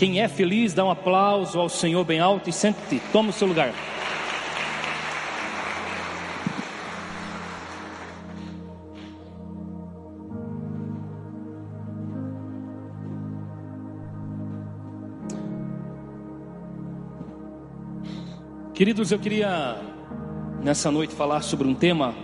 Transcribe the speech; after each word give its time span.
Quem 0.00 0.18
é 0.18 0.28
feliz, 0.28 0.72
dá 0.72 0.82
um 0.82 0.90
aplauso 0.90 1.60
ao 1.60 1.68
Senhor 1.68 2.02
bem 2.06 2.20
alto 2.20 2.48
e 2.48 2.52
sente-te, 2.54 3.02
toma 3.12 3.28
o 3.28 3.32
seu 3.34 3.46
lugar. 3.46 3.70
Queridos, 18.72 19.12
eu 19.12 19.18
queria 19.18 19.76
nessa 20.62 20.90
noite 20.90 21.14
falar 21.14 21.42
sobre 21.42 21.68
um 21.68 21.74
tema. 21.74 22.14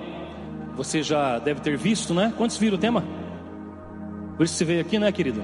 Você 0.76 1.02
já 1.02 1.38
deve 1.38 1.60
ter 1.60 1.76
visto, 1.76 2.14
né? 2.14 2.32
Quantos 2.38 2.56
viram 2.56 2.78
o 2.78 2.80
tema? 2.80 3.04
Por 4.38 4.44
isso 4.44 4.54
você 4.54 4.64
veio 4.64 4.80
aqui, 4.80 4.98
né, 4.98 5.12
querido? 5.12 5.42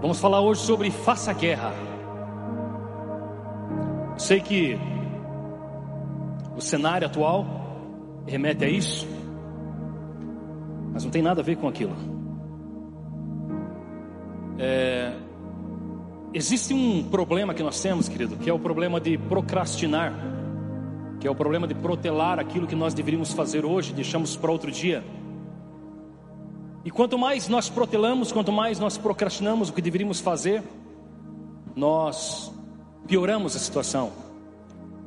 Vamos 0.00 0.18
falar 0.18 0.40
hoje 0.40 0.62
sobre 0.62 0.90
faça 0.90 1.30
guerra. 1.34 1.74
Sei 4.16 4.40
que 4.40 4.78
o 6.56 6.60
cenário 6.60 7.06
atual 7.06 7.46
remete 8.26 8.64
a 8.64 8.68
isso, 8.68 9.06
mas 10.90 11.04
não 11.04 11.10
tem 11.10 11.20
nada 11.20 11.42
a 11.42 11.44
ver 11.44 11.56
com 11.56 11.68
aquilo. 11.68 11.94
É, 14.58 15.12
existe 16.32 16.72
um 16.72 17.04
problema 17.04 17.52
que 17.52 17.62
nós 17.62 17.78
temos, 17.82 18.08
querido, 18.08 18.36
que 18.36 18.48
é 18.48 18.52
o 18.54 18.58
problema 18.58 18.98
de 18.98 19.18
procrastinar, 19.18 20.14
que 21.20 21.28
é 21.28 21.30
o 21.30 21.34
problema 21.34 21.66
de 21.66 21.74
protelar 21.74 22.38
aquilo 22.38 22.66
que 22.66 22.74
nós 22.74 22.94
deveríamos 22.94 23.34
fazer 23.34 23.66
hoje, 23.66 23.92
deixamos 23.92 24.34
para 24.34 24.50
outro 24.50 24.70
dia. 24.70 25.04
E 26.84 26.90
quanto 26.90 27.18
mais 27.18 27.48
nós 27.48 27.68
protelamos, 27.68 28.32
quanto 28.32 28.50
mais 28.50 28.78
nós 28.78 28.96
procrastinamos 28.96 29.68
o 29.68 29.72
que 29.72 29.82
deveríamos 29.82 30.20
fazer, 30.20 30.62
nós 31.76 32.52
pioramos 33.06 33.54
a 33.54 33.58
situação, 33.58 34.12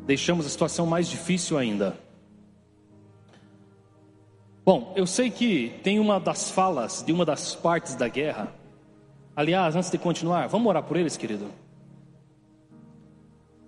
deixamos 0.05 0.45
a 0.45 0.49
situação 0.49 0.85
mais 0.85 1.07
difícil 1.07 1.57
ainda. 1.57 1.97
Bom, 4.65 4.93
eu 4.95 5.05
sei 5.05 5.30
que 5.30 5.73
tem 5.83 5.99
uma 5.99 6.19
das 6.19 6.49
falas 6.49 7.03
de 7.05 7.11
uma 7.11 7.25
das 7.25 7.55
partes 7.55 7.95
da 7.95 8.08
guerra. 8.08 8.53
Aliás, 9.35 9.75
antes 9.75 9.89
de 9.89 9.97
continuar, 9.97 10.47
vamos 10.47 10.67
orar 10.67 10.83
por 10.83 10.95
eles, 10.95 11.17
querido. 11.17 11.47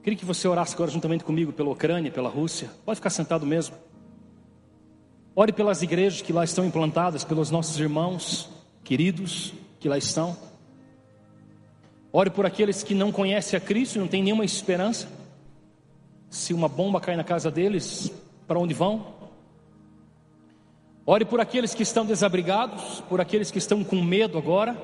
Queria 0.04 0.18
que 0.18 0.24
você 0.24 0.48
orasse 0.48 0.76
agora 0.76 0.92
juntamente 0.92 1.24
comigo 1.24 1.52
pela 1.52 1.72
Ucrânia, 1.72 2.12
pela 2.12 2.30
Rússia. 2.30 2.70
Pode 2.86 2.98
ficar 2.98 3.10
sentado 3.10 3.46
mesmo. 3.46 3.76
Ore 5.36 5.52
pelas 5.52 5.82
igrejas 5.82 6.22
que 6.22 6.32
lá 6.32 6.46
estão 6.46 6.64
implantadas, 6.64 7.26
pelos 7.26 7.52
nossos 7.52 7.78
irmãos 7.78 8.50
queridos 8.84 9.54
que 9.80 9.90
lá 9.90 9.98
estão. 9.98 10.38
Ore 12.14 12.30
por 12.30 12.46
aqueles 12.46 12.82
que 12.84 12.96
não 12.96 13.12
conhecem 13.12 13.58
a 13.58 13.60
Cristo 13.60 13.98
e 13.98 14.00
não 14.00 14.08
têm 14.08 14.24
nenhuma 14.24 14.46
esperança. 14.46 15.10
Se 16.30 16.54
uma 16.54 16.70
bomba 16.70 17.02
cai 17.02 17.18
na 17.18 17.24
casa 17.24 17.52
deles, 17.52 18.10
para 18.48 18.58
onde 18.58 18.74
vão? 18.74 19.14
Ore 21.06 21.26
por 21.26 21.42
aqueles 21.42 21.74
que 21.74 21.84
estão 21.84 22.06
desabrigados, 22.06 23.02
por 23.02 23.20
aqueles 23.20 23.52
que 23.52 23.58
estão 23.58 23.84
com 23.84 24.02
medo 24.02 24.38
agora, 24.38 24.76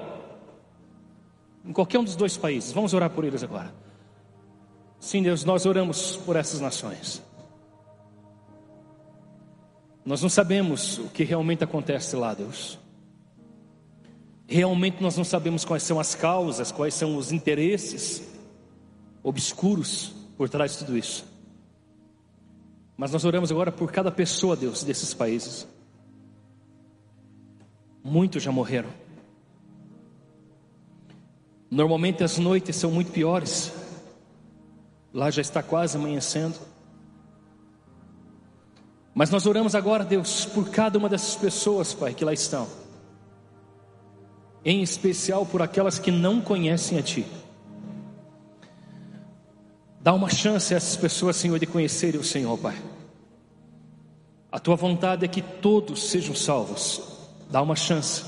em 1.65 1.71
qualquer 1.71 1.99
um 1.99 2.03
dos 2.03 2.17
dois 2.17 2.35
países. 2.35 2.73
Vamos 2.73 2.93
orar 2.93 3.09
por 3.09 3.23
eles 3.23 3.41
agora. 3.41 3.73
Sim, 4.99 5.23
Deus, 5.23 5.45
nós 5.45 5.65
oramos 5.65 6.17
por 6.17 6.35
essas 6.35 6.59
nações. 6.59 7.23
Nós 10.03 10.21
não 10.21 10.29
sabemos 10.29 10.97
o 10.97 11.09
que 11.09 11.23
realmente 11.23 11.63
acontece 11.63 12.15
lá, 12.15 12.33
Deus. 12.33 12.79
Realmente 14.47 15.01
nós 15.01 15.15
não 15.15 15.23
sabemos 15.23 15.63
quais 15.63 15.83
são 15.83 15.99
as 15.99 16.15
causas, 16.15 16.71
quais 16.71 16.93
são 16.93 17.15
os 17.15 17.31
interesses 17.31 18.29
obscuros 19.23 20.13
por 20.35 20.49
trás 20.49 20.73
de 20.73 20.79
tudo 20.79 20.97
isso. 20.97 21.25
Mas 22.97 23.11
nós 23.11 23.23
oramos 23.23 23.51
agora 23.51 23.71
por 23.71 23.91
cada 23.91 24.11
pessoa, 24.11 24.55
Deus, 24.55 24.83
desses 24.83 25.13
países. 25.13 25.67
Muitos 28.03 28.43
já 28.43 28.51
morreram. 28.51 28.89
Normalmente 31.69 32.23
as 32.23 32.37
noites 32.37 32.75
são 32.75 32.91
muito 32.91 33.11
piores. 33.11 33.71
Lá 35.13 35.31
já 35.31 35.41
está 35.41 35.63
quase 35.63 35.97
amanhecendo. 35.97 36.55
Mas 39.13 39.29
nós 39.29 39.45
oramos 39.45 39.75
agora, 39.75 40.05
Deus, 40.05 40.45
por 40.45 40.69
cada 40.69 40.97
uma 40.97 41.09
dessas 41.09 41.35
pessoas, 41.35 41.93
Pai, 41.93 42.13
que 42.13 42.23
lá 42.23 42.31
estão. 42.31 42.67
Em 44.63 44.81
especial 44.81 45.45
por 45.45 45.61
aquelas 45.61 45.99
que 45.99 46.11
não 46.11 46.39
conhecem 46.39 46.97
a 46.97 47.03
Ti. 47.03 47.25
Dá 49.99 50.13
uma 50.13 50.29
chance 50.29 50.73
a 50.73 50.77
essas 50.77 50.95
pessoas, 50.95 51.35
Senhor, 51.35 51.59
de 51.59 51.67
conhecerem 51.67 52.19
o 52.19 52.23
Senhor, 52.23 52.57
Pai. 52.57 52.75
A 54.51 54.59
Tua 54.59 54.75
vontade 54.75 55.25
é 55.25 55.27
que 55.27 55.41
todos 55.41 56.09
sejam 56.09 56.33
salvos. 56.33 57.01
Dá 57.49 57.61
uma 57.61 57.75
chance. 57.75 58.23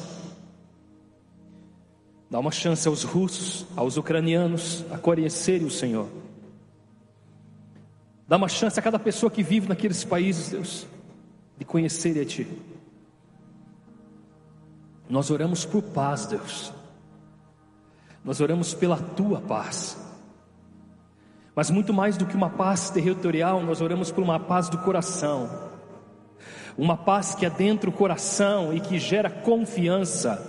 Dá 2.30 2.40
uma 2.40 2.52
chance 2.52 2.88
aos 2.88 3.04
russos, 3.04 3.66
aos 3.76 3.96
ucranianos 3.96 4.84
a 4.92 4.98
conhecerem 4.98 5.66
o 5.66 5.72
Senhor. 5.72 6.23
Dá 8.34 8.38
uma 8.38 8.50
chance 8.50 8.80
a 8.80 8.82
cada 8.82 8.98
pessoa 8.98 9.30
que 9.30 9.44
vive 9.44 9.70
naqueles 9.70 10.04
países, 10.04 10.50
Deus, 10.50 10.88
de 11.56 11.64
conhecer 11.64 12.20
a 12.20 12.26
Ti. 12.26 12.48
Nós 15.08 15.30
oramos 15.30 15.66
por 15.66 15.84
paz, 15.84 16.26
Deus. 16.26 16.74
Nós 18.26 18.42
oramos 18.42 18.74
pela 18.74 18.98
Tua 18.98 19.40
paz. 19.40 19.96
Mas 21.56 21.70
muito 21.70 21.94
mais 21.94 22.18
do 22.18 22.26
que 22.26 22.36
uma 22.36 22.50
paz 22.50 22.90
territorial, 22.90 23.62
nós 23.62 23.82
oramos 23.82 24.12
por 24.12 24.24
uma 24.24 24.40
paz 24.40 24.68
do 24.68 24.80
coração. 24.80 25.70
Uma 26.76 26.98
paz 26.98 27.36
que 27.36 27.46
adentra 27.46 27.88
o 27.88 27.94
coração 27.94 28.74
e 28.74 28.80
que 28.80 28.98
gera 28.98 29.30
confiança 29.30 30.42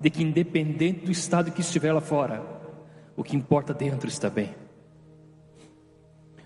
de 0.00 0.08
que, 0.08 0.22
independente 0.22 1.04
do 1.04 1.12
estado 1.12 1.52
que 1.52 1.60
estiver 1.60 1.92
lá 1.92 2.00
fora, 2.00 2.42
o 3.14 3.22
que 3.22 3.36
importa 3.36 3.74
dentro 3.74 4.08
está 4.08 4.30
bem. 4.30 4.61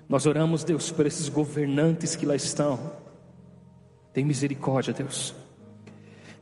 Nós 0.08 0.26
oramos, 0.26 0.62
Deus, 0.62 0.90
por 0.90 1.06
esses 1.06 1.28
governantes 1.28 2.14
que 2.14 2.26
lá 2.26 2.36
estão. 2.36 2.92
Tem 4.12 4.24
misericórdia, 4.24 4.94
Deus. 4.94 5.34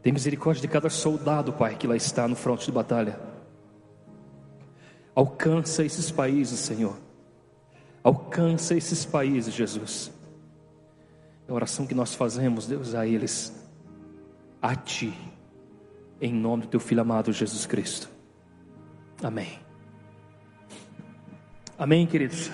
Tem 0.03 0.13
misericórdia 0.13 0.61
de 0.61 0.69
cada 0.69 0.91
soldado, 0.91 1.53
Pai, 1.53 1.77
que 1.77 1.87
lá 1.87 1.97
está 1.97 2.29
no 2.29 2.37
fronte 2.37 2.67
de 2.67 2.73
batalha. 2.73 3.19
Alcança 5.15 5.85
esses 5.85 6.11
países, 6.11 6.59
Senhor. 6.59 6.97
Alcança 8.03 8.75
esses 8.75 9.07
países, 9.07 9.55
Jesus. 9.55 10.13
É 11.49 11.53
a 11.53 11.55
oração 11.55 11.87
que 11.87 11.95
nós 11.95 12.15
fazemos, 12.15 12.67
Deus, 12.67 12.95
a 12.95 13.07
eles, 13.07 13.53
a 14.61 14.75
Ti, 14.77 15.15
em 16.21 16.33
nome 16.33 16.65
do 16.65 16.69
Teu 16.69 16.81
Filho 16.81 17.01
amado 17.01 17.33
Jesus 17.33 17.65
Cristo. 17.65 18.11
Amém. 19.23 19.59
Amém, 21.79 22.07
queridos. 22.07 22.51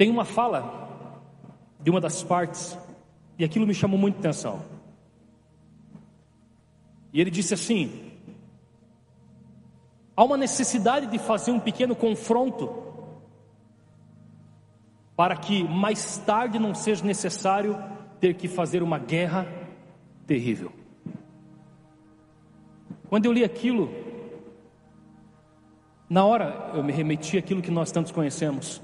Tem 0.00 0.08
uma 0.08 0.24
fala 0.24 0.88
de 1.78 1.90
uma 1.90 2.00
das 2.00 2.22
partes, 2.22 2.74
e 3.38 3.44
aquilo 3.44 3.66
me 3.66 3.74
chamou 3.74 3.98
muita 3.98 4.18
atenção. 4.18 4.62
E 7.12 7.20
ele 7.20 7.30
disse 7.30 7.52
assim: 7.52 8.10
há 10.16 10.24
uma 10.24 10.38
necessidade 10.38 11.06
de 11.06 11.18
fazer 11.18 11.50
um 11.50 11.60
pequeno 11.60 11.94
confronto, 11.94 12.82
para 15.14 15.36
que 15.36 15.64
mais 15.64 16.16
tarde 16.16 16.58
não 16.58 16.74
seja 16.74 17.04
necessário 17.04 17.76
ter 18.18 18.32
que 18.36 18.48
fazer 18.48 18.82
uma 18.82 18.98
guerra 18.98 19.46
terrível. 20.26 20.72
Quando 23.10 23.26
eu 23.26 23.32
li 23.34 23.44
aquilo, 23.44 23.90
na 26.08 26.24
hora 26.24 26.70
eu 26.72 26.82
me 26.82 26.90
remeti 26.90 27.36
àquilo 27.36 27.60
que 27.60 27.70
nós 27.70 27.92
tantos 27.92 28.12
conhecemos. 28.12 28.80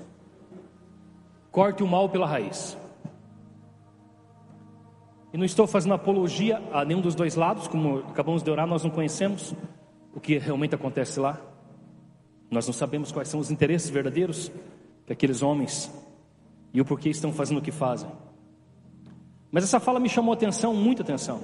Corte 1.57 1.83
o 1.83 1.87
mal 1.87 2.07
pela 2.07 2.27
raiz. 2.27 2.77
E 5.33 5.39
não 5.39 5.45
estou 5.47 5.67
fazendo 5.67 5.95
apologia 5.95 6.63
a 6.71 6.85
nenhum 6.85 7.01
dos 7.01 7.15
dois 7.15 7.35
lados, 7.35 7.67
como 7.67 8.01
acabamos 8.01 8.43
de 8.43 8.51
orar, 8.51 8.67
nós 8.67 8.85
não 8.85 8.91
conhecemos 8.91 9.55
o 10.15 10.21
que 10.21 10.37
realmente 10.37 10.75
acontece 10.75 11.19
lá. 11.19 11.41
Nós 12.51 12.67
não 12.67 12.75
sabemos 12.75 13.11
quais 13.11 13.29
são 13.29 13.41
os 13.41 13.51
interesses 13.51 13.89
verdadeiros 13.89 14.53
que 15.07 15.15
aqueles 15.15 15.43
homens 15.43 15.91
e 16.75 16.81
o 16.83 16.85
porquê 16.85 17.09
estão 17.09 17.33
fazendo 17.33 17.57
o 17.57 17.63
que 17.63 17.73
fazem. 17.73 18.11
Mas 19.51 19.65
essa 19.65 19.81
fala 19.81 19.99
me 19.99 20.11
chamou 20.11 20.35
atenção, 20.35 20.75
muita 20.75 21.03
atenção. 21.03 21.41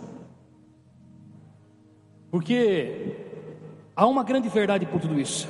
Porque 2.31 3.17
há 3.97 4.07
uma 4.07 4.23
grande 4.23 4.51
verdade 4.51 4.85
por 4.85 5.01
tudo 5.01 5.19
isso. 5.19 5.49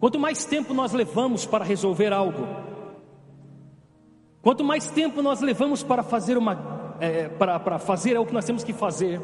Quanto 0.00 0.18
mais 0.18 0.44
tempo 0.44 0.74
nós 0.74 0.92
levamos 0.92 1.46
para 1.46 1.64
resolver 1.64 2.12
algo, 2.12 2.46
Quanto 4.42 4.64
mais 4.64 4.88
tempo 4.88 5.20
nós 5.20 5.40
levamos 5.40 5.82
para 5.82 6.02
fazer 6.02 6.38
uma 6.38 6.96
é, 6.98 7.28
para 7.28 7.78
fazer 7.78 8.16
é 8.16 8.20
o 8.20 8.26
que 8.26 8.32
nós 8.32 8.44
temos 8.44 8.62
que 8.62 8.72
fazer, 8.72 9.20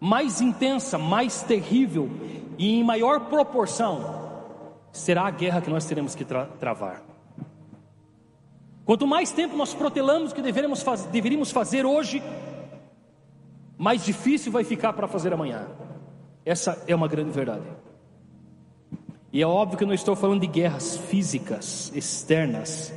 mais 0.00 0.40
intensa, 0.40 0.98
mais 0.98 1.42
terrível 1.42 2.10
e 2.58 2.78
em 2.78 2.84
maior 2.84 3.20
proporção 3.28 4.28
será 4.92 5.26
a 5.26 5.30
guerra 5.30 5.60
que 5.60 5.70
nós 5.70 5.84
teremos 5.86 6.14
que 6.14 6.24
tra 6.24 6.46
travar. 6.46 7.02
Quanto 8.84 9.06
mais 9.06 9.30
tempo 9.32 9.56
nós 9.56 9.74
protelamos 9.74 10.32
o 10.32 10.34
que 10.34 10.42
deveríamos, 10.42 10.82
faz 10.82 11.04
deveríamos 11.04 11.50
fazer 11.50 11.84
hoje, 11.84 12.22
mais 13.76 14.04
difícil 14.04 14.50
vai 14.50 14.64
ficar 14.64 14.94
para 14.94 15.06
fazer 15.06 15.32
amanhã. 15.32 15.66
Essa 16.44 16.82
é 16.86 16.94
uma 16.94 17.08
grande 17.08 17.30
verdade. 17.30 17.64
E 19.32 19.42
é 19.42 19.46
óbvio 19.46 19.76
que 19.76 19.84
eu 19.84 19.88
não 19.88 19.94
estou 19.94 20.16
falando 20.16 20.40
de 20.40 20.46
guerras 20.46 20.96
físicas, 20.96 21.92
externas, 21.94 22.92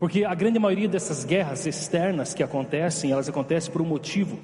porque 0.00 0.24
a 0.24 0.34
grande 0.34 0.58
maioria 0.58 0.88
dessas 0.88 1.24
guerras 1.26 1.66
externas 1.66 2.32
que 2.32 2.42
acontecem, 2.42 3.12
elas 3.12 3.28
acontecem 3.28 3.70
por 3.70 3.82
um 3.82 3.84
motivo. 3.84 4.38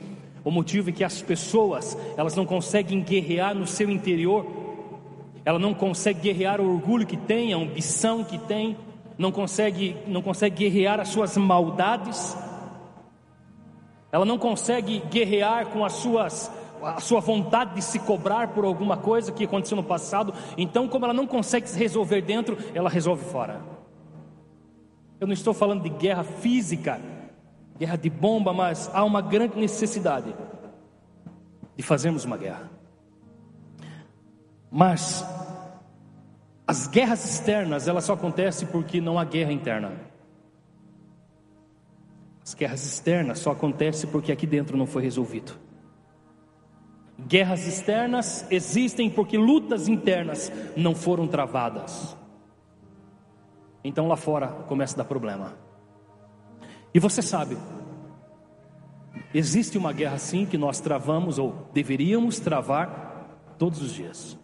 O 0.44 0.50
motivo 0.50 0.90
é 0.90 0.92
que 0.92 1.02
as 1.02 1.22
pessoas, 1.22 1.96
elas 2.14 2.36
não 2.36 2.44
conseguem 2.44 3.00
guerrear 3.00 3.54
no 3.54 3.66
seu 3.66 3.90
interior. 3.90 4.46
Ela 5.46 5.58
não 5.58 5.72
consegue 5.72 6.20
guerrear 6.20 6.60
o 6.60 6.74
orgulho 6.74 7.06
que 7.06 7.16
tem, 7.16 7.54
a 7.54 7.56
ambição 7.56 8.22
que 8.22 8.36
tem, 8.36 8.76
não 9.16 9.32
consegue, 9.32 9.96
não 10.06 10.20
consegue 10.20 10.56
guerrear 10.56 11.00
as 11.00 11.08
suas 11.08 11.38
maldades. 11.38 12.36
Ela 14.12 14.26
não 14.26 14.36
consegue 14.36 15.02
guerrear 15.10 15.68
com 15.68 15.86
as 15.86 15.94
suas 15.94 16.50
a 16.82 17.00
sua 17.00 17.20
vontade 17.20 17.74
de 17.74 17.82
se 17.82 17.98
cobrar 17.98 18.48
por 18.48 18.64
alguma 18.64 18.96
coisa 18.96 19.32
que 19.32 19.44
aconteceu 19.44 19.76
no 19.76 19.82
passado. 19.82 20.32
Então, 20.56 20.88
como 20.88 21.04
ela 21.04 21.14
não 21.14 21.26
consegue 21.26 21.68
se 21.68 21.78
resolver 21.78 22.22
dentro, 22.22 22.56
ela 22.74 22.88
resolve 22.88 23.24
fora. 23.24 23.60
Eu 25.18 25.26
não 25.26 25.34
estou 25.34 25.54
falando 25.54 25.82
de 25.82 25.88
guerra 25.88 26.24
física, 26.24 27.00
guerra 27.78 27.96
de 27.96 28.10
bomba, 28.10 28.52
mas 28.52 28.90
há 28.92 29.02
uma 29.04 29.20
grande 29.20 29.58
necessidade 29.58 30.34
de 31.76 31.82
fazermos 31.82 32.24
uma 32.24 32.36
guerra. 32.36 32.70
Mas 34.70 35.24
as 36.66 36.86
guerras 36.86 37.24
externas, 37.24 37.86
elas 37.86 38.04
só 38.04 38.14
acontecem 38.14 38.66
porque 38.68 39.00
não 39.00 39.18
há 39.18 39.24
guerra 39.24 39.52
interna. 39.52 39.92
As 42.44 42.54
guerras 42.54 42.84
externas 42.84 43.38
só 43.38 43.52
acontecem 43.52 44.10
porque 44.10 44.32
aqui 44.32 44.46
dentro 44.46 44.76
não 44.76 44.86
foi 44.86 45.02
resolvido. 45.02 45.65
Guerras 47.18 47.66
externas 47.66 48.46
existem 48.50 49.08
porque 49.08 49.38
lutas 49.38 49.88
internas 49.88 50.52
não 50.76 50.94
foram 50.94 51.26
travadas. 51.26 52.16
Então 53.82 54.06
lá 54.06 54.16
fora 54.16 54.48
começa 54.48 54.94
a 54.96 54.98
dar 54.98 55.04
problema. 55.04 55.56
E 56.92 56.98
você 56.98 57.22
sabe, 57.22 57.56
existe 59.32 59.78
uma 59.78 59.92
guerra 59.92 60.18
sim 60.18 60.44
que 60.44 60.58
nós 60.58 60.80
travamos 60.80 61.38
ou 61.38 61.68
deveríamos 61.72 62.38
travar 62.38 63.54
todos 63.58 63.80
os 63.80 63.94
dias. 63.94 64.38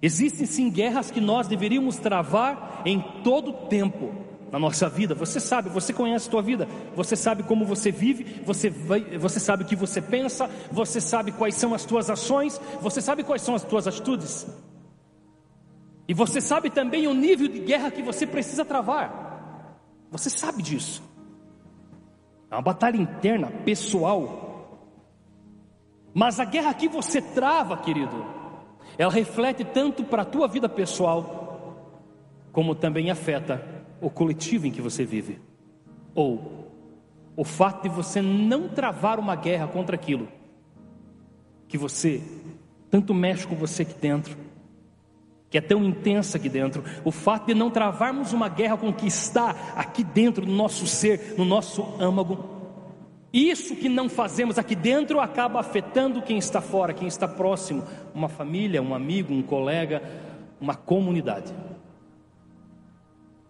Existem 0.00 0.46
sim 0.46 0.70
guerras 0.70 1.10
que 1.10 1.20
nós 1.20 1.46
deveríamos 1.46 1.96
travar 1.96 2.82
em 2.84 3.00
todo 3.22 3.50
o 3.50 3.66
tempo 3.68 4.31
na 4.52 4.58
nossa 4.58 4.86
vida. 4.86 5.14
Você 5.14 5.40
sabe, 5.40 5.70
você 5.70 5.94
conhece 5.94 6.28
a 6.28 6.30
tua 6.30 6.42
vida, 6.42 6.68
você 6.94 7.16
sabe 7.16 7.42
como 7.42 7.64
você 7.64 7.90
vive, 7.90 8.42
você, 8.44 8.68
vai, 8.68 9.00
você 9.18 9.40
sabe 9.40 9.64
o 9.64 9.66
que 9.66 9.74
você 9.74 10.02
pensa, 10.02 10.48
você 10.70 11.00
sabe 11.00 11.32
quais 11.32 11.54
são 11.54 11.72
as 11.72 11.86
tuas 11.86 12.10
ações, 12.10 12.60
você 12.80 13.00
sabe 13.00 13.24
quais 13.24 13.40
são 13.40 13.54
as 13.54 13.64
tuas 13.64 13.88
atitudes. 13.88 14.46
E 16.06 16.12
você 16.12 16.40
sabe 16.40 16.68
também 16.68 17.06
o 17.06 17.14
nível 17.14 17.48
de 17.48 17.60
guerra 17.60 17.90
que 17.90 18.02
você 18.02 18.26
precisa 18.26 18.62
travar. 18.62 19.78
Você 20.10 20.28
sabe 20.28 20.62
disso. 20.62 21.02
É 22.50 22.54
uma 22.54 22.60
batalha 22.60 22.98
interna, 22.98 23.46
pessoal. 23.64 24.78
Mas 26.12 26.38
a 26.38 26.44
guerra 26.44 26.74
que 26.74 26.88
você 26.88 27.22
trava, 27.22 27.78
querido, 27.78 28.26
ela 28.98 29.10
reflete 29.10 29.64
tanto 29.64 30.04
para 30.04 30.20
a 30.20 30.26
tua 30.26 30.46
vida 30.46 30.68
pessoal, 30.68 31.96
como 32.52 32.74
também 32.74 33.10
afeta 33.10 33.81
o 34.02 34.10
coletivo 34.10 34.66
em 34.66 34.70
que 34.70 34.82
você 34.82 35.04
vive, 35.04 35.38
ou 36.14 36.68
o 37.36 37.44
fato 37.44 37.84
de 37.84 37.88
você 37.88 38.20
não 38.20 38.68
travar 38.68 39.18
uma 39.18 39.34
guerra 39.34 39.66
contra 39.66 39.94
aquilo 39.94 40.28
que 41.68 41.78
você 41.78 42.20
tanto 42.90 43.14
mexe 43.14 43.46
com 43.46 43.54
você 43.54 43.82
aqui 43.82 43.94
dentro, 43.98 44.36
que 45.48 45.56
é 45.56 45.60
tão 45.60 45.82
intensa 45.82 46.36
aqui 46.36 46.48
dentro, 46.48 46.84
o 47.02 47.10
fato 47.10 47.46
de 47.46 47.54
não 47.54 47.70
travarmos 47.70 48.34
uma 48.34 48.48
guerra 48.48 48.76
com 48.76 48.90
o 48.90 48.92
que 48.92 49.06
está 49.06 49.50
aqui 49.74 50.04
dentro 50.04 50.44
do 50.44 50.52
nosso 50.52 50.86
ser, 50.86 51.34
no 51.38 51.44
nosso 51.46 51.82
âmago, 51.98 52.44
isso 53.32 53.74
que 53.76 53.88
não 53.88 54.10
fazemos 54.10 54.58
aqui 54.58 54.74
dentro 54.76 55.18
acaba 55.18 55.58
afetando 55.60 56.20
quem 56.20 56.36
está 56.36 56.60
fora, 56.60 56.92
quem 56.92 57.08
está 57.08 57.26
próximo, 57.26 57.82
uma 58.14 58.28
família, 58.28 58.82
um 58.82 58.94
amigo, 58.94 59.32
um 59.32 59.42
colega, 59.42 60.02
uma 60.60 60.74
comunidade. 60.74 61.54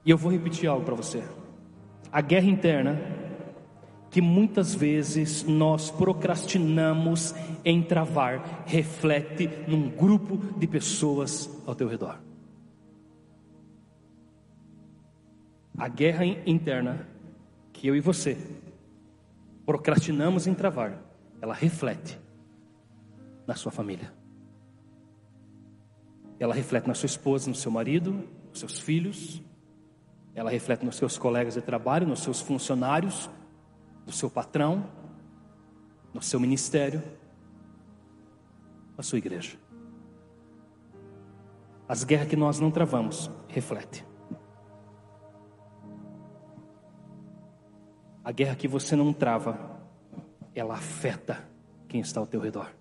E 0.04 0.10
eu 0.10 0.18
vou 0.18 0.32
repetir 0.32 0.68
algo 0.68 0.84
para 0.84 0.94
você. 0.94 1.22
A 2.10 2.20
guerra 2.20 2.46
interna, 2.46 3.00
que 4.10 4.20
muitas 4.20 4.74
vezes 4.74 5.44
nós 5.44 5.90
procrastinamos 5.90 7.34
em 7.64 7.82
travar, 7.82 8.64
reflete 8.66 9.48
num 9.66 9.88
grupo 9.88 10.36
de 10.58 10.66
pessoas 10.66 11.48
ao 11.66 11.74
teu 11.74 11.88
redor. 11.88 12.20
A 15.78 15.88
guerra 15.88 16.24
interna, 16.26 17.08
que 17.72 17.86
eu 17.88 17.96
e 17.96 18.00
você 18.00 18.36
procrastinamos 19.64 20.46
em 20.46 20.54
travar, 20.54 21.00
ela 21.40 21.54
reflete 21.54 22.18
na 23.46 23.54
sua 23.54 23.72
família. 23.72 24.12
Ela 26.38 26.54
reflete 26.54 26.88
na 26.88 26.94
sua 26.94 27.06
esposa, 27.06 27.48
no 27.48 27.54
seu 27.54 27.70
marido, 27.70 28.12
nos 28.50 28.58
seus 28.58 28.78
filhos, 28.78 29.42
ela 30.34 30.50
reflete 30.50 30.84
nos 30.84 30.96
seus 30.96 31.18
colegas 31.18 31.54
de 31.54 31.60
trabalho, 31.60 32.06
nos 32.06 32.20
seus 32.20 32.40
funcionários, 32.40 33.28
no 34.06 34.12
seu 34.12 34.30
patrão, 34.30 34.84
no 36.12 36.22
seu 36.22 36.40
ministério, 36.40 37.02
na 38.96 39.02
sua 39.02 39.18
igreja. 39.18 39.56
As 41.88 42.04
guerras 42.04 42.28
que 42.28 42.36
nós 42.36 42.58
não 42.58 42.70
travamos, 42.70 43.30
reflete. 43.48 44.04
A 48.24 48.32
guerra 48.32 48.54
que 48.54 48.68
você 48.68 48.94
não 48.96 49.12
trava, 49.12 49.58
ela 50.54 50.74
afeta 50.74 51.44
quem 51.88 52.00
está 52.00 52.20
ao 52.20 52.26
teu 52.26 52.40
redor. 52.40 52.72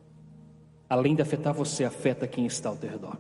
Além 0.87 1.15
de 1.15 1.21
afetar 1.21 1.53
você, 1.53 1.83
afeta 1.83 2.27
quem 2.27 2.45
está 2.45 2.69
ao 2.69 2.77
teu 2.77 2.89
redor. 2.89 3.17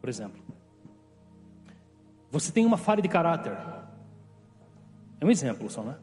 Por 0.00 0.08
exemplo, 0.08 0.42
você 2.30 2.52
tem 2.52 2.64
uma 2.64 2.76
falha 2.76 3.02
de 3.02 3.08
caráter. 3.08 3.56
É 5.20 5.24
um 5.24 5.30
exemplo 5.30 5.68
só, 5.68 5.82
né? 5.82 5.96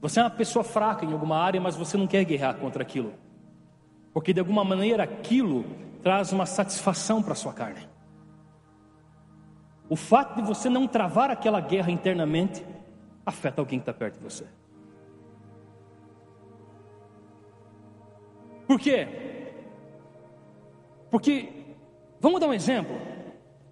Você 0.00 0.20
é 0.20 0.22
uma 0.22 0.30
pessoa 0.30 0.64
fraca 0.64 1.04
em 1.04 1.12
alguma 1.12 1.38
área, 1.38 1.60
mas 1.60 1.76
você 1.76 1.96
não 1.96 2.06
quer 2.06 2.24
guerrear 2.24 2.56
contra 2.56 2.82
aquilo. 2.82 3.14
Porque 4.12 4.32
de 4.32 4.40
alguma 4.40 4.64
maneira 4.64 5.02
aquilo 5.02 5.64
traz 6.02 6.32
uma 6.32 6.46
satisfação 6.46 7.22
para 7.22 7.34
sua 7.34 7.52
carne. 7.52 7.88
O 9.88 9.96
fato 9.96 10.36
de 10.36 10.42
você 10.42 10.68
não 10.68 10.86
travar 10.86 11.30
aquela 11.30 11.60
guerra 11.60 11.90
internamente 11.90 12.64
afeta 13.24 13.60
alguém 13.60 13.78
que 13.78 13.82
está 13.82 13.92
perto 13.92 14.18
de 14.18 14.24
você. 14.24 14.46
Por 18.66 18.78
quê? 18.80 19.08
Porque, 21.10 21.76
vamos 22.20 22.40
dar 22.40 22.48
um 22.48 22.54
exemplo. 22.54 23.13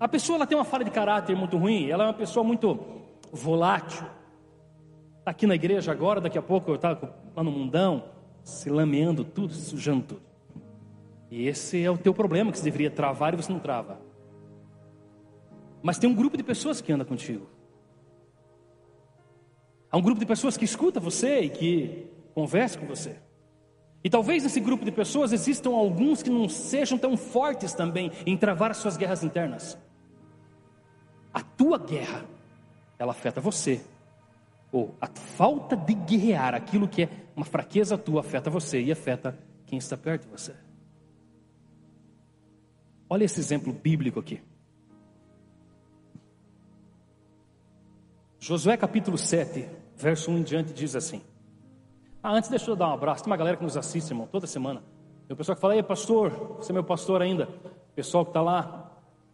A 0.02 0.08
pessoa 0.08 0.34
ela 0.34 0.48
tem 0.48 0.58
uma 0.58 0.64
falha 0.64 0.84
de 0.84 0.90
caráter 0.90 1.36
muito 1.36 1.56
ruim, 1.56 1.88
ela 1.88 2.02
é 2.02 2.06
uma 2.08 2.12
pessoa 2.12 2.42
muito 2.42 2.76
volátil. 3.30 4.04
Está 5.20 5.30
aqui 5.30 5.46
na 5.46 5.54
igreja 5.54 5.92
agora, 5.92 6.20
daqui 6.20 6.36
a 6.36 6.42
pouco 6.42 6.72
eu 6.72 6.74
estava 6.74 7.14
lá 7.36 7.44
no 7.44 7.52
mundão, 7.52 8.06
se 8.42 8.68
lameando 8.68 9.24
tudo, 9.24 9.54
sujando 9.54 10.02
tudo. 10.02 10.22
E 11.30 11.46
esse 11.46 11.80
é 11.84 11.88
o 11.88 11.96
teu 11.96 12.12
problema 12.12 12.50
que 12.50 12.58
você 12.58 12.64
deveria 12.64 12.90
travar 12.90 13.32
e 13.32 13.36
você 13.36 13.52
não 13.52 13.60
trava. 13.60 14.00
Mas 15.80 16.00
tem 16.00 16.10
um 16.10 16.14
grupo 16.16 16.36
de 16.36 16.42
pessoas 16.42 16.80
que 16.80 16.92
anda 16.92 17.04
contigo. 17.04 17.46
Há 19.88 19.96
um 19.96 20.02
grupo 20.02 20.18
de 20.18 20.26
pessoas 20.26 20.56
que 20.56 20.64
escuta 20.64 20.98
você 20.98 21.42
e 21.42 21.48
que 21.48 22.10
conversa 22.34 22.76
com 22.76 22.86
você. 22.86 23.18
E 24.02 24.10
talvez 24.10 24.42
nesse 24.42 24.58
grupo 24.58 24.84
de 24.84 24.90
pessoas 24.90 25.32
existam 25.32 25.70
alguns 25.70 26.24
que 26.24 26.30
não 26.30 26.48
sejam 26.48 26.98
tão 26.98 27.16
fortes 27.16 27.72
também 27.72 28.10
em 28.26 28.36
travar 28.36 28.72
as 28.72 28.78
suas 28.78 28.96
guerras 28.96 29.22
internas. 29.22 29.78
A 31.32 31.40
tua 31.40 31.78
guerra, 31.78 32.24
ela 32.98 33.12
afeta 33.12 33.40
você. 33.40 33.80
Ou 34.70 34.94
a 35.00 35.06
falta 35.06 35.76
de 35.76 35.94
guerrear, 35.94 36.54
aquilo 36.54 36.88
que 36.88 37.02
é 37.02 37.08
uma 37.36 37.44
fraqueza 37.44 37.98
tua, 37.98 38.20
afeta 38.20 38.50
você 38.50 38.80
e 38.80 38.92
afeta 38.92 39.38
quem 39.66 39.78
está 39.78 39.96
perto 39.96 40.24
de 40.24 40.28
você. 40.28 40.54
Olha 43.08 43.24
esse 43.24 43.38
exemplo 43.38 43.72
bíblico 43.72 44.18
aqui. 44.18 44.40
Josué 48.38 48.76
capítulo 48.76 49.16
7, 49.16 49.68
verso 49.96 50.30
1 50.30 50.38
em 50.38 50.42
diante 50.42 50.72
diz 50.72 50.96
assim. 50.96 51.22
Ah, 52.22 52.32
antes 52.32 52.48
deixa 52.48 52.70
eu 52.70 52.76
dar 52.76 52.88
um 52.88 52.92
abraço. 52.94 53.22
Tem 53.22 53.30
uma 53.30 53.36
galera 53.36 53.56
que 53.56 53.62
nos 53.62 53.76
assiste, 53.76 54.10
irmão, 54.10 54.26
toda 54.26 54.46
semana. 54.46 54.82
Tem 55.26 55.34
o 55.34 55.36
pessoal 55.36 55.54
que 55.54 55.60
fala, 55.60 55.76
ei 55.76 55.82
pastor, 55.82 56.30
você 56.56 56.72
é 56.72 56.74
meu 56.74 56.84
pastor 56.84 57.20
ainda. 57.20 57.48
Pessoal 57.94 58.24
que 58.24 58.30
está 58.30 58.40
lá 58.40 58.81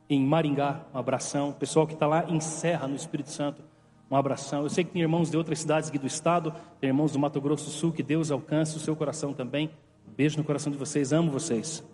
em 0.09 0.25
Maringá, 0.25 0.81
um 0.95 0.99
abração. 0.99 1.53
Pessoal 1.53 1.87
que 1.87 1.95
está 1.95 2.07
lá 2.07 2.25
em 2.29 2.41
Serra, 2.41 2.89
no 2.89 2.97
Espírito 2.97 3.31
Santo, 3.31 3.63
um 4.11 4.17
abração. 4.17 4.63
Eu 4.63 4.71
sei 4.71 4.85
que 4.85 4.91
tem 4.93 5.03
irmãos 5.03 5.31
de 5.31 5.37
outras 5.37 5.61
cidades 5.61 5.89
aqui 5.89 5.99
do 5.99 6.07
estado, 6.07 6.53
tem 6.81 6.89
irmãos 6.89 7.13
do 7.13 7.19
Mato 7.19 7.41
Grosso 7.41 7.67
do 7.67 7.71
Sul, 7.71 7.93
que 7.93 8.03
Deus 8.03 8.31
alcance 8.31 8.77
o 8.77 8.81
seu 8.81 8.97
coração 8.97 9.35
também. 9.35 9.71
Um 10.09 10.13
beijo 10.13 10.39
no 10.39 10.45
coração 10.45 10.73
de 10.73 10.79
vocês, 10.79 11.13
amo 11.13 11.31
vocês. 11.31 11.85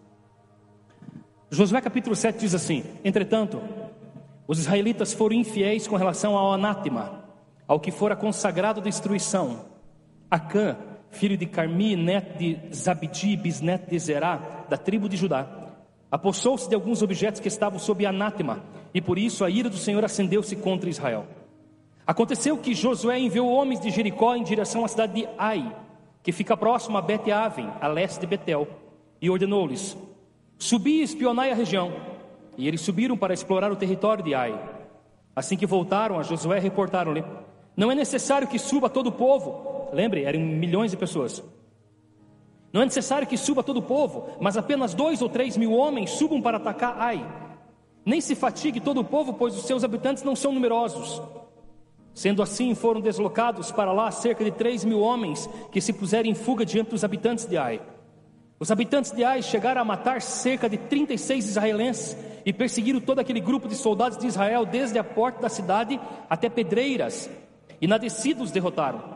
Josué 1.50 1.80
capítulo 1.80 2.14
7 2.14 2.38
diz 2.38 2.54
assim: 2.54 2.84
Entretanto, 3.04 3.60
os 4.46 4.58
israelitas 4.58 5.12
foram 5.12 5.34
infiéis 5.34 5.88
com 5.88 5.96
relação 5.96 6.36
ao 6.36 6.52
anátema, 6.52 7.24
ao 7.66 7.80
que 7.80 7.90
fora 7.90 8.14
consagrado 8.14 8.80
destruição. 8.80 9.66
Acã, 10.30 10.76
filho 11.10 11.36
de 11.36 11.46
Carmi, 11.46 11.96
neto 11.96 12.38
de 12.38 12.58
Zabidi, 12.74 13.36
bisneto 13.36 13.90
de 13.90 13.98
Zerá, 13.98 14.64
da 14.68 14.76
tribo 14.76 15.08
de 15.08 15.16
Judá, 15.16 15.63
apossou-se 16.14 16.68
de 16.68 16.76
alguns 16.76 17.02
objetos 17.02 17.40
que 17.40 17.48
estavam 17.48 17.76
sob 17.76 18.06
anátema, 18.06 18.62
e 18.94 19.00
por 19.00 19.18
isso 19.18 19.44
a 19.44 19.50
ira 19.50 19.68
do 19.68 19.76
Senhor 19.76 20.04
acendeu-se 20.04 20.54
contra 20.54 20.88
Israel. 20.88 21.26
Aconteceu 22.06 22.56
que 22.56 22.72
Josué 22.72 23.18
enviou 23.18 23.50
homens 23.50 23.80
de 23.80 23.90
Jericó 23.90 24.36
em 24.36 24.44
direção 24.44 24.84
à 24.84 24.88
cidade 24.88 25.12
de 25.12 25.28
Ai, 25.36 25.74
que 26.22 26.30
fica 26.30 26.56
próximo 26.56 26.96
a 26.96 27.02
Bet-Aven, 27.02 27.68
a 27.80 27.88
leste 27.88 28.20
de 28.20 28.28
Betel, 28.28 28.68
e 29.20 29.28
ordenou-lhes: 29.28 29.96
Subi 30.56 31.00
e 31.00 31.02
espionai 31.02 31.50
a 31.50 31.54
região. 31.56 31.92
E 32.56 32.68
eles 32.68 32.82
subiram 32.82 33.16
para 33.16 33.34
explorar 33.34 33.72
o 33.72 33.76
território 33.76 34.22
de 34.22 34.36
Ai. 34.36 34.56
Assim 35.34 35.56
que 35.56 35.66
voltaram 35.66 36.16
a 36.16 36.22
Josué, 36.22 36.60
reportaram-lhe: 36.60 37.24
Não 37.76 37.90
é 37.90 37.94
necessário 37.96 38.46
que 38.46 38.60
suba 38.60 38.88
todo 38.88 39.08
o 39.08 39.12
povo. 39.12 39.88
Lembre, 39.92 40.22
eram 40.22 40.38
milhões 40.38 40.92
de 40.92 40.96
pessoas. 40.96 41.42
Não 42.74 42.82
é 42.82 42.84
necessário 42.86 43.24
que 43.24 43.36
suba 43.36 43.62
todo 43.62 43.76
o 43.76 43.82
povo, 43.82 44.30
mas 44.40 44.56
apenas 44.56 44.94
dois 44.94 45.22
ou 45.22 45.28
três 45.28 45.56
mil 45.56 45.72
homens 45.74 46.10
subam 46.10 46.42
para 46.42 46.56
atacar 46.56 46.96
Ai. 46.98 47.24
Nem 48.04 48.20
se 48.20 48.34
fatigue 48.34 48.80
todo 48.80 49.00
o 49.00 49.04
povo, 49.04 49.34
pois 49.34 49.56
os 49.56 49.64
seus 49.64 49.84
habitantes 49.84 50.24
não 50.24 50.34
são 50.34 50.50
numerosos. 50.50 51.22
Sendo 52.12 52.42
assim, 52.42 52.74
foram 52.74 53.00
deslocados 53.00 53.70
para 53.70 53.92
lá 53.92 54.10
cerca 54.10 54.42
de 54.42 54.50
três 54.50 54.84
mil 54.84 54.98
homens 54.98 55.48
que 55.70 55.80
se 55.80 55.92
puseram 55.92 56.28
em 56.28 56.34
fuga 56.34 56.66
diante 56.66 56.90
dos 56.90 57.04
habitantes 57.04 57.46
de 57.46 57.56
Ai. 57.56 57.80
Os 58.58 58.72
habitantes 58.72 59.12
de 59.12 59.22
Ai 59.22 59.40
chegaram 59.40 59.80
a 59.80 59.84
matar 59.84 60.20
cerca 60.20 60.68
de 60.68 60.76
36 60.76 61.50
israelenses 61.50 62.16
e 62.44 62.52
perseguiram 62.52 62.98
todo 62.98 63.20
aquele 63.20 63.38
grupo 63.38 63.68
de 63.68 63.76
soldados 63.76 64.18
de 64.18 64.26
Israel 64.26 64.66
desde 64.66 64.98
a 64.98 65.04
porta 65.04 65.42
da 65.42 65.48
cidade 65.48 66.00
até 66.28 66.48
Pedreiras, 66.48 67.30
e 67.80 67.86
na 67.86 67.98
descida 67.98 68.42
os 68.42 68.50
derrotaram. 68.50 69.13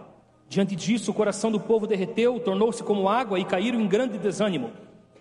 Diante 0.48 0.74
disso, 0.74 1.10
o 1.10 1.14
coração 1.14 1.52
do 1.52 1.60
povo 1.60 1.86
derreteu, 1.86 2.40
tornou-se 2.40 2.82
como 2.82 3.08
água 3.08 3.38
e 3.38 3.44
caíram 3.44 3.80
em 3.80 3.86
grande 3.86 4.16
desânimo. 4.18 4.70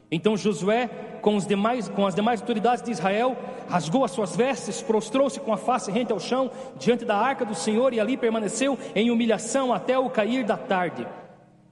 Então 0.09 0.37
Josué, 0.37 0.87
com, 1.21 1.35
os 1.35 1.45
demais, 1.45 1.89
com 1.89 2.05
as 2.05 2.15
demais 2.15 2.39
autoridades 2.39 2.81
de 2.81 2.91
Israel, 2.91 3.35
rasgou 3.67 4.05
as 4.05 4.11
suas 4.11 4.35
vestes, 4.35 4.81
prostrou-se 4.81 5.39
com 5.39 5.51
a 5.51 5.57
face 5.57 5.91
rente 5.91 6.13
ao 6.13 6.19
chão 6.19 6.49
diante 6.77 7.03
da 7.03 7.17
arca 7.17 7.43
do 7.43 7.53
Senhor 7.53 7.93
e 7.93 7.99
ali 7.99 8.15
permaneceu 8.15 8.79
em 8.95 9.11
humilhação 9.11 9.73
até 9.73 9.99
o 9.99 10.09
cair 10.09 10.45
da 10.45 10.55
tarde. 10.55 11.05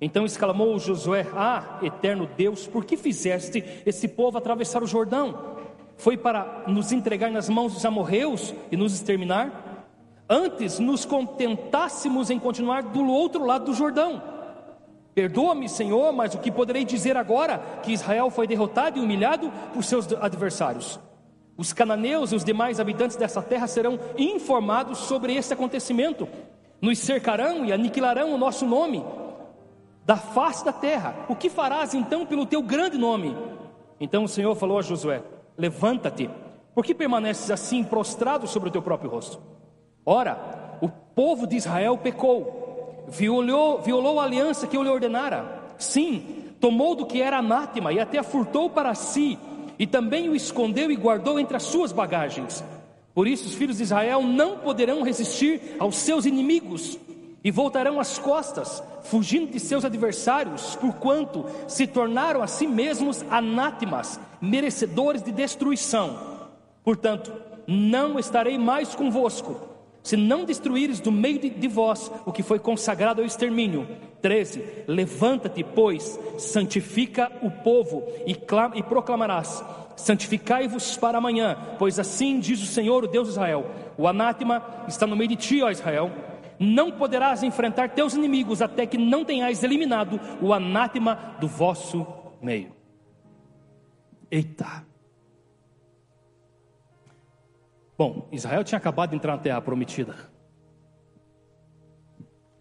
Então 0.02 0.26
exclamou 0.26 0.78
Josué: 0.78 1.26
Ah, 1.34 1.80
eterno 1.82 2.30
Deus, 2.36 2.68
por 2.68 2.84
que 2.84 2.98
fizeste 2.98 3.64
esse 3.86 4.10
povo 4.10 4.38
atravessar 4.38 4.84
o 4.84 4.88
Jordão? 4.88 5.56
Foi 5.96 6.18
para 6.18 6.66
nos 6.68 6.92
entregar 6.92 7.32
nas 7.32 7.48
mãos 7.48 7.74
dos 7.74 7.86
amorreus 7.86 8.54
e 8.70 8.76
nos 8.76 8.94
exterminar? 8.94 9.65
Antes 10.30 10.80
nos 10.80 11.06
contentássemos 11.06 12.30
em 12.30 12.40
continuar 12.40 12.84
do 12.84 13.06
outro 13.08 13.46
lado 13.46 13.66
do 13.66 13.74
Jordão. 13.74 14.22
Perdoa-me, 15.14 15.70
Senhor, 15.70 16.12
mas 16.12 16.34
o 16.34 16.40
que 16.40 16.52
poderei 16.52 16.84
dizer 16.84 17.16
agora 17.16 17.60
que 17.84 17.94
Israel 17.94 18.30
foi 18.30 18.48
derrotado 18.48 19.00
e 19.00 19.02
humilhado 19.02 19.52
por 19.74 19.84
seus 19.84 20.12
adversários? 20.14 21.00
Os 21.58 21.72
cananeus 21.72 22.32
e 22.32 22.36
os 22.36 22.44
demais 22.44 22.80
habitantes 22.80 23.16
dessa 23.16 23.42
terra 23.42 23.66
serão 23.66 23.98
informados 24.18 24.98
sobre 24.98 25.34
esse 25.36 25.54
acontecimento, 25.54 26.28
nos 26.82 27.00
cercarão 27.00 27.64
e 27.64 27.72
aniquilarão 27.72 28.34
o 28.34 28.38
nosso 28.38 28.66
nome 28.66 29.06
da 30.06 30.18
face 30.18 30.66
da 30.66 30.74
terra. 30.74 31.16
O 31.30 31.36
que 31.36 31.50
farás 31.50 31.94
então 31.94 32.26
pelo 32.26 32.46
teu 32.46 32.62
grande 32.62 32.98
nome? 32.98 33.38
Então 34.00 34.26
o 34.26 34.28
Senhor 34.28 34.54
falou 34.56 34.78
a 34.78 34.82
Josué: 34.82 35.24
Levanta-te, 35.58 36.30
por 36.74 36.84
que 36.84 36.94
permaneces 36.94 37.50
assim 37.50 37.84
prostrado 37.84 38.48
sobre 38.48 38.68
o 38.68 38.72
teu 38.72 38.82
próprio 38.82 39.10
rosto? 39.10 39.40
Ora, 40.06 40.78
o 40.82 40.88
povo 40.88 41.48
de 41.48 41.56
Israel 41.56 41.98
pecou 41.98 42.66
violou, 43.08 43.82
violou 43.82 44.20
a 44.20 44.24
aliança 44.24 44.68
que 44.68 44.76
eu 44.76 44.84
lhe 44.84 44.90
ordenara. 44.90 45.64
Sim, 45.78 46.24
tomou 46.60 46.96
do 46.96 47.06
que 47.06 47.22
era 47.22 47.38
anátema 47.38 47.92
e 47.92 48.00
até 48.00 48.22
furtou 48.24 48.70
para 48.70 48.94
si, 48.94 49.38
e 49.78 49.86
também 49.86 50.30
o 50.30 50.36
escondeu 50.36 50.92
e 50.92 50.96
guardou 50.96 51.40
entre 51.40 51.58
as 51.58 51.64
suas 51.64 51.92
bagagens. 51.92 52.64
Por 53.14 53.28
isso, 53.28 53.48
os 53.48 53.56
filhos 53.56 53.78
de 53.78 53.84
Israel 53.84 54.22
não 54.22 54.58
poderão 54.58 55.02
resistir 55.02 55.62
aos 55.80 55.96
seus 55.98 56.26
inimigos 56.26 57.00
e 57.44 57.52
voltarão 57.52 58.00
as 58.00 58.18
costas, 58.18 58.84
fugindo 59.04 59.52
de 59.52 59.60
seus 59.60 59.86
adversários, 59.86 60.76
porquanto 60.76 61.46
se 61.68 61.86
tornaram 61.86 62.42
a 62.42 62.48
si 62.48 62.68
mesmos 62.68 63.24
anátemas, 63.30 64.20
merecedores 64.42 65.22
de 65.22 65.32
destruição. 65.32 66.18
Portanto, 66.84 67.32
não 67.68 68.20
estarei 68.20 68.58
mais 68.58 68.96
convosco 68.96 69.75
se 70.06 70.16
não 70.16 70.46
destruíres 70.46 71.00
do 71.00 71.12
meio 71.12 71.40
de, 71.40 71.50
de, 71.50 71.68
vós 71.68 72.12
o 72.28 72.32
que 72.32 72.44
foi 72.44 72.60
consagrado 72.60 73.22
ao 73.22 73.26
extermínio. 73.26 73.88
13. 74.22 74.84
Levanta-te, 74.88 75.64
pois, 75.64 76.20
santifica 76.38 77.32
o 77.42 77.50
povo 77.50 78.04
e, 78.24 78.38
e 78.76 78.84
proclamarás: 78.84 79.66
Santificai-vos 79.96 80.96
para 80.96 81.18
amanhã, 81.18 81.58
pois 81.80 81.98
assim 81.98 82.40
diz 82.40 82.62
o 82.62 82.68
Senhor, 82.68 83.04
o 83.04 83.08
Deus 83.08 83.30
de 83.30 83.32
Israel: 83.32 83.66
O 83.98 84.08
anátema 84.08 84.64
está 84.88 85.08
no 85.08 85.16
meio 85.16 85.30
de 85.30 85.38
ti, 85.38 85.64
ó 85.64 85.72
Israel. 85.72 86.12
Não 86.60 86.92
poderás 86.92 87.42
enfrentar 87.42 87.90
teus 87.90 88.14
inimigos 88.14 88.62
até 88.62 88.86
que 88.86 89.00
não 89.00 89.26
tenhais 89.26 89.64
eliminado 89.64 90.22
o 90.40 90.54
anátema 90.54 91.36
do 91.40 91.48
vosso 91.48 92.06
meio. 92.40 92.72
Eita! 94.30 94.86
Bom, 97.98 98.28
Israel 98.32 98.64
tinha 98.64 98.78
acabado 98.78 99.12
de 99.12 99.16
entrar 99.16 99.36
na 99.36 99.42
terra 99.42 99.62
prometida. 99.62 100.16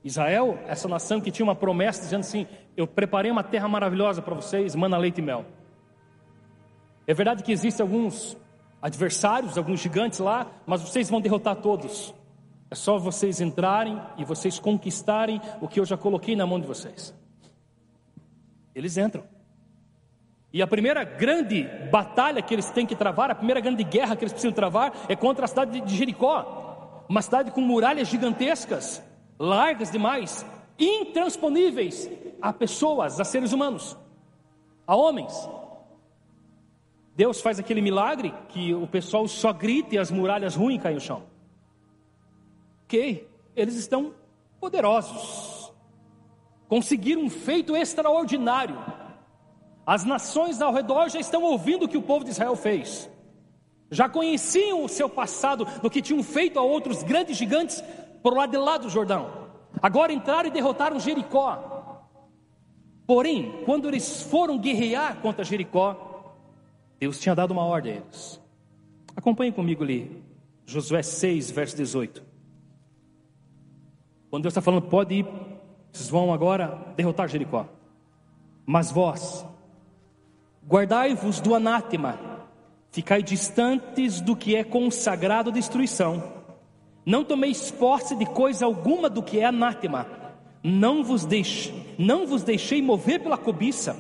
Israel, 0.05 0.59
essa 0.67 0.87
nação 0.87 1.21
que 1.21 1.31
tinha 1.31 1.45
uma 1.45 1.55
promessa 1.55 2.03
dizendo 2.03 2.21
assim: 2.21 2.47
Eu 2.77 2.87
preparei 2.87 3.31
uma 3.31 3.43
terra 3.43 3.67
maravilhosa 3.67 4.21
para 4.21 4.35
vocês, 4.35 4.75
mana 4.75 4.99
leite 4.99 5.19
e 5.19 5.23
mel. 5.23 5.45
É 7.07 7.15
verdade 7.15 7.43
que 7.43 7.53
existem 7.53 7.83
alguns 7.83 8.37
adversários, 8.81 9.57
alguns 9.57 9.81
gigantes 9.81 10.19
lá, 10.19 10.47
mas 10.67 10.83
vocês 10.83 11.09
vão 11.09 11.21
derrotar 11.21 11.57
todos. 11.57 12.15
É 12.71 12.75
só 12.75 12.99
vocês 12.99 13.41
entrarem 13.41 14.01
e 14.19 14.25
vocês 14.25 14.59
conquistarem 14.59 15.41
o 15.61 15.69
que 15.69 15.81
eu 15.81 15.85
já 15.85 15.97
coloquei 15.97 16.37
na 16.37 16.47
mão 16.47 16.61
de 16.61 16.67
vocês. 16.67 17.15
Eles 18.75 18.97
entram. 18.97 19.34
E 20.55 20.63
a 20.63 20.69
primeira 20.69 21.03
grande 21.03 21.65
batalha 21.91 22.41
que 22.41 22.55
eles 22.55 22.71
têm 22.71 22.87
que 22.87 22.95
travar, 22.95 23.29
a 23.29 23.35
primeira 23.35 23.61
grande 23.61 23.83
guerra 23.83 24.15
que 24.15 24.23
eles 24.23 24.33
precisam 24.33 24.53
travar 24.53 24.93
é 25.09 25.17
contra 25.17 25.47
a 25.47 25.49
cidade 25.49 25.81
de 25.81 25.97
Jericó, 25.97 27.05
uma 27.09 27.21
cidade 27.23 27.51
com 27.51 27.61
muralhas 27.61 28.07
gigantescas, 28.07 29.03
largas 29.37 29.91
demais, 29.91 30.47
intransponíveis 30.79 32.09
a 32.41 32.53
pessoas, 32.53 33.19
a 33.19 33.25
seres 33.25 33.53
humanos, 33.53 33.99
a 34.87 34.95
homens. 34.95 35.35
Deus 37.17 37.41
faz 37.41 37.59
aquele 37.59 37.81
milagre 37.81 38.33
que 38.51 38.73
o 38.73 38.87
pessoal 38.87 39.27
só 39.27 39.53
grita 39.53 39.97
e 39.97 39.99
as 39.99 40.13
muralhas 40.13 40.55
ruins 40.55 40.81
caem 40.81 40.95
no 40.95 41.01
chão. 41.01 41.25
Ok, 42.85 43.29
eles 43.57 43.75
estão 43.75 44.15
poderosos, 44.61 45.75
conseguiram 46.69 47.23
um 47.23 47.31
feito 47.31 47.75
extraordinário 47.75 49.04
as 49.87 50.05
nações 50.05 50.63
ao 50.63 50.73
redor 50.73 51.09
já 51.09 51.21
estão 51.21 51.43
ouvindo 51.43 51.85
o 51.85 51.89
que 51.89 51.97
o 51.97 52.03
povo 52.03 52.25
de 52.25 52.31
Israel 52.31 52.57
fez. 52.57 53.11
Já 53.91 54.09
conheciam 54.09 54.85
o 54.85 54.89
seu 54.89 55.09
passado, 55.09 55.67
do 55.83 55.91
que 55.91 56.03
tinham 56.03 56.23
feito 56.23 56.59
a 56.59 56.63
outros 56.63 57.03
grandes 57.03 57.37
gigantes 57.37 57.83
por 58.23 58.35
lado 58.35 58.51
de 58.51 58.57
lá 58.57 58.79
do 58.79 58.89
Jordão. 58.89 59.31
Agora 59.83 60.13
entraram 60.13 60.49
e 60.49 60.53
derrotaram 60.53 60.99
Jericó. 60.99 62.03
Porém, 63.07 63.63
quando 63.67 63.87
eles 63.87 64.23
foram 64.23 64.59
guerrear 64.59 65.21
contra 65.21 65.45
Jericó, 65.45 66.35
Deus 66.99 67.21
tinha 67.21 67.35
dado 67.35 67.51
uma 67.51 67.65
ordem 67.65 67.93
a 67.93 67.97
eles. 67.97 68.41
Acompanhe 69.15 69.53
comigo 69.53 69.85
ali, 69.85 70.23
Josué 70.65 71.03
6, 71.03 71.51
verso 71.51 71.77
18. 71.77 72.25
Quando 74.31 74.43
Deus 74.43 74.53
está 74.53 74.63
falando, 74.63 74.89
pode 74.89 75.15
ir, 75.15 75.27
vocês 75.93 76.09
vão 76.09 76.33
agora 76.33 76.93
derrotar 76.97 77.29
Jericó. 77.29 77.67
Mas 78.67 78.91
vós 78.91 79.47
Guardai-vos 80.67 81.41
do 81.41 81.55
anátema, 81.55 82.19
ficai 82.91 83.23
distantes 83.23 84.23
do 84.23 84.35
que 84.35 84.57
é 84.57 84.65
consagrado 84.65 85.51
à 85.51 85.53
destruição. 85.53 86.23
Não 87.05 87.23
tomeis 87.23 87.71
posse 87.71 88.17
de 88.17 88.25
coisa 88.25 88.65
alguma 88.65 89.11
do 89.11 89.23
que 89.23 89.41
é 89.41 89.45
anátema. 89.45 90.07
Não 90.63 91.05
vos 91.05 91.27
deixe, 91.27 91.75
não 91.99 92.27
vos 92.27 92.43
deixei 92.43 92.81
mover 92.81 93.21
pela 93.21 93.37
cobiça, 93.37 93.95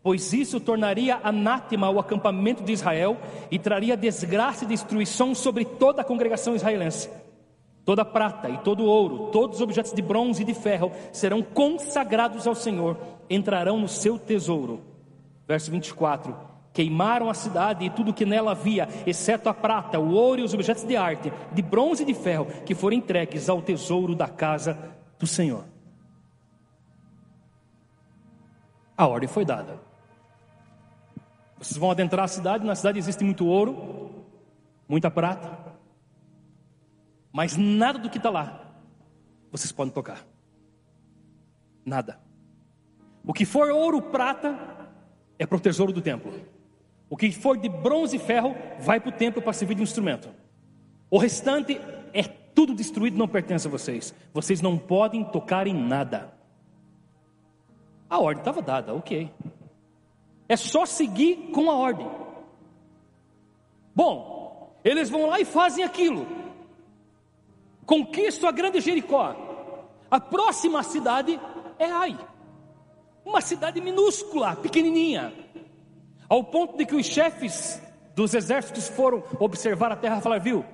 pois 0.00 0.32
isso 0.32 0.60
tornaria 0.60 1.18
anátema 1.24 1.90
o 1.90 1.98
acampamento 1.98 2.62
de 2.62 2.72
Israel 2.72 3.16
e 3.50 3.58
traria 3.58 3.96
desgraça 3.96 4.64
e 4.64 4.68
destruição 4.68 5.34
sobre 5.34 5.64
toda 5.64 6.02
a 6.02 6.04
congregação 6.04 6.54
israelense. 6.54 7.10
Toda 7.84 8.04
prata 8.04 8.48
e 8.48 8.58
todo 8.58 8.84
ouro, 8.84 9.30
todos 9.32 9.56
os 9.56 9.62
objetos 9.62 9.92
de 9.92 10.02
bronze 10.02 10.42
e 10.42 10.46
de 10.46 10.54
ferro 10.54 10.92
serão 11.12 11.42
consagrados 11.42 12.46
ao 12.46 12.54
Senhor, 12.54 12.96
entrarão 13.28 13.80
no 13.80 13.88
seu 13.88 14.16
tesouro. 14.16 14.95
Verso 15.46 15.70
24: 15.70 16.36
Queimaram 16.72 17.30
a 17.30 17.34
cidade 17.34 17.84
e 17.84 17.90
tudo 17.90 18.12
que 18.12 18.26
nela 18.26 18.52
havia, 18.52 18.88
exceto 19.06 19.48
a 19.48 19.54
prata, 19.54 19.98
o 19.98 20.12
ouro 20.12 20.40
e 20.40 20.44
os 20.44 20.52
objetos 20.52 20.84
de 20.84 20.96
arte, 20.96 21.32
de 21.52 21.62
bronze 21.62 22.02
e 22.02 22.06
de 22.06 22.14
ferro, 22.14 22.46
que 22.64 22.74
foram 22.74 22.96
entregues 22.96 23.48
ao 23.48 23.62
tesouro 23.62 24.14
da 24.14 24.28
casa 24.28 24.78
do 25.18 25.26
Senhor. 25.26 25.64
A 28.96 29.06
ordem 29.06 29.28
foi 29.28 29.44
dada. 29.44 29.80
Vocês 31.58 31.76
vão 31.76 31.90
adentrar 31.90 32.24
a 32.24 32.28
cidade, 32.28 32.66
na 32.66 32.74
cidade 32.74 32.98
existe 32.98 33.24
muito 33.24 33.46
ouro, 33.46 34.10
muita 34.88 35.10
prata, 35.10 35.74
mas 37.32 37.56
nada 37.56 37.98
do 37.98 38.10
que 38.10 38.18
está 38.18 38.30
lá 38.30 38.66
vocês 39.50 39.72
podem 39.72 39.92
tocar. 39.92 40.24
Nada. 41.84 42.20
O 43.24 43.32
que 43.32 43.44
for 43.44 43.70
ouro, 43.70 44.02
prata, 44.02 44.75
é 45.38 45.46
para 45.46 45.56
o 45.56 45.60
tesouro 45.60 45.92
do 45.92 46.00
templo. 46.00 46.32
O 47.08 47.16
que 47.16 47.30
for 47.30 47.56
de 47.56 47.68
bronze 47.68 48.16
e 48.16 48.18
ferro, 48.18 48.54
vai 48.80 48.98
para 48.98 49.10
o 49.10 49.12
templo 49.12 49.40
para 49.40 49.52
servir 49.52 49.74
de 49.74 49.82
instrumento. 49.82 50.28
O 51.10 51.18
restante 51.18 51.80
é 52.12 52.22
tudo 52.22 52.74
destruído, 52.74 53.16
não 53.16 53.28
pertence 53.28 53.66
a 53.66 53.70
vocês. 53.70 54.14
Vocês 54.32 54.60
não 54.60 54.76
podem 54.76 55.24
tocar 55.24 55.66
em 55.66 55.74
nada. 55.74 56.34
A 58.08 58.18
ordem 58.18 58.40
estava 58.40 58.62
dada, 58.62 58.94
ok. 58.94 59.30
É 60.48 60.56
só 60.56 60.86
seguir 60.86 61.50
com 61.52 61.70
a 61.70 61.76
ordem. 61.76 62.08
Bom, 63.94 64.76
eles 64.84 65.10
vão 65.10 65.26
lá 65.26 65.40
e 65.40 65.44
fazem 65.44 65.84
aquilo. 65.84 66.26
Conquistam 67.84 68.48
a 68.48 68.52
grande 68.52 68.80
Jericó. 68.80 69.34
A 70.10 70.20
próxima 70.20 70.82
cidade 70.82 71.40
é 71.78 71.90
Ai. 71.90 72.18
Uma 73.26 73.40
cidade 73.40 73.80
minúscula, 73.80 74.54
pequenininha. 74.54 75.34
Ao 76.28 76.44
ponto 76.44 76.78
de 76.78 76.86
que 76.86 76.94
os 76.94 77.04
chefes 77.04 77.82
dos 78.14 78.32
exércitos 78.32 78.86
foram 78.86 79.24
observar 79.40 79.90
a 79.90 79.96
terra 79.96 80.18
e 80.18 80.22
falaram: 80.22 80.44
viu, 80.44 80.64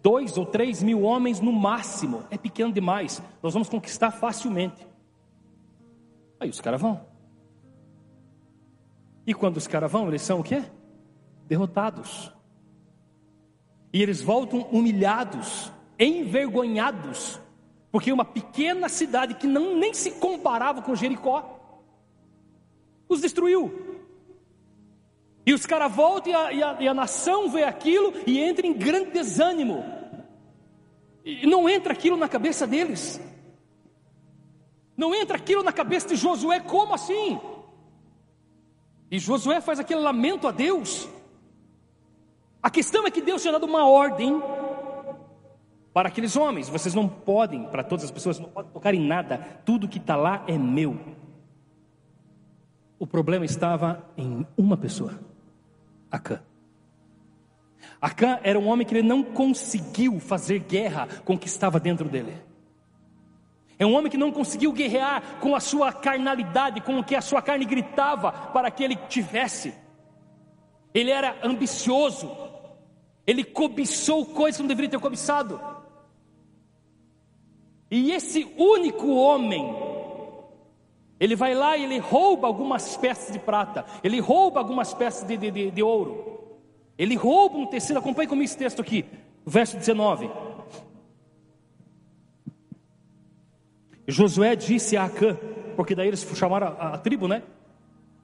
dois 0.00 0.38
ou 0.38 0.46
três 0.46 0.80
mil 0.80 1.02
homens 1.02 1.40
no 1.40 1.52
máximo, 1.52 2.22
é 2.30 2.38
pequeno 2.38 2.72
demais, 2.72 3.20
nós 3.42 3.52
vamos 3.52 3.68
conquistar 3.68 4.12
facilmente. 4.12 4.86
Aí 6.38 6.48
os 6.48 6.60
caras 6.60 6.80
vão. 6.80 7.04
E 9.26 9.34
quando 9.34 9.56
os 9.56 9.66
caras 9.66 9.90
vão, 9.90 10.06
eles 10.06 10.22
são 10.22 10.38
o 10.38 10.44
quê? 10.44 10.62
Derrotados. 11.48 12.32
E 13.92 14.00
eles 14.00 14.22
voltam 14.22 14.60
humilhados, 14.70 15.72
envergonhados, 15.98 17.40
porque 17.90 18.12
uma 18.12 18.24
pequena 18.24 18.88
cidade 18.88 19.34
que 19.34 19.48
não 19.48 19.76
nem 19.76 19.92
se 19.92 20.12
comparava 20.12 20.80
com 20.80 20.94
Jericó 20.94 21.57
os 23.08 23.20
destruiu. 23.20 23.88
E 25.46 25.54
os 25.54 25.64
caras 25.64 25.94
voltam 25.94 26.30
e 26.30 26.34
a, 26.34 26.52
e, 26.52 26.62
a, 26.62 26.76
e 26.80 26.88
a 26.88 26.94
nação 26.94 27.48
vê 27.48 27.64
aquilo 27.64 28.12
e 28.26 28.38
entra 28.38 28.66
em 28.66 28.72
grande 28.72 29.12
desânimo. 29.12 29.82
E 31.24 31.46
não 31.46 31.68
entra 31.68 31.92
aquilo 31.92 32.16
na 32.16 32.28
cabeça 32.28 32.66
deles. 32.66 33.20
Não 34.96 35.14
entra 35.14 35.36
aquilo 35.36 35.62
na 35.62 35.72
cabeça 35.72 36.08
de 36.08 36.16
Josué, 36.16 36.60
como 36.60 36.92
assim? 36.92 37.40
E 39.10 39.18
Josué 39.18 39.60
faz 39.60 39.78
aquele 39.80 40.00
lamento 40.00 40.46
a 40.46 40.50
Deus. 40.50 41.08
A 42.62 42.68
questão 42.68 43.06
é 43.06 43.10
que 43.10 43.22
Deus 43.22 43.40
tinha 43.40 43.52
dado 43.52 43.64
uma 43.64 43.88
ordem 43.88 44.42
para 45.94 46.08
aqueles 46.08 46.36
homens: 46.36 46.68
vocês 46.68 46.94
não 46.94 47.08
podem, 47.08 47.64
para 47.64 47.82
todas 47.82 48.04
as 48.04 48.10
pessoas, 48.10 48.38
não 48.38 48.50
podem 48.50 48.70
tocar 48.70 48.92
em 48.92 49.00
nada, 49.00 49.38
tudo 49.64 49.88
que 49.88 49.98
está 49.98 50.16
lá 50.16 50.44
é 50.46 50.58
meu. 50.58 50.98
O 52.98 53.06
problema 53.06 53.44
estava 53.44 54.04
em 54.16 54.46
uma 54.56 54.76
pessoa, 54.76 55.18
Acã. 56.10 56.42
Acã 58.00 58.38
era 58.42 58.58
um 58.58 58.68
homem 58.68 58.86
que 58.86 58.94
ele 58.94 59.06
não 59.06 59.22
conseguiu 59.22 60.18
fazer 60.20 60.60
guerra 60.60 61.08
com 61.24 61.34
o 61.34 61.38
que 61.38 61.46
estava 61.46 61.78
dentro 61.78 62.08
dele. 62.08 62.34
É 63.78 63.86
um 63.86 63.94
homem 63.94 64.10
que 64.10 64.16
não 64.16 64.32
conseguiu 64.32 64.72
guerrear 64.72 65.38
com 65.40 65.54
a 65.54 65.60
sua 65.60 65.92
carnalidade, 65.92 66.80
com 66.80 66.98
o 66.98 67.04
que 67.04 67.14
a 67.14 67.20
sua 67.20 67.40
carne 67.40 67.64
gritava 67.64 68.32
para 68.32 68.70
que 68.70 68.82
ele 68.82 68.96
tivesse. 69.08 69.72
Ele 70.92 71.10
era 71.10 71.36
ambicioso, 71.44 72.28
ele 73.24 73.44
cobiçou 73.44 74.26
coisas 74.26 74.56
que 74.56 74.62
não 74.62 74.68
deveria 74.68 74.90
ter 74.90 74.98
cobiçado. 74.98 75.60
E 77.90 78.10
esse 78.10 78.52
único 78.58 79.14
homem, 79.14 79.64
ele 81.20 81.34
vai 81.34 81.54
lá 81.54 81.76
e 81.76 81.84
ele 81.84 81.98
rouba 81.98 82.46
algumas 82.46 82.96
peças 82.96 83.32
de 83.32 83.38
prata, 83.38 83.84
ele 84.02 84.20
rouba 84.20 84.60
algumas 84.60 84.94
peças 84.94 85.26
de, 85.26 85.36
de, 85.36 85.50
de, 85.50 85.70
de 85.70 85.82
ouro, 85.82 86.38
ele 86.96 87.16
rouba 87.16 87.58
um 87.58 87.66
tecido. 87.66 87.98
Acompanhe 87.98 88.28
comigo 88.28 88.44
esse 88.44 88.56
texto 88.56 88.80
aqui, 88.80 89.04
verso 89.44 89.76
19. 89.76 90.30
Josué 94.06 94.56
disse 94.56 94.96
a 94.96 95.04
Acã, 95.04 95.36
porque 95.76 95.94
daí 95.94 96.08
eles 96.08 96.26
chamaram 96.34 96.68
a, 96.68 96.94
a, 96.94 96.98
tribo, 96.98 97.28
né? 97.28 97.42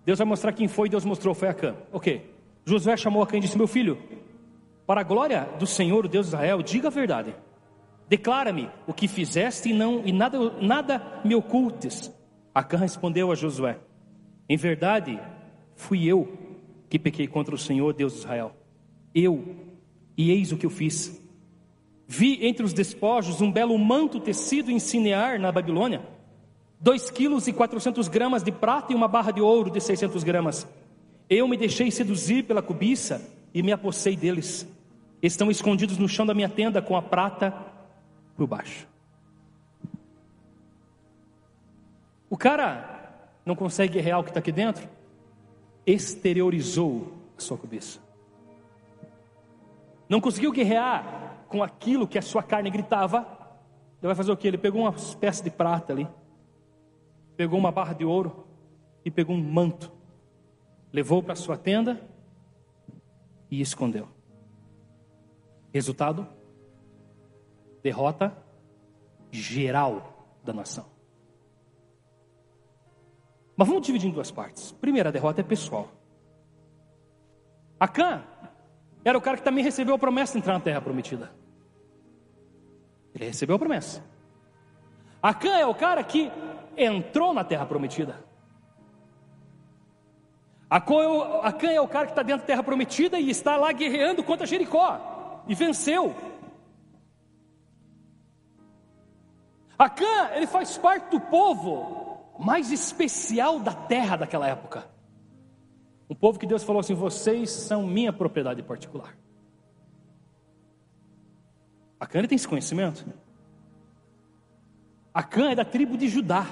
Deus 0.05 0.19
vai 0.19 0.27
mostrar 0.27 0.53
quem 0.53 0.67
foi, 0.67 0.89
Deus 0.89 1.05
mostrou, 1.05 1.35
foi 1.35 1.49
Acã. 1.49 1.77
Ok. 1.93 2.31
Josué 2.65 2.97
chamou 2.97 3.23
Acã 3.23 3.37
e 3.37 3.41
disse: 3.41 3.59
Meu 3.59 3.67
filho, 3.67 3.99
para 4.87 5.03
a 5.03 5.05
glória 5.05 5.49
do 5.59 5.67
Senhor, 5.67 6.07
o 6.07 6.09
Deus 6.09 6.27
de 6.27 6.31
Israel, 6.35 6.63
diga 6.63 6.89
a 6.89 6.91
verdade. 6.91 7.35
Declara-me 8.09 8.71
o 8.87 8.93
que 8.93 9.09
fizeste 9.09 9.71
e 9.71 9.73
não 9.75 10.03
e 10.05 10.13
nada, 10.13 10.39
nada 10.61 11.21
me 11.25 11.35
ocultes. 11.35 12.13
Acã 12.55 12.77
respondeu 12.77 13.33
a 13.33 13.35
Josué: 13.35 13.79
Em 14.49 14.57
verdade, 14.57 15.19
fui 15.75 16.07
eu 16.07 16.39
que 16.89 16.99
pequei 16.99 17.27
contra 17.27 17.55
o 17.55 17.59
Senhor, 17.59 17.93
Deus 17.93 18.13
de 18.13 18.19
Israel. 18.21 18.55
Eu, 19.13 19.57
e 20.17 20.31
eis 20.31 20.53
o 20.53 20.57
que 20.57 20.65
eu 20.65 20.71
fiz. 20.71 21.21
Vi 22.07 22.47
entre 22.47 22.65
os 22.65 22.73
despojos 22.73 23.41
um 23.41 23.51
belo 23.51 23.77
manto 23.79 24.21
tecido 24.21 24.71
em 24.71 24.79
Cinear, 24.79 25.41
na 25.41 25.51
Babilônia, 25.51 26.03
dois 26.79 27.11
quilos 27.11 27.49
e 27.49 27.53
quatrocentos 27.53 28.09
gramas 28.09 28.45
de 28.45 28.53
prata 28.53 28.93
e 28.93 28.97
uma 28.97 29.09
barra 29.09 29.33
de 29.33 29.41
ouro 29.41 29.71
de 29.71 29.81
seiscentos 29.81 30.23
gramas. 30.23 30.67
Eu 31.29 31.49
me 31.49 31.57
deixei 31.57 31.91
seduzir 31.91 32.45
pela 32.45 32.63
cobiça 32.63 33.27
e 33.53 33.63
me 33.63 33.73
apossei 33.73 34.15
deles. 34.15 34.69
Estão 35.23 35.51
escondidos 35.51 35.97
no 35.97 36.09
chão 36.09 36.27
da 36.27 36.35
minha 36.35 36.49
tenda 36.49 36.83
com 36.83 36.97
a 36.97 37.03
prata 37.03 37.53
por 38.37 38.47
baixo. 38.47 38.87
O 42.35 42.37
cara 42.37 43.31
não 43.47 43.55
consegue 43.55 43.93
guerrear 43.93 44.19
o 44.19 44.25
que 44.25 44.31
está 44.31 44.41
aqui 44.41 44.51
dentro, 44.51 44.89
exteriorizou 45.87 47.13
a 47.39 47.41
sua 47.41 47.57
cobiça. 47.57 48.01
Não 50.09 50.21
conseguiu 50.21 50.51
guerrear 50.51 51.45
com 51.47 51.63
aquilo 51.63 52.09
que 52.09 52.19
a 52.19 52.23
sua 52.23 52.43
carne 52.43 52.71
gritava, 52.71 53.19
ele 54.01 54.09
vai 54.09 54.17
fazer 54.17 54.33
o 54.33 54.37
que? 54.37 54.49
Ele 54.49 54.59
pegou 54.59 54.81
uma 54.81 54.91
espécie 54.97 55.45
de 55.45 55.51
prata 55.51 55.93
ali, 55.93 56.09
pegou 57.37 57.57
uma 57.57 57.71
barra 57.71 57.93
de 57.93 58.05
ouro 58.05 58.45
e 59.05 59.13
pegou 59.13 59.37
um 59.37 59.41
manto, 59.41 59.93
levou 60.93 61.23
para 61.23 61.37
sua 61.37 61.57
tenda 61.57 62.01
e 63.49 63.61
escondeu. 63.61 64.09
Resultado: 65.73 66.27
derrota 67.81 68.37
geral 69.31 70.35
da 70.43 70.53
nação. 70.53 70.94
Mas 73.57 73.69
vamos 73.69 73.87
dividir 73.87 74.09
em 74.09 74.13
duas 74.13 74.31
partes. 74.31 74.73
Primeira, 74.73 75.09
a 75.09 75.13
derrota 75.13 75.41
é 75.41 75.45
pessoal. 75.45 75.89
Acã 77.79 78.23
era 79.05 79.17
o 79.17 79.21
cara 79.21 79.37
que 79.37 79.43
também 79.43 79.63
recebeu 79.63 79.95
a 79.95 79.99
promessa 79.99 80.33
de 80.33 80.39
entrar 80.39 80.55
na 80.55 80.61
terra 80.61 80.81
prometida. 80.81 81.31
Ele 83.15 83.27
recebeu 83.27 83.57
a 83.57 83.59
promessa. 83.59 84.03
Acã 85.23 85.57
é 85.57 85.67
o 85.67 85.75
cara 85.75 86.03
que 86.03 86.31
entrou 86.77 87.33
na 87.33 87.45
terra 87.45 87.65
prometida. 87.65 88.25
Acã 90.69 91.71
é 91.71 91.81
o 91.81 91.87
cara 91.87 92.07
que 92.07 92.13
está 92.13 92.23
dentro 92.23 92.43
da 92.43 92.47
terra 92.47 92.63
prometida 92.63 93.21
e 93.21 93.31
está 93.31 93.57
lá 93.57 93.71
guerreando 93.71 94.25
contra 94.25 94.47
Jericó 94.47 95.43
e 95.47 95.55
venceu. 95.55 96.15
Acã, 99.79 100.31
ele 100.35 100.47
faz 100.47 100.77
parte 100.77 101.11
do 101.11 101.21
povo 101.21 102.04
mais 102.39 102.71
especial 102.71 103.61
da 103.61 103.73
terra 103.73 104.17
daquela 104.17 104.49
época. 104.49 104.89
Um 106.09 106.15
povo 106.15 106.39
que 106.39 106.47
Deus 106.47 106.63
falou 106.63 106.81
assim: 106.81 106.95
vocês 106.95 107.51
são 107.51 107.87
minha 107.87 108.13
propriedade 108.13 108.63
particular. 108.63 109.17
Acã 111.99 112.19
ele 112.19 112.29
tem 112.29 112.37
esse 112.37 112.49
conhecimento. 112.49 113.07
Acã 115.13 115.51
é 115.51 115.55
da 115.55 115.65
tribo 115.65 115.97
de 115.97 116.09
Judá, 116.09 116.45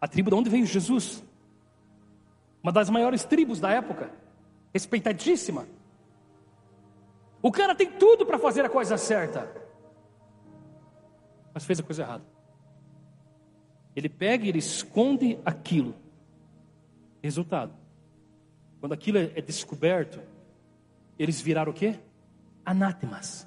a 0.00 0.08
tribo 0.08 0.30
de 0.30 0.36
onde 0.36 0.50
veio 0.50 0.66
Jesus. 0.66 1.22
Uma 2.62 2.72
das 2.72 2.90
maiores 2.90 3.24
tribos 3.24 3.60
da 3.60 3.70
época, 3.70 4.10
respeitadíssima. 4.72 5.66
O 7.40 7.50
cara 7.50 7.74
tem 7.74 7.90
tudo 7.90 8.24
para 8.26 8.38
fazer 8.38 8.64
a 8.64 8.68
coisa 8.68 8.96
certa, 8.96 9.50
mas 11.52 11.64
fez 11.64 11.80
a 11.80 11.82
coisa 11.82 12.02
errada. 12.02 12.31
Ele 13.94 14.08
pega 14.08 14.44
e 14.44 14.48
ele 14.48 14.58
esconde 14.58 15.38
aquilo. 15.44 15.94
Resultado: 17.22 17.72
quando 18.80 18.92
aquilo 18.92 19.18
é 19.18 19.40
descoberto, 19.40 20.20
eles 21.18 21.40
viraram 21.40 21.72
o 21.72 21.74
quê? 21.74 21.98
Anátemas. 22.64 23.46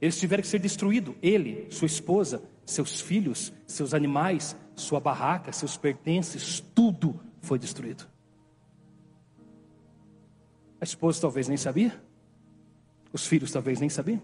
Eles 0.00 0.18
tiveram 0.18 0.42
que 0.42 0.48
ser 0.48 0.58
destruídos. 0.58 1.14
Ele, 1.22 1.66
sua 1.70 1.86
esposa, 1.86 2.42
seus 2.64 3.00
filhos, 3.00 3.52
seus 3.66 3.94
animais, 3.94 4.56
sua 4.74 5.00
barraca, 5.00 5.52
seus 5.52 5.76
pertences, 5.76 6.60
tudo 6.74 7.18
foi 7.40 7.58
destruído. 7.58 8.06
A 10.80 10.84
esposa 10.84 11.20
talvez 11.20 11.48
nem 11.48 11.56
sabia. 11.56 11.98
Os 13.12 13.26
filhos 13.26 13.50
talvez 13.50 13.80
nem 13.80 13.88
sabiam. 13.88 14.20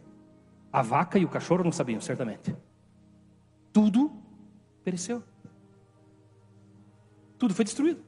A 0.70 0.82
vaca 0.82 1.18
e 1.18 1.24
o 1.24 1.28
cachorro 1.28 1.64
não 1.64 1.72
sabiam, 1.72 2.00
certamente. 2.00 2.54
Tudo 3.72 4.12
pereceu. 4.84 5.22
Tudo 7.38 7.54
foi 7.54 7.64
destruído. 7.64 8.02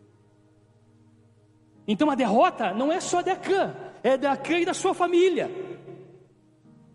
Então 1.86 2.10
a 2.10 2.14
derrota 2.14 2.72
não 2.72 2.92
é 2.92 3.00
só 3.00 3.20
de 3.20 3.30
Acã, 3.30 3.74
é 4.02 4.16
de 4.16 4.26
Acã 4.26 4.58
e 4.58 4.64
da 4.64 4.74
sua 4.74 4.94
família, 4.94 5.50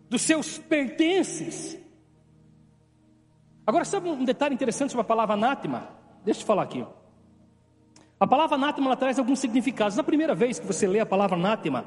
dos 0.08 0.22
seus 0.22 0.58
pertences. 0.58 1.78
Agora, 3.66 3.84
sabe 3.84 4.08
um 4.08 4.24
detalhe 4.24 4.54
interessante 4.54 4.90
sobre 4.90 5.02
a 5.02 5.04
palavra 5.04 5.34
anátema? 5.34 5.88
Deixa 6.24 6.40
eu 6.40 6.44
te 6.44 6.46
falar 6.46 6.62
aqui. 6.62 6.84
A 8.18 8.26
palavra 8.26 8.56
anátema 8.56 8.88
ela 8.88 8.96
traz 8.96 9.18
alguns 9.18 9.38
significados. 9.38 9.96
Na 9.96 10.02
primeira 10.02 10.34
vez 10.34 10.58
que 10.58 10.66
você 10.66 10.86
lê 10.86 10.98
a 10.98 11.06
palavra 11.06 11.36
anátema 11.36 11.86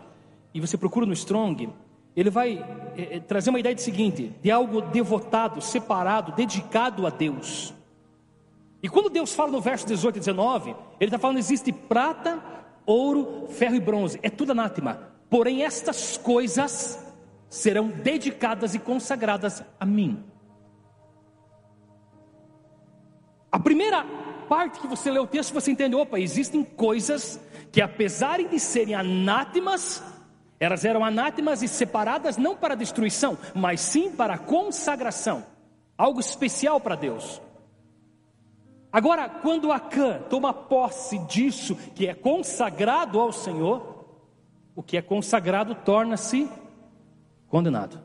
e 0.54 0.62
você 0.62 0.78
procura 0.78 1.06
no 1.06 1.14
Strong, 1.14 1.70
ele 2.16 2.30
vai 2.30 2.64
é, 2.96 3.20
trazer 3.20 3.50
uma 3.50 3.60
ideia 3.60 3.74
de 3.74 3.82
seguinte: 3.82 4.34
de 4.42 4.52
algo 4.52 4.82
devotado, 4.82 5.62
separado, 5.62 6.32
dedicado 6.34 7.08
a 7.08 7.10
Deus. 7.10 7.74
E 8.82 8.90
quando 8.90 9.10
Deus 9.10 9.34
fala 9.34 9.52
no 9.52 9.62
verso 9.62 9.88
18 9.88 10.18
e 10.18 10.20
19, 10.20 10.70
Ele 11.00 11.10
está 11.10 11.18
falando: 11.18 11.38
existe 11.38 11.72
prata, 11.72 12.44
ouro, 12.86 13.48
ferro 13.50 13.76
e 13.76 13.80
bronze, 13.80 14.20
é 14.22 14.30
tudo 14.30 14.52
anátema. 14.52 15.12
Porém, 15.30 15.64
estas 15.64 16.18
coisas 16.18 17.04
serão 17.50 17.88
dedicadas 17.88 18.76
e 18.76 18.80
consagradas 18.80 19.64
a 19.80 19.86
mim. 19.86 20.24
A 23.52 23.60
primeira 23.60 24.06
parte 24.50 24.80
que 24.80 24.88
você 24.88 25.10
lê 25.10 25.20
o 25.20 25.26
texto, 25.26 25.54
você 25.54 25.72
entende: 25.72 25.96
opa, 25.96 26.20
existem 26.20 26.64
coisas 26.64 27.40
que, 27.72 27.82
apesar 27.82 28.44
de 28.44 28.60
serem 28.60 28.94
anátemas, 28.94 30.04
elas 30.64 30.86
eram 30.86 31.04
anátemas 31.04 31.62
e 31.62 31.68
separadas 31.68 32.38
não 32.38 32.56
para 32.56 32.74
destruição, 32.76 33.38
mas 33.54 33.82
sim 33.82 34.12
para 34.12 34.38
consagração, 34.38 35.46
algo 35.98 36.22
especial 36.22 36.80
para 36.80 36.96
Deus. 36.96 37.42
Agora, 38.90 39.28
quando 39.28 39.72
Acã 39.74 40.22
toma 40.30 40.54
posse 40.54 41.18
disso 41.26 41.76
que 41.94 42.08
é 42.08 42.14
consagrado 42.14 43.20
ao 43.20 43.34
Senhor, 43.34 44.06
o 44.74 44.82
que 44.82 44.96
é 44.96 45.02
consagrado 45.02 45.76
torna-se 45.76 46.50
condenado. 47.50 48.00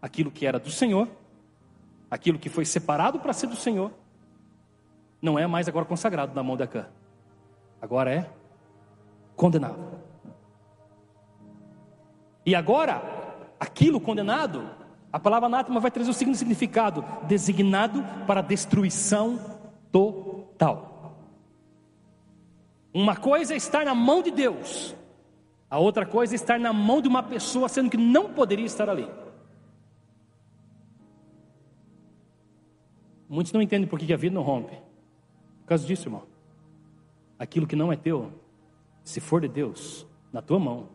Aquilo 0.00 0.30
que 0.30 0.46
era 0.46 0.58
do 0.58 0.70
Senhor, 0.70 1.06
aquilo 2.10 2.38
que 2.38 2.48
foi 2.48 2.64
separado 2.64 3.20
para 3.20 3.34
ser 3.34 3.46
do 3.46 3.56
Senhor, 3.56 3.92
não 5.20 5.38
é 5.38 5.46
mais 5.46 5.68
agora 5.68 5.84
consagrado 5.84 6.34
na 6.34 6.42
mão 6.42 6.56
de 6.56 6.62
Acã. 6.62 6.86
Agora 7.80 8.12
é 8.12 8.30
condenado. 9.36 9.91
E 12.44 12.54
agora, 12.54 13.02
aquilo 13.58 14.00
condenado 14.00 14.68
a 15.12 15.20
palavra 15.20 15.46
anátema 15.46 15.78
vai 15.78 15.90
trazer 15.90 16.10
o 16.10 16.14
seguinte 16.14 16.38
significado: 16.38 17.04
designado 17.24 18.02
para 18.26 18.40
destruição 18.40 19.38
total. 19.92 21.18
Uma 22.94 23.14
coisa 23.14 23.52
é 23.52 23.56
estar 23.56 23.84
na 23.84 23.94
mão 23.94 24.22
de 24.22 24.30
Deus, 24.30 24.96
a 25.68 25.78
outra 25.78 26.06
coisa 26.06 26.34
é 26.34 26.36
estar 26.36 26.58
na 26.58 26.72
mão 26.72 27.02
de 27.02 27.08
uma 27.08 27.22
pessoa, 27.22 27.68
sendo 27.68 27.90
que 27.90 27.96
não 27.96 28.32
poderia 28.32 28.64
estar 28.64 28.88
ali. 28.88 29.08
Muitos 33.28 33.52
não 33.52 33.62
entendem 33.62 33.88
por 33.88 33.98
que 33.98 34.12
a 34.12 34.16
vida 34.16 34.34
não 34.34 34.42
rompe. 34.42 34.76
Por 35.60 35.68
causa 35.68 35.86
disso, 35.86 36.08
irmão. 36.08 36.24
Aquilo 37.38 37.66
que 37.66 37.74
não 37.74 37.90
é 37.90 37.96
teu, 37.96 38.30
se 39.02 39.20
for 39.20 39.40
de 39.40 39.48
Deus, 39.48 40.06
na 40.30 40.42
tua 40.42 40.58
mão, 40.58 40.88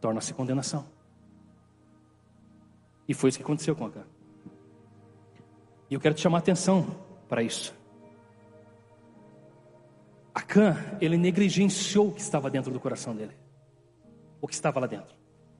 torna-se 0.00 0.32
condenação. 0.34 0.84
E 3.08 3.14
foi 3.14 3.30
isso 3.30 3.38
que 3.38 3.44
aconteceu 3.44 3.74
com 3.74 3.86
Acã. 3.86 4.02
E 5.90 5.94
eu 5.94 6.00
quero 6.00 6.14
te 6.14 6.20
chamar 6.20 6.38
a 6.38 6.40
atenção 6.40 6.86
para 7.28 7.42
isso. 7.42 7.74
Acã, 10.34 10.76
ele 11.00 11.16
negligenciou 11.16 12.08
o 12.08 12.12
que 12.12 12.20
estava 12.20 12.50
dentro 12.50 12.70
do 12.70 12.78
coração 12.78 13.14
dele. 13.14 13.32
O 14.40 14.46
que 14.46 14.54
estava 14.54 14.78
lá 14.78 14.86
dentro. 14.86 15.16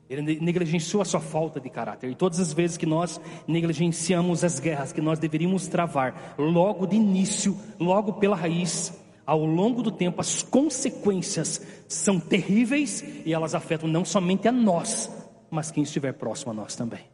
Ele 0.08 0.40
negligenciou 0.40 1.02
a 1.02 1.04
sua 1.04 1.20
falta 1.20 1.60
de 1.60 1.68
caráter. 1.68 2.10
E 2.10 2.14
todas 2.14 2.38
as 2.38 2.52
vezes 2.52 2.76
que 2.76 2.86
nós 2.86 3.20
negligenciamos 3.46 4.44
as 4.44 4.58
guerras 4.60 4.92
que 4.92 5.00
nós 5.00 5.18
deveríamos 5.18 5.66
travar, 5.66 6.34
logo 6.38 6.86
de 6.86 6.96
início, 6.96 7.58
logo 7.78 8.14
pela 8.14 8.36
raiz, 8.36 8.92
ao 9.28 9.44
longo 9.44 9.82
do 9.82 9.90
tempo, 9.90 10.22
as 10.22 10.42
consequências 10.42 11.60
são 11.86 12.18
terríveis 12.18 13.02
e 13.26 13.34
elas 13.34 13.54
afetam 13.54 13.86
não 13.86 14.02
somente 14.02 14.48
a 14.48 14.52
nós, 14.52 15.12
mas 15.50 15.70
quem 15.70 15.82
estiver 15.82 16.14
próximo 16.14 16.52
a 16.52 16.54
nós 16.54 16.74
também. 16.74 17.04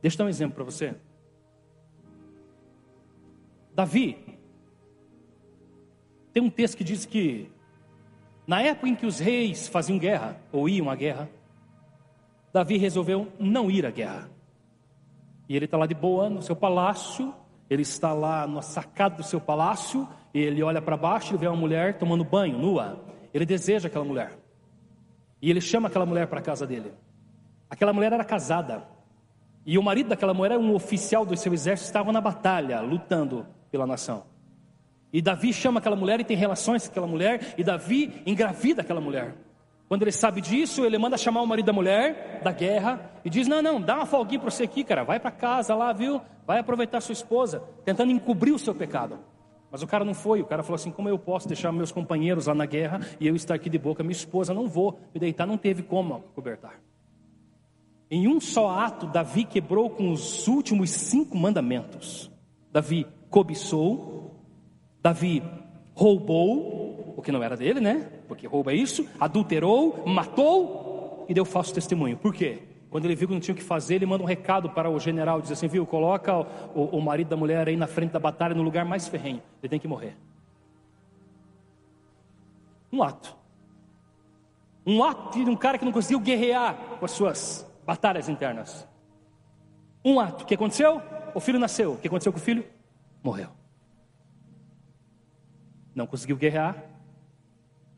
Deixa 0.00 0.14
eu 0.14 0.18
dar 0.20 0.24
um 0.24 0.28
exemplo 0.30 0.54
para 0.54 0.64
você. 0.64 0.94
Davi, 3.74 4.16
tem 6.32 6.42
um 6.42 6.48
texto 6.48 6.78
que 6.78 6.84
diz 6.84 7.04
que, 7.04 7.52
na 8.46 8.62
época 8.62 8.88
em 8.88 8.96
que 8.96 9.04
os 9.04 9.18
reis 9.18 9.68
faziam 9.68 9.98
guerra, 9.98 10.40
ou 10.50 10.66
iam 10.66 10.88
à 10.88 10.94
guerra, 10.94 11.28
Davi 12.54 12.78
resolveu 12.78 13.30
não 13.38 13.70
ir 13.70 13.84
à 13.84 13.90
guerra. 13.90 14.30
E 15.46 15.54
ele 15.54 15.66
está 15.66 15.76
lá 15.76 15.84
de 15.84 15.94
boa 15.94 16.30
no 16.30 16.40
seu 16.40 16.56
palácio, 16.56 17.34
ele 17.70 17.82
está 17.82 18.12
lá 18.12 18.48
na 18.48 18.62
sacada 18.62 19.14
do 19.14 19.22
seu 19.22 19.40
palácio, 19.40 20.06
e 20.34 20.40
ele 20.40 20.60
olha 20.60 20.82
para 20.82 20.96
baixo 20.96 21.34
e 21.34 21.38
vê 21.38 21.46
uma 21.46 21.56
mulher 21.56 21.98
tomando 21.98 22.24
banho, 22.24 22.58
nua. 22.58 23.00
Ele 23.32 23.46
deseja 23.46 23.86
aquela 23.86 24.04
mulher. 24.04 24.36
E 25.40 25.48
ele 25.48 25.60
chama 25.60 25.86
aquela 25.86 26.04
mulher 26.04 26.26
para 26.26 26.40
a 26.40 26.42
casa 26.42 26.66
dele. 26.66 26.92
Aquela 27.70 27.92
mulher 27.92 28.12
era 28.12 28.24
casada. 28.24 28.82
E 29.64 29.78
o 29.78 29.82
marido 29.82 30.08
daquela 30.08 30.34
mulher 30.34 30.54
era 30.54 30.60
um 30.60 30.74
oficial 30.74 31.24
do 31.24 31.36
seu 31.36 31.54
exército, 31.54 31.86
estava 31.86 32.12
na 32.12 32.20
batalha, 32.20 32.80
lutando 32.80 33.46
pela 33.70 33.86
nação. 33.86 34.24
E 35.12 35.22
Davi 35.22 35.52
chama 35.52 35.78
aquela 35.78 35.96
mulher 35.96 36.18
e 36.18 36.24
tem 36.24 36.36
relações 36.36 36.84
com 36.84 36.90
aquela 36.90 37.06
mulher, 37.06 37.54
e 37.56 37.62
Davi 37.62 38.20
engravida 38.26 38.82
aquela 38.82 39.00
mulher. 39.00 39.34
Quando 39.90 40.02
ele 40.02 40.12
sabe 40.12 40.40
disso, 40.40 40.84
ele 40.84 40.96
manda 40.98 41.18
chamar 41.18 41.42
o 41.42 41.46
marido 41.48 41.66
da 41.66 41.72
mulher 41.72 42.40
da 42.44 42.52
guerra 42.52 43.10
e 43.24 43.28
diz: 43.28 43.48
Não, 43.48 43.60
não, 43.60 43.80
dá 43.80 43.96
uma 43.96 44.06
folguinha 44.06 44.38
para 44.38 44.48
você 44.48 44.62
aqui, 44.62 44.84
cara, 44.84 45.02
vai 45.02 45.18
para 45.18 45.32
casa 45.32 45.74
lá, 45.74 45.92
viu? 45.92 46.20
Vai 46.46 46.60
aproveitar 46.60 47.00
sua 47.00 47.12
esposa, 47.12 47.60
tentando 47.84 48.12
encobrir 48.12 48.54
o 48.54 48.58
seu 48.58 48.72
pecado. 48.72 49.18
Mas 49.68 49.82
o 49.82 49.88
cara 49.88 50.04
não 50.04 50.14
foi, 50.14 50.40
o 50.40 50.46
cara 50.46 50.62
falou 50.62 50.76
assim: 50.76 50.92
Como 50.92 51.08
eu 51.08 51.18
posso 51.18 51.48
deixar 51.48 51.72
meus 51.72 51.90
companheiros 51.90 52.46
lá 52.46 52.54
na 52.54 52.66
guerra 52.66 53.00
e 53.18 53.26
eu 53.26 53.34
estar 53.34 53.54
aqui 53.54 53.68
de 53.68 53.78
boca? 53.80 54.04
Minha 54.04 54.12
esposa 54.12 54.54
não 54.54 54.68
vou 54.68 54.96
me 55.12 55.18
deitar, 55.18 55.44
não 55.44 55.58
teve 55.58 55.82
como 55.82 56.20
cobertar. 56.36 56.80
Em 58.08 58.28
um 58.28 58.40
só 58.40 58.70
ato, 58.70 59.08
Davi 59.08 59.42
quebrou 59.42 59.90
com 59.90 60.12
os 60.12 60.46
últimos 60.46 60.90
cinco 60.90 61.36
mandamentos. 61.36 62.30
Davi 62.70 63.08
cobiçou, 63.28 64.36
Davi 65.02 65.42
roubou, 65.94 67.12
o 67.16 67.22
que 67.22 67.32
não 67.32 67.42
era 67.42 67.56
dele, 67.56 67.80
né? 67.80 68.19
Porque 68.30 68.46
rouba 68.46 68.72
isso, 68.72 69.08
adulterou, 69.18 70.04
matou 70.06 71.26
e 71.28 71.34
deu 71.34 71.44
falso 71.44 71.74
testemunho. 71.74 72.16
Por 72.16 72.32
quê? 72.32 72.62
Quando 72.88 73.04
ele 73.04 73.16
viu 73.16 73.26
que 73.26 73.34
não 73.34 73.40
tinha 73.40 73.52
o 73.52 73.56
que 73.56 73.62
fazer, 73.62 73.96
ele 73.96 74.06
manda 74.06 74.22
um 74.22 74.26
recado 74.26 74.70
para 74.70 74.88
o 74.88 75.00
general, 75.00 75.42
diz 75.42 75.50
assim, 75.50 75.66
viu, 75.66 75.84
coloca 75.84 76.38
o, 76.72 76.96
o 76.96 77.02
marido 77.02 77.26
da 77.26 77.36
mulher 77.36 77.66
aí 77.66 77.76
na 77.76 77.88
frente 77.88 78.12
da 78.12 78.20
batalha, 78.20 78.54
no 78.54 78.62
lugar 78.62 78.84
mais 78.84 79.08
ferrenho, 79.08 79.42
ele 79.60 79.68
tem 79.68 79.80
que 79.80 79.88
morrer. 79.88 80.16
Um 82.92 83.02
ato. 83.02 83.36
Um 84.86 85.02
ato 85.02 85.42
de 85.44 85.50
um 85.50 85.56
cara 85.56 85.76
que 85.76 85.84
não 85.84 85.90
conseguiu 85.90 86.20
guerrear 86.20 86.76
com 87.00 87.04
as 87.04 87.10
suas 87.10 87.68
batalhas 87.84 88.28
internas. 88.28 88.86
Um 90.04 90.20
ato, 90.20 90.44
o 90.44 90.46
que 90.46 90.54
aconteceu? 90.54 91.02
O 91.34 91.40
filho 91.40 91.58
nasceu. 91.58 91.94
O 91.94 91.96
que 91.96 92.06
aconteceu 92.06 92.32
com 92.32 92.38
o 92.38 92.42
filho? 92.42 92.64
Morreu. 93.24 93.48
Não 95.92 96.06
conseguiu 96.06 96.36
guerrear. 96.36 96.89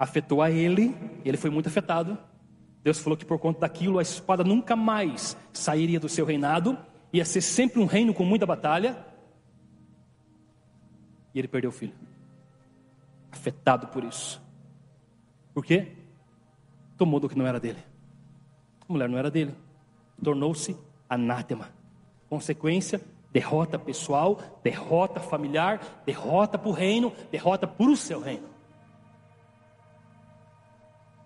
Afetou 0.03 0.43
a 0.43 0.51
ele, 0.51 0.93
ele 1.25 1.37
foi 1.37 1.49
muito 1.49 1.69
afetado. 1.69 2.19
Deus 2.83 2.99
falou 2.99 3.17
que 3.17 3.25
por 3.25 3.39
conta 3.39 3.61
daquilo 3.61 4.01
a 4.01 4.03
espada 4.03 4.43
nunca 4.43 4.75
mais 4.75 5.37
sairia 5.53 6.01
do 6.01 6.09
seu 6.09 6.27
reinado, 6.27 6.77
ia 7.13 7.25
ser 7.25 7.41
sempre 7.41 7.81
um 7.81 7.87
reino 7.87 8.13
com 8.13 8.25
muita 8.25 8.45
batalha. 8.45 9.07
E 11.33 11.39
ele 11.39 11.47
perdeu 11.47 11.71
o 11.71 11.73
filho, 11.73 11.95
afetado 13.31 13.87
por 13.87 14.03
isso. 14.03 14.43
Por 15.55 15.65
quê? 15.65 15.93
Tomou 16.99 17.21
do 17.21 17.29
que 17.29 17.39
não 17.39 17.47
era 17.47 17.61
dele. 17.61 17.79
A 18.89 18.93
mulher 18.93 19.09
não 19.09 19.19
era 19.19 19.31
dele, 19.31 19.55
tornou-se 20.21 20.77
anátema. 21.09 21.69
Consequência, 22.29 23.01
derrota 23.31 23.79
pessoal, 23.79 24.41
derrota 24.65 25.21
familiar, 25.21 26.03
derrota 26.05 26.59
para 26.59 26.69
o 26.69 26.73
reino, 26.73 27.13
derrota 27.31 27.69
por 27.69 27.89
o 27.89 27.97
seu 27.97 28.21
reino. 28.21 28.52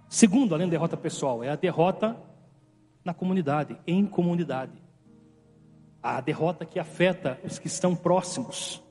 Segundo, 0.09 0.55
além 0.55 0.67
da 0.67 0.73
derrota 0.73 0.97
pessoal, 0.97 1.43
é 1.43 1.51
a 1.51 1.57
derrota 1.57 2.17
na 3.05 3.13
comunidade, 3.13 3.79
em 3.87 4.07
comunidade. 4.07 4.73
A 6.03 6.21
derrota 6.21 6.65
que 6.65 6.79
afeta 6.79 7.41
os 7.45 7.59
que 7.59 7.67
estão 7.67 7.95
próximos. 7.95 8.83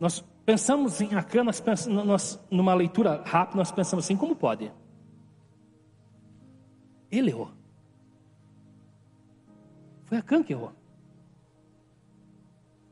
Nós 0.00 0.24
pensamos 0.44 1.00
em 1.00 1.14
Acã, 1.14 1.44
nós 1.44 1.60
pensamos, 1.60 2.04
nós, 2.06 2.46
numa 2.50 2.74
leitura 2.74 3.22
rápida, 3.24 3.58
nós 3.58 3.70
pensamos 3.70 4.04
assim: 4.04 4.16
como 4.16 4.34
pode? 4.34 4.72
Ele 7.10 7.30
errou. 7.30 7.50
Foi 10.04 10.18
Acã 10.18 10.42
que 10.42 10.52
errou. 10.52 10.72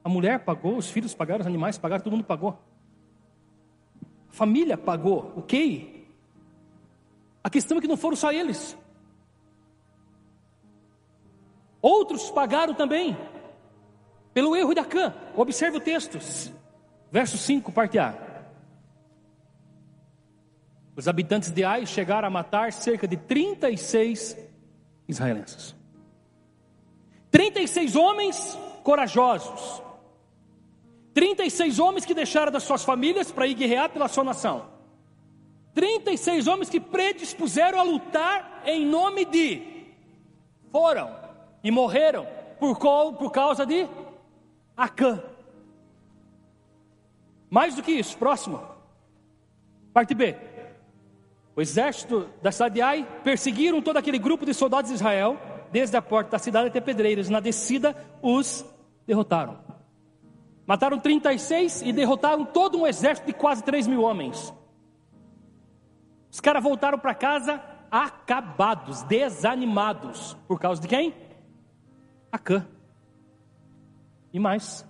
A 0.05 0.09
mulher 0.09 0.44
pagou, 0.44 0.77
os 0.77 0.88
filhos 0.88 1.14
pagaram, 1.14 1.40
os 1.40 1.46
animais 1.46 1.79
pagaram, 1.79 2.05
todo 2.05 2.12
mundo 2.12 2.25
pagou. 2.25 2.57
A 4.29 4.33
família 4.33 4.79
pagou, 4.79 5.33
ok? 5.37 5.96
A 7.47 7.49
questão 7.49 7.79
é 7.79 7.81
que 7.81 7.87
não 7.87 7.97
foram 7.97 8.17
só 8.17 8.33
eles. 8.33 8.77
Outros 11.81 12.29
pagaram 12.29 12.75
também, 12.75 13.17
pelo 14.35 14.57
erro 14.57 14.75
de 14.75 14.81
Acã. 14.81 15.15
Observe 15.37 15.77
o 15.77 15.81
texto, 15.81 16.19
verso 17.09 17.39
5, 17.39 17.71
parte 17.71 18.01
A. 18.01 18.19
Os 20.97 21.07
habitantes 21.07 21.53
de 21.53 21.63
Ai 21.63 21.87
chegaram 21.87 22.27
a 22.27 22.31
matar 22.33 22.73
cerca 22.73 23.07
de 23.07 23.17
36 23.17 24.37
israelenses. 25.07 25.73
36 27.31 27.95
homens 27.95 28.59
corajosos. 28.83 29.81
36 31.15 31.79
homens 31.79 32.05
que 32.05 32.13
deixaram 32.13 32.51
das 32.51 32.65
suas 32.65 32.83
famílias 32.83 33.31
para 33.31 33.47
ir 33.47 33.55
guerrear 33.55 33.89
pela 33.89 34.09
sua 34.09 34.25
nação. 34.25 34.76
36 35.77 36.47
homens 36.47 36.71
que 36.71 36.81
predispuseram 36.81 37.79
a 37.79 37.83
lutar 37.83 38.62
em 38.65 38.87
nome 38.87 39.27
de. 39.27 39.62
Foram 40.73 41.15
e 41.62 41.71
morreram 41.71 42.27
por, 42.59 42.79
por 42.79 43.31
causa 43.31 43.67
de 43.67 43.87
Acã. 44.75 45.23
Mais 47.51 47.75
do 47.75 47.83
que 47.83 47.93
isso, 47.93 48.17
próximo. 48.17 48.59
Parte 49.93 50.15
B. 50.15 50.35
O 51.55 51.61
exército 51.61 52.27
da 52.41 52.51
cidade 52.51 52.77
de 52.77 52.81
Ai 52.81 53.07
perseguiram 53.23 53.83
todo 53.83 53.99
aquele 53.99 54.19
grupo 54.19 54.47
de 54.47 54.55
soldados 54.55 54.91
de 54.91 54.95
Israel, 54.95 55.39
desde 55.71 55.95
a 55.95 56.01
porta 56.01 56.31
da 56.31 56.39
cidade 56.39 56.69
até 56.69 56.81
Pedreiras. 56.81 57.29
Na 57.29 57.39
descida, 57.39 57.95
os 58.23 58.65
derrotaram. 59.07 59.59
Mataram 60.67 60.99
36 60.99 61.83
e 61.83 61.93
derrotaram 61.93 62.47
todo 62.47 62.79
um 62.79 62.87
exército 62.87 63.27
de 63.27 63.35
quase 63.35 63.62
3 63.62 63.87
mil 63.87 64.01
homens. 64.01 64.55
Os 66.37 66.40
caras 66.40 66.62
voltaram 66.62 66.99
para 66.99 67.14
casa 67.14 67.62
acabados, 67.90 69.03
desanimados. 69.05 70.37
Por 70.46 70.61
causa 70.61 70.83
de 70.83 70.87
quem? 70.87 71.14
Acã. 72.31 72.68
E 74.35 74.38
mais. 74.38 74.87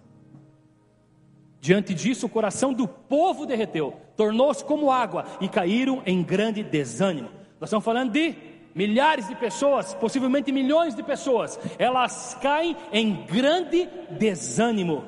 Diante 1.60 1.94
disso, 1.94 2.26
o 2.26 2.28
coração 2.28 2.72
do 2.72 2.88
povo 2.88 3.46
derreteu, 3.46 3.94
tornou-se 4.16 4.64
como 4.64 4.90
água 4.90 5.24
e 5.40 5.48
caíram 5.48 6.02
em 6.04 6.20
grande 6.20 6.64
desânimo. 6.64 7.28
Nós 7.60 7.68
estamos 7.68 7.84
falando 7.84 8.10
de 8.10 8.34
milhares 8.74 9.28
de 9.28 9.36
pessoas, 9.36 9.94
possivelmente 9.94 10.50
milhões 10.50 10.96
de 10.96 11.02
pessoas. 11.04 11.60
Elas 11.78 12.36
caem 12.42 12.76
em 12.90 13.24
grande 13.24 13.88
desânimo. 14.18 15.04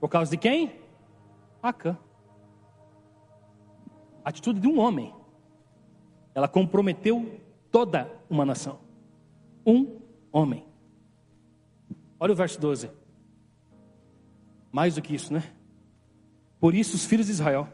Por 0.00 0.08
causa 0.08 0.30
de 0.30 0.38
quem? 0.38 0.80
Acã. 1.62 1.98
Atitude 4.24 4.58
de 4.58 4.68
um 4.68 4.80
homem 4.80 5.14
ela 6.36 6.46
comprometeu 6.46 7.40
toda 7.72 8.12
uma 8.28 8.44
nação. 8.44 8.78
Um 9.64 9.98
homem. 10.30 10.66
Olha 12.20 12.34
o 12.34 12.36
verso 12.36 12.60
12. 12.60 12.90
Mais 14.70 14.94
do 14.94 15.00
que 15.00 15.14
isso, 15.14 15.32
né? 15.32 15.42
Por 16.60 16.74
isso 16.74 16.94
os 16.94 17.06
filhos 17.06 17.24
de 17.24 17.32
Israel. 17.32 17.66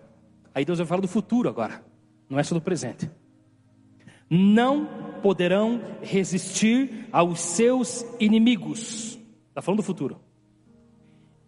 Aí 0.54 0.64
Deus 0.64 0.78
vai 0.78 0.86
falar 0.86 1.00
do 1.00 1.08
futuro 1.08 1.48
agora, 1.48 1.84
não 2.30 2.38
é 2.38 2.42
só 2.44 2.54
do 2.54 2.60
presente. 2.60 3.10
Não 4.30 4.86
poderão 5.20 5.80
resistir 6.00 7.08
aos 7.10 7.40
seus 7.40 8.06
inimigos. 8.20 9.18
Está 9.48 9.60
falando 9.60 9.78
do 9.78 9.82
futuro 9.84 10.20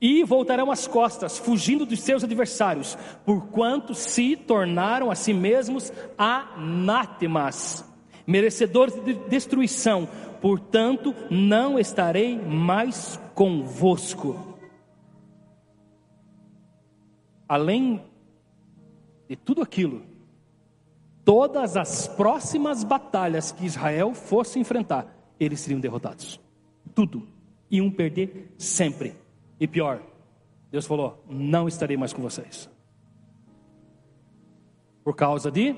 e 0.00 0.22
voltarão 0.24 0.70
as 0.70 0.86
costas, 0.86 1.38
fugindo 1.38 1.86
dos 1.86 2.00
seus 2.00 2.24
adversários, 2.24 2.96
porquanto 3.24 3.94
se 3.94 4.36
tornaram 4.36 5.10
a 5.10 5.14
si 5.14 5.32
mesmos 5.32 5.92
anátemas, 6.18 7.84
merecedores 8.26 8.94
de 9.04 9.14
destruição. 9.14 10.08
Portanto, 10.40 11.14
não 11.30 11.78
estarei 11.78 12.38
mais 12.38 13.18
convosco. 13.34 14.58
Além 17.48 18.02
de 19.28 19.36
tudo 19.36 19.62
aquilo, 19.62 20.02
todas 21.24 21.76
as 21.76 22.06
próximas 22.08 22.84
batalhas 22.84 23.52
que 23.52 23.64
Israel 23.64 24.12
fosse 24.12 24.58
enfrentar, 24.58 25.34
eles 25.40 25.60
seriam 25.60 25.80
derrotados. 25.80 26.40
Tudo. 26.94 27.26
Iam 27.70 27.90
perder 27.90 28.52
sempre. 28.58 29.23
E 29.58 29.66
pior, 29.66 30.00
Deus 30.70 30.86
falou: 30.86 31.22
não 31.28 31.68
estarei 31.68 31.96
mais 31.96 32.12
com 32.12 32.22
vocês. 32.22 32.68
Por 35.02 35.14
causa 35.14 35.50
de 35.50 35.76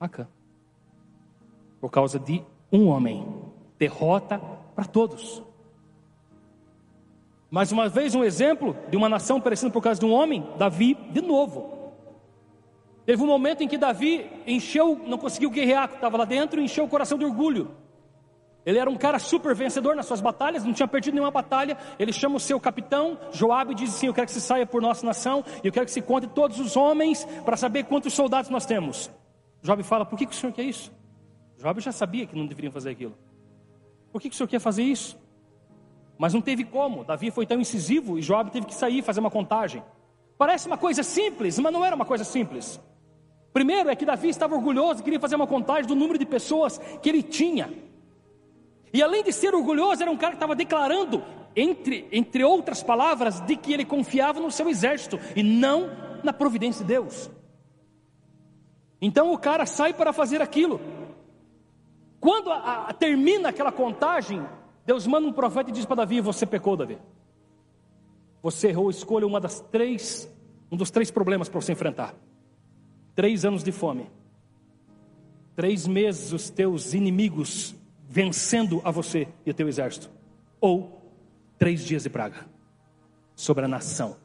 Acã. 0.00 0.26
Por 1.80 1.90
causa 1.90 2.18
de 2.18 2.42
um 2.72 2.88
homem. 2.88 3.26
Derrota 3.78 4.38
para 4.74 4.84
todos. 4.84 5.42
Mais 7.50 7.72
uma 7.72 7.88
vez, 7.88 8.14
um 8.14 8.24
exemplo 8.24 8.76
de 8.90 8.96
uma 8.96 9.08
nação 9.08 9.40
perecendo 9.40 9.72
por 9.72 9.82
causa 9.82 9.98
de 9.98 10.06
um 10.06 10.12
homem, 10.12 10.46
Davi, 10.58 10.94
de 10.94 11.22
novo. 11.22 11.78
Teve 13.06 13.22
um 13.22 13.26
momento 13.26 13.62
em 13.62 13.68
que 13.68 13.78
Davi 13.78 14.30
encheu, 14.46 15.00
não 15.06 15.16
conseguiu 15.16 15.50
guerrear, 15.50 15.90
estava 15.94 16.18
lá 16.18 16.26
dentro, 16.26 16.60
encheu 16.60 16.84
o 16.84 16.88
coração 16.88 17.16
de 17.16 17.24
orgulho. 17.24 17.70
Ele 18.68 18.78
era 18.78 18.90
um 18.90 18.96
cara 18.96 19.18
super 19.18 19.54
vencedor 19.54 19.96
nas 19.96 20.04
suas 20.04 20.20
batalhas, 20.20 20.62
não 20.62 20.74
tinha 20.74 20.86
perdido 20.86 21.14
nenhuma 21.14 21.30
batalha. 21.30 21.78
Ele 21.98 22.12
chama 22.12 22.36
o 22.36 22.38
seu 22.38 22.60
capitão, 22.60 23.18
Joabe, 23.32 23.72
e 23.72 23.74
diz 23.74 23.94
assim: 23.94 24.08
Eu 24.08 24.12
quero 24.12 24.26
que 24.26 24.32
você 24.34 24.42
saia 24.42 24.66
por 24.66 24.82
nossa 24.82 25.06
nação, 25.06 25.42
e 25.64 25.66
eu 25.66 25.72
quero 25.72 25.86
que 25.86 25.90
você 25.90 26.02
conte 26.02 26.26
todos 26.26 26.60
os 26.60 26.76
homens 26.76 27.24
para 27.46 27.56
saber 27.56 27.84
quantos 27.84 28.12
soldados 28.12 28.50
nós 28.50 28.66
temos. 28.66 29.10
Joabe 29.62 29.82
fala: 29.82 30.04
Por 30.04 30.18
que, 30.18 30.26
que 30.26 30.32
o 30.32 30.36
senhor 30.36 30.52
quer 30.52 30.64
isso? 30.64 30.92
Joabe 31.56 31.80
já 31.80 31.92
sabia 31.92 32.26
que 32.26 32.36
não 32.36 32.46
deveriam 32.46 32.70
fazer 32.70 32.90
aquilo. 32.90 33.16
Por 34.12 34.20
que, 34.20 34.28
que 34.28 34.34
o 34.34 34.36
senhor 34.36 34.48
quer 34.48 34.60
fazer 34.60 34.82
isso? 34.82 35.18
Mas 36.18 36.34
não 36.34 36.42
teve 36.42 36.62
como. 36.62 37.04
Davi 37.04 37.30
foi 37.30 37.46
tão 37.46 37.58
incisivo 37.58 38.18
e 38.18 38.22
Joabe 38.22 38.50
teve 38.50 38.66
que 38.66 38.74
sair 38.74 39.00
fazer 39.00 39.20
uma 39.20 39.30
contagem. 39.30 39.82
Parece 40.36 40.66
uma 40.66 40.76
coisa 40.76 41.02
simples, 41.02 41.58
mas 41.58 41.72
não 41.72 41.82
era 41.82 41.96
uma 41.96 42.04
coisa 42.04 42.22
simples. 42.22 42.78
Primeiro 43.50 43.88
é 43.88 43.96
que 43.96 44.04
Davi 44.04 44.28
estava 44.28 44.54
orgulhoso 44.54 45.00
e 45.00 45.04
queria 45.04 45.18
fazer 45.18 45.36
uma 45.36 45.46
contagem 45.46 45.86
do 45.86 45.94
número 45.94 46.18
de 46.18 46.26
pessoas 46.26 46.76
que 47.00 47.08
ele 47.08 47.22
tinha. 47.22 47.87
E 48.92 49.02
além 49.02 49.22
de 49.22 49.32
ser 49.32 49.54
orgulhoso, 49.54 50.02
era 50.02 50.10
um 50.10 50.16
cara 50.16 50.32
que 50.32 50.36
estava 50.36 50.54
declarando, 50.54 51.22
entre, 51.54 52.06
entre 52.12 52.44
outras 52.44 52.82
palavras, 52.82 53.40
de 53.40 53.56
que 53.56 53.72
ele 53.72 53.84
confiava 53.84 54.40
no 54.40 54.50
seu 54.50 54.68
exército 54.68 55.18
e 55.34 55.42
não 55.42 55.90
na 56.22 56.32
providência 56.32 56.84
de 56.84 56.88
Deus. 56.88 57.30
Então 59.00 59.32
o 59.32 59.38
cara 59.38 59.66
sai 59.66 59.92
para 59.92 60.12
fazer 60.12 60.42
aquilo. 60.42 60.80
Quando 62.20 62.50
a, 62.50 62.86
a, 62.88 62.92
termina 62.92 63.50
aquela 63.50 63.70
contagem, 63.70 64.44
Deus 64.84 65.06
manda 65.06 65.28
um 65.28 65.32
profeta 65.32 65.70
e 65.70 65.72
diz 65.72 65.84
para 65.84 65.96
Davi: 65.96 66.20
Você 66.20 66.44
pecou, 66.44 66.76
Davi. 66.76 66.98
Você 68.42 68.68
errou, 68.68 68.90
escolha 68.90 69.26
uma 69.26 69.40
das 69.40 69.60
três, 69.60 70.30
um 70.70 70.76
dos 70.76 70.90
três 70.90 71.10
problemas 71.10 71.48
para 71.48 71.60
você 71.60 71.72
enfrentar: 71.72 72.14
três 73.14 73.44
anos 73.44 73.62
de 73.62 73.70
fome, 73.70 74.10
três 75.54 75.86
meses 75.86 76.32
os 76.32 76.50
teus 76.50 76.92
inimigos 76.92 77.74
vencendo 78.08 78.80
a 78.82 78.90
você 78.90 79.28
e 79.44 79.50
o 79.50 79.54
teu 79.54 79.68
exército, 79.68 80.10
ou 80.60 81.12
três 81.58 81.84
dias 81.84 82.02
de 82.02 82.10
praga 82.10 82.46
sobre 83.36 83.66
a 83.66 83.68
nação. 83.68 84.16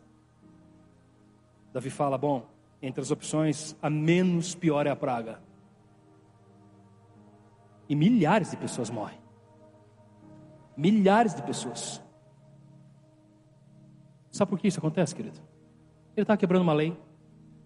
Davi 1.73 1.89
fala: 1.89 2.17
Bom, 2.17 2.47
entre 2.81 3.01
as 3.01 3.11
opções, 3.11 3.75
a 3.81 3.89
menos 3.89 4.55
pior 4.55 4.87
é 4.87 4.89
a 4.89 4.95
praga. 4.95 5.39
E 7.89 7.95
milhares 7.95 8.51
de 8.51 8.57
pessoas 8.57 8.89
morrem. 8.89 9.19
Milhares 10.77 11.35
de 11.35 11.43
pessoas. 11.43 12.01
Sabe 14.31 14.49
por 14.49 14.59
que 14.59 14.67
isso 14.67 14.79
acontece, 14.79 15.13
querido? 15.13 15.39
Ele 16.15 16.23
está 16.23 16.37
quebrando 16.37 16.63
uma 16.63 16.73
lei. 16.73 16.97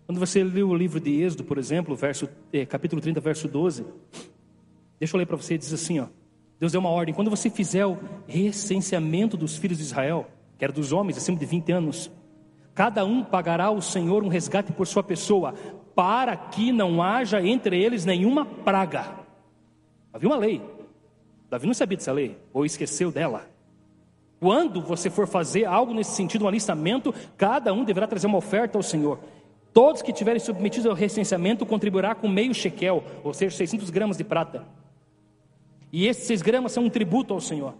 Quando 0.05 0.19
você 0.19 0.43
lê 0.43 0.63
o 0.63 0.73
livro 0.73 0.99
de 0.99 1.21
Êxodo, 1.21 1.43
por 1.43 1.57
exemplo, 1.57 1.95
verso, 1.95 2.27
eh, 2.51 2.65
capítulo 2.65 3.01
30, 3.01 3.19
verso 3.19 3.47
12, 3.47 3.85
deixa 4.99 5.15
eu 5.15 5.19
ler 5.19 5.25
para 5.25 5.37
você, 5.37 5.57
diz 5.57 5.73
assim, 5.73 5.99
ó. 5.99 6.07
Deus 6.59 6.71
deu 6.71 6.81
uma 6.81 6.89
ordem, 6.89 7.13
quando 7.13 7.29
você 7.29 7.49
fizer 7.49 7.85
o 7.85 7.97
recenseamento 8.27 9.37
dos 9.37 9.57
filhos 9.57 9.77
de 9.77 9.83
Israel, 9.83 10.27
que 10.57 10.65
era 10.65 10.73
dos 10.73 10.91
homens 10.91 11.17
acima 11.17 11.37
de 11.37 11.45
20 11.45 11.71
anos, 11.71 12.11
cada 12.73 13.05
um 13.05 13.23
pagará 13.23 13.65
ao 13.65 13.81
Senhor 13.81 14.23
um 14.23 14.27
resgate 14.27 14.71
por 14.71 14.87
sua 14.87 15.03
pessoa, 15.03 15.53
para 15.95 16.35
que 16.35 16.71
não 16.71 17.01
haja 17.01 17.41
entre 17.41 17.81
eles 17.81 18.05
nenhuma 18.05 18.45
praga. 18.45 19.15
Havia 20.11 20.29
uma 20.29 20.37
lei. 20.37 20.61
Davi 21.49 21.67
não 21.67 21.73
sabia 21.73 21.97
dessa 21.97 22.11
lei, 22.11 22.37
ou 22.51 22.65
esqueceu 22.65 23.11
dela. 23.11 23.47
Quando 24.39 24.81
você 24.81 25.09
for 25.09 25.27
fazer 25.27 25.65
algo 25.65 25.93
nesse 25.93 26.11
sentido, 26.11 26.45
um 26.45 26.47
alistamento, 26.47 27.13
cada 27.37 27.73
um 27.73 27.83
deverá 27.83 28.07
trazer 28.07 28.27
uma 28.27 28.37
oferta 28.37 28.77
ao 28.77 28.83
Senhor. 28.83 29.19
Todos 29.73 30.01
que 30.01 30.11
tiverem 30.11 30.39
submetidos 30.39 30.87
ao 30.87 30.95
recenseamento 30.95 31.65
contribuirá 31.65 32.15
com 32.15 32.27
meio 32.27 32.53
shekel, 32.53 33.03
ou 33.23 33.33
seja, 33.33 33.55
600 33.55 33.89
gramas 33.89 34.17
de 34.17 34.23
prata. 34.23 34.65
E 35.91 36.05
esses 36.07 36.25
seis 36.25 36.41
gramas 36.41 36.71
são 36.71 36.85
um 36.85 36.89
tributo 36.89 37.33
ao 37.33 37.41
Senhor. 37.41 37.75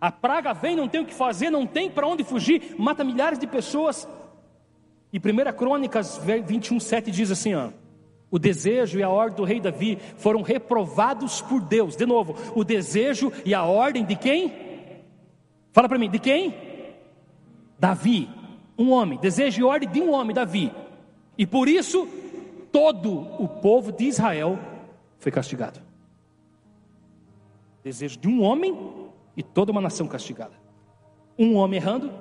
A 0.00 0.10
praga 0.10 0.52
vem, 0.52 0.74
não 0.74 0.88
tem 0.88 1.02
o 1.02 1.06
que 1.06 1.14
fazer, 1.14 1.50
não 1.50 1.66
tem 1.66 1.90
para 1.90 2.06
onde 2.06 2.24
fugir, 2.24 2.74
mata 2.78 3.04
milhares 3.04 3.38
de 3.38 3.46
pessoas. 3.46 4.08
E 5.12 5.18
1 5.18 5.52
Crônicas 5.56 6.18
21, 6.18 6.80
7 6.80 7.10
diz 7.10 7.30
assim: 7.30 7.54
ó, 7.54 7.70
o 8.30 8.38
desejo 8.38 8.98
e 8.98 9.02
a 9.02 9.10
ordem 9.10 9.36
do 9.36 9.44
rei 9.44 9.60
Davi 9.60 9.98
foram 10.16 10.40
reprovados 10.40 11.42
por 11.42 11.60
Deus. 11.60 11.96
De 11.96 12.06
novo, 12.06 12.36
o 12.54 12.64
desejo 12.64 13.32
e 13.44 13.52
a 13.52 13.64
ordem 13.64 14.04
de 14.04 14.16
quem? 14.16 14.52
Fala 15.72 15.88
para 15.88 15.98
mim, 15.98 16.08
de 16.08 16.18
quem? 16.18 16.54
Davi, 17.78 18.28
um 18.78 18.92
homem, 18.92 19.18
desejo 19.18 19.60
e 19.60 19.64
ordem 19.64 19.88
de 19.88 20.00
um 20.00 20.12
homem, 20.12 20.34
Davi. 20.34 20.72
E 21.36 21.46
por 21.46 21.68
isso, 21.68 22.08
todo 22.70 23.20
o 23.42 23.48
povo 23.48 23.92
de 23.92 24.04
Israel 24.04 24.58
foi 25.18 25.32
castigado. 25.32 25.89
Desejo 27.82 28.18
de 28.18 28.28
um 28.28 28.42
homem 28.42 29.10
e 29.36 29.42
toda 29.42 29.72
uma 29.72 29.80
nação 29.80 30.06
castigada. 30.06 30.54
Um 31.38 31.56
homem 31.56 31.80
errando, 31.80 32.12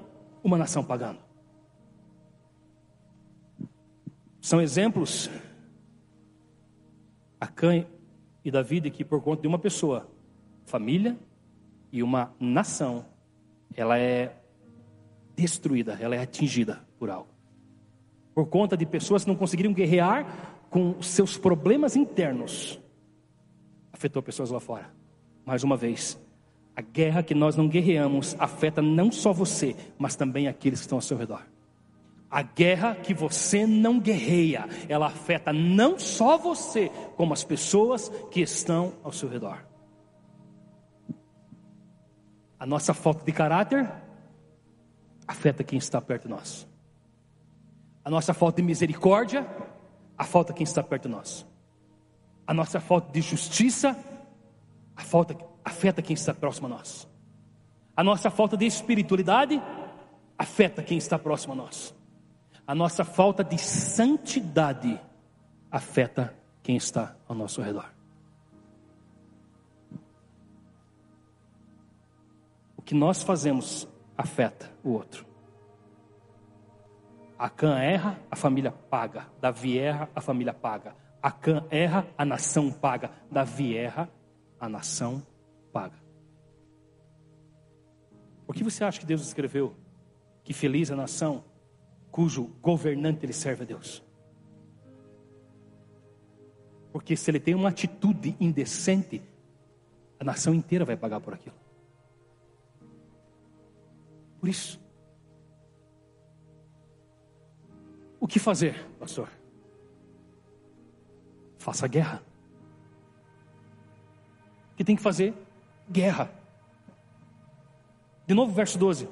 uma 0.43 0.57
nação 0.57 0.83
pagando. 0.83 1.19
São 4.41 4.61
exemplos 4.61 5.29
Acã 7.39 7.85
e 8.43 8.51
Davi 8.51 8.79
de 8.79 8.89
que 8.89 9.03
por 9.03 9.21
conta 9.21 9.41
de 9.41 9.47
uma 9.47 9.59
pessoa, 9.59 10.09
família 10.65 11.17
e 11.91 12.01
uma 12.03 12.33
nação, 12.39 13.05
ela 13.75 13.97
é 13.97 14.35
destruída, 15.35 15.97
ela 15.99 16.15
é 16.15 16.19
atingida 16.19 16.81
por 16.97 17.09
algo. 17.09 17.29
Por 18.33 18.47
conta 18.47 18.77
de 18.77 18.85
pessoas 18.85 19.23
que 19.23 19.29
não 19.29 19.35
conseguiram 19.35 19.73
guerrear 19.73 20.25
com 20.69 21.01
seus 21.01 21.37
problemas 21.37 21.95
internos, 21.95 22.79
afetou 23.91 24.21
pessoas 24.21 24.49
lá 24.49 24.59
fora. 24.59 24.98
Mais 25.49 25.63
uma 25.63 25.75
vez, 25.75 26.15
a 26.75 26.81
guerra 26.81 27.23
que 27.23 27.33
nós 27.33 27.55
não 27.55 27.67
guerreamos 27.67 28.35
afeta 28.37 28.83
não 28.83 29.11
só 29.11 29.33
você, 29.33 29.75
mas 29.97 30.15
também 30.15 30.47
aqueles 30.47 30.79
que 30.79 30.85
estão 30.85 30.99
ao 30.99 31.01
seu 31.01 31.17
redor. 31.17 31.41
A 32.29 32.43
guerra 32.43 32.93
que 32.93 33.15
você 33.15 33.65
não 33.65 33.99
guerreia, 33.99 34.69
ela 34.87 35.07
afeta 35.07 35.51
não 35.51 35.97
só 35.97 36.37
você, 36.37 36.89
como 37.17 37.33
as 37.33 37.43
pessoas 37.43 38.09
que 38.29 38.41
estão 38.41 38.93
ao 39.03 39.11
seu 39.11 39.27
redor. 39.27 39.65
A 42.59 42.65
nossa 42.67 42.93
falta 42.93 43.25
de 43.25 43.31
caráter 43.31 43.91
afeta 45.27 45.63
quem 45.63 45.79
está 45.79 45.99
perto 45.99 46.25
de 46.25 46.29
nós. 46.29 46.67
A 48.05 48.09
nossa 48.11 48.35
falta 48.35 48.61
de 48.61 48.67
misericórdia 48.67 49.47
afeta 50.15 50.53
quem 50.53 50.63
está 50.63 50.83
perto 50.83 51.07
de 51.07 51.15
nós. 51.15 51.43
A 52.45 52.53
nossa 52.53 52.79
falta 52.79 53.11
de 53.11 53.21
justiça 53.21 53.97
falta, 55.03 55.37
afeta 55.63 56.01
quem 56.01 56.13
está 56.13 56.33
próximo 56.33 56.67
a 56.67 56.69
nós. 56.69 57.07
A 57.95 58.03
nossa 58.03 58.29
falta 58.29 58.55
de 58.55 58.65
espiritualidade 58.65 59.61
afeta 60.37 60.81
quem 60.81 60.97
está 60.97 61.19
próximo 61.19 61.53
a 61.53 61.55
nós. 61.55 61.93
A 62.65 62.73
nossa 62.73 63.03
falta 63.03 63.43
de 63.43 63.57
santidade 63.57 64.99
afeta 65.71 66.33
quem 66.63 66.77
está 66.77 67.15
ao 67.27 67.35
nosso 67.35 67.61
redor. 67.61 67.91
O 72.77 72.81
que 72.81 72.95
nós 72.95 73.21
fazemos 73.21 73.87
afeta 74.17 74.71
o 74.83 74.91
outro. 74.91 75.25
Acã 77.37 77.79
erra, 77.79 78.19
a 78.29 78.35
família 78.35 78.71
paga. 78.71 79.27
Davi 79.39 79.79
erra, 79.79 80.09
a 80.13 80.21
família 80.21 80.53
paga. 80.53 80.95
Acã 81.21 81.65
erra, 81.69 82.05
a 82.17 82.25
nação 82.25 82.71
paga. 82.71 83.11
Davi 83.31 83.77
erra, 83.77 84.09
a 84.59 84.67
nação 84.67 85.25
paga. 85.71 85.97
Por 88.45 88.55
que 88.55 88.63
você 88.63 88.83
acha 88.83 88.99
que 88.99 89.05
Deus 89.05 89.21
escreveu 89.21 89.75
que 90.43 90.53
feliz 90.53 90.89
a 90.91 90.95
nação 90.95 91.43
cujo 92.11 92.45
governante 92.61 93.25
ele 93.25 93.33
serve 93.33 93.63
a 93.63 93.65
Deus? 93.65 94.03
Porque 96.91 97.15
se 97.15 97.29
ele 97.29 97.39
tem 97.39 97.53
uma 97.53 97.69
atitude 97.69 98.35
indecente, 98.39 99.21
a 100.19 100.23
nação 100.23 100.53
inteira 100.53 100.83
vai 100.83 100.97
pagar 100.97 101.21
por 101.21 101.33
aquilo. 101.33 101.55
Por 104.39 104.49
isso, 104.49 104.81
o 108.19 108.27
que 108.27 108.39
fazer, 108.39 108.83
pastor? 108.97 109.29
Faça 111.57 111.87
guerra 111.87 112.23
que 114.79 114.83
tem 114.85 114.95
que 114.95 115.01
fazer 115.01 115.33
guerra. 115.91 116.31
De 118.25 118.33
novo, 118.33 118.53
verso 118.53 118.79
12. 118.79 119.09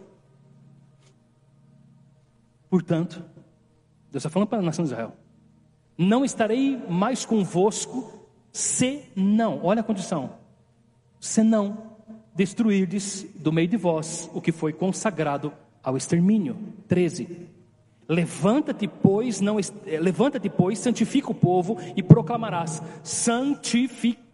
Portanto, 2.69 3.21
Deus 4.09 4.21
está 4.21 4.29
falando 4.29 4.47
para 4.47 4.59
a 4.59 4.61
nação 4.61 4.85
de 4.85 4.91
Israel: 4.91 5.11
Não 5.97 6.23
estarei 6.23 6.77
mais 6.89 7.25
convosco, 7.25 8.17
se 8.49 9.11
não, 9.13 9.59
olha 9.61 9.81
a 9.81 9.83
condição, 9.83 10.37
se 11.19 11.43
não 11.43 11.97
destruirdes 12.33 13.27
do 13.35 13.51
meio 13.51 13.67
de 13.67 13.75
vós 13.75 14.29
o 14.33 14.39
que 14.39 14.53
foi 14.53 14.71
consagrado 14.71 15.51
ao 15.83 15.97
extermínio. 15.97 16.55
13. 16.87 17.49
Levanta-te, 18.07 18.87
pois, 18.87 19.41
não 19.41 19.59
eh, 19.59 19.99
levanta-te, 19.99 20.49
pois, 20.49 20.79
santifica 20.79 21.29
o 21.29 21.35
povo 21.35 21.77
e 21.93 22.01
proclamarás: 22.01 22.81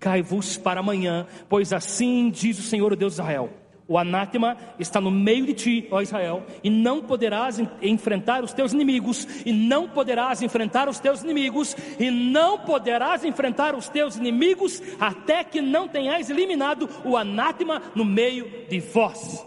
Santificai-vos 0.03 0.57
para 0.57 0.81
amanhã, 0.81 1.25
pois 1.47 1.71
assim 1.71 2.29
diz 2.29 2.59
o 2.59 2.63
Senhor, 2.63 2.91
o 2.91 2.95
Deus 2.95 3.15
de 3.15 3.21
Israel. 3.21 3.49
O 3.87 3.97
anátema 3.97 4.57
está 4.79 4.99
no 4.99 5.11
meio 5.11 5.45
de 5.45 5.53
ti, 5.53 5.87
ó 5.91 6.01
Israel, 6.01 6.45
e 6.63 6.69
não 6.69 7.01
poderás 7.01 7.59
enfrentar 7.81 8.43
os 8.43 8.53
teus 8.53 8.73
inimigos, 8.73 9.27
e 9.45 9.53
não 9.53 9.87
poderás 9.89 10.41
enfrentar 10.41 10.89
os 10.89 10.99
teus 10.99 11.23
inimigos, 11.23 11.75
e 11.99 12.09
não 12.11 12.59
poderás 12.59 13.23
enfrentar 13.23 13.75
os 13.75 13.87
teus 13.89 14.17
inimigos, 14.17 14.81
até 14.99 15.43
que 15.43 15.61
não 15.61 15.87
tenhais 15.87 16.29
eliminado 16.29 16.89
o 17.05 17.15
anátema 17.15 17.81
no 17.95 18.05
meio 18.05 18.67
de 18.67 18.79
vós. 18.79 19.45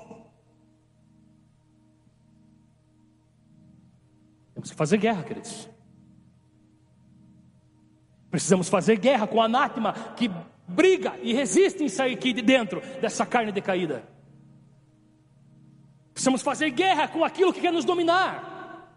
Temos 4.54 4.70
que 4.70 4.76
fazer 4.76 4.96
guerra, 4.96 5.22
queridos. 5.22 5.75
Precisamos 8.36 8.68
fazer 8.68 8.98
guerra 8.98 9.26
com 9.26 9.38
o 9.38 9.40
anátema 9.40 9.94
que 10.14 10.30
briga 10.68 11.18
e 11.22 11.32
resiste 11.32 11.82
em 11.82 11.88
sair 11.88 12.12
aqui 12.12 12.34
de 12.34 12.42
dentro 12.42 12.82
dessa 13.00 13.24
carne 13.24 13.50
decaída. 13.50 14.06
Precisamos 16.12 16.42
fazer 16.42 16.68
guerra 16.68 17.08
com 17.08 17.24
aquilo 17.24 17.50
que 17.50 17.62
quer 17.62 17.72
nos 17.72 17.86
dominar. 17.86 18.90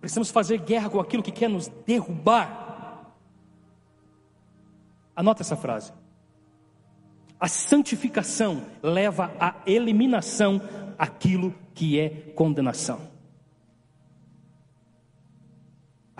Precisamos 0.00 0.30
fazer 0.30 0.58
guerra 0.58 0.90
com 0.90 1.00
aquilo 1.00 1.22
que 1.22 1.32
quer 1.32 1.48
nos 1.48 1.66
derrubar. 1.86 3.14
Anota 5.16 5.40
essa 5.40 5.56
frase. 5.56 5.94
A 7.40 7.48
santificação 7.48 8.66
leva 8.82 9.32
à 9.40 9.54
eliminação 9.64 10.60
aquilo 10.98 11.54
que 11.72 11.98
é 11.98 12.10
condenação. 12.34 13.00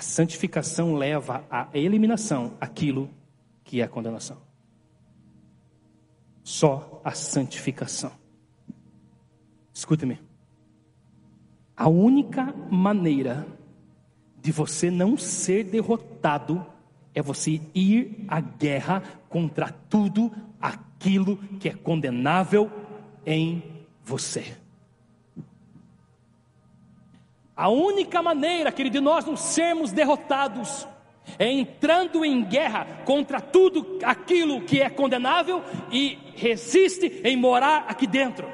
A 0.01 0.03
santificação 0.03 0.95
leva 0.95 1.45
à 1.51 1.69
eliminação 1.75 2.55
aquilo 2.59 3.11
que 3.63 3.83
é 3.83 3.87
condenação. 3.87 4.39
Só 6.43 7.03
a 7.05 7.13
santificação. 7.13 8.11
Escute-me. 9.75 10.19
A 11.77 11.87
única 11.87 12.47
maneira 12.71 13.47
de 14.41 14.51
você 14.51 14.91
não 14.91 15.19
ser 15.19 15.65
derrotado 15.65 16.65
é 17.15 17.21
você 17.21 17.61
ir 17.75 18.25
à 18.27 18.41
guerra 18.41 19.03
contra 19.29 19.71
tudo 19.71 20.33
aquilo 20.59 21.37
que 21.59 21.69
é 21.69 21.75
condenável 21.75 22.71
em 23.27 23.63
você. 24.03 24.57
A 27.61 27.69
única 27.69 28.23
maneira, 28.23 28.73
querido, 28.73 28.95
de 28.95 29.01
nós 29.01 29.27
não 29.27 29.37
sermos 29.37 29.93
derrotados 29.93 30.89
é 31.39 31.47
entrando 31.47 32.25
em 32.25 32.43
guerra 32.43 32.87
contra 33.05 33.39
tudo 33.39 33.99
aquilo 34.03 34.63
que 34.63 34.81
é 34.81 34.89
condenável 34.89 35.63
e 35.93 36.19
resiste 36.35 37.21
em 37.23 37.37
morar 37.37 37.85
aqui 37.87 38.07
dentro. 38.07 38.49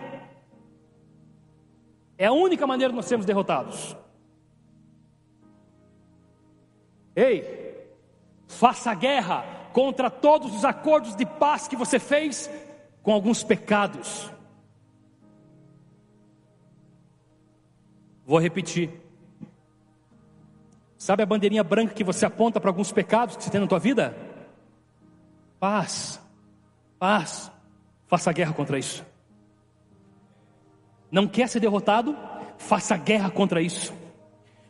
É 2.18 2.26
a 2.26 2.32
única 2.32 2.66
maneira 2.66 2.90
de 2.92 2.96
nós 2.96 3.06
sermos 3.06 3.24
derrotados. 3.24 3.96
Ei, 7.14 7.86
faça 8.48 8.92
guerra 8.92 9.44
contra 9.72 10.10
todos 10.10 10.52
os 10.52 10.64
acordos 10.64 11.14
de 11.14 11.24
paz 11.24 11.68
que 11.68 11.76
você 11.76 12.00
fez 12.00 12.50
com 13.04 13.12
alguns 13.12 13.44
pecados. 13.44 14.32
Vou 18.26 18.40
repetir. 18.40 18.90
Sabe 20.98 21.22
a 21.22 21.26
bandeirinha 21.26 21.62
branca 21.62 21.94
que 21.94 22.02
você 22.02 22.26
aponta 22.26 22.60
para 22.60 22.68
alguns 22.68 22.90
pecados 22.90 23.36
que 23.36 23.44
você 23.44 23.50
tem 23.50 23.60
na 23.60 23.68
tua 23.68 23.78
vida? 23.78 24.16
Paz, 25.60 26.20
paz, 26.98 27.52
faça 28.08 28.32
guerra 28.32 28.52
contra 28.52 28.78
isso. 28.78 29.06
Não 31.10 31.28
quer 31.28 31.48
ser 31.48 31.60
derrotado? 31.60 32.16
Faça 32.58 32.96
guerra 32.96 33.30
contra 33.30 33.62
isso. 33.62 33.94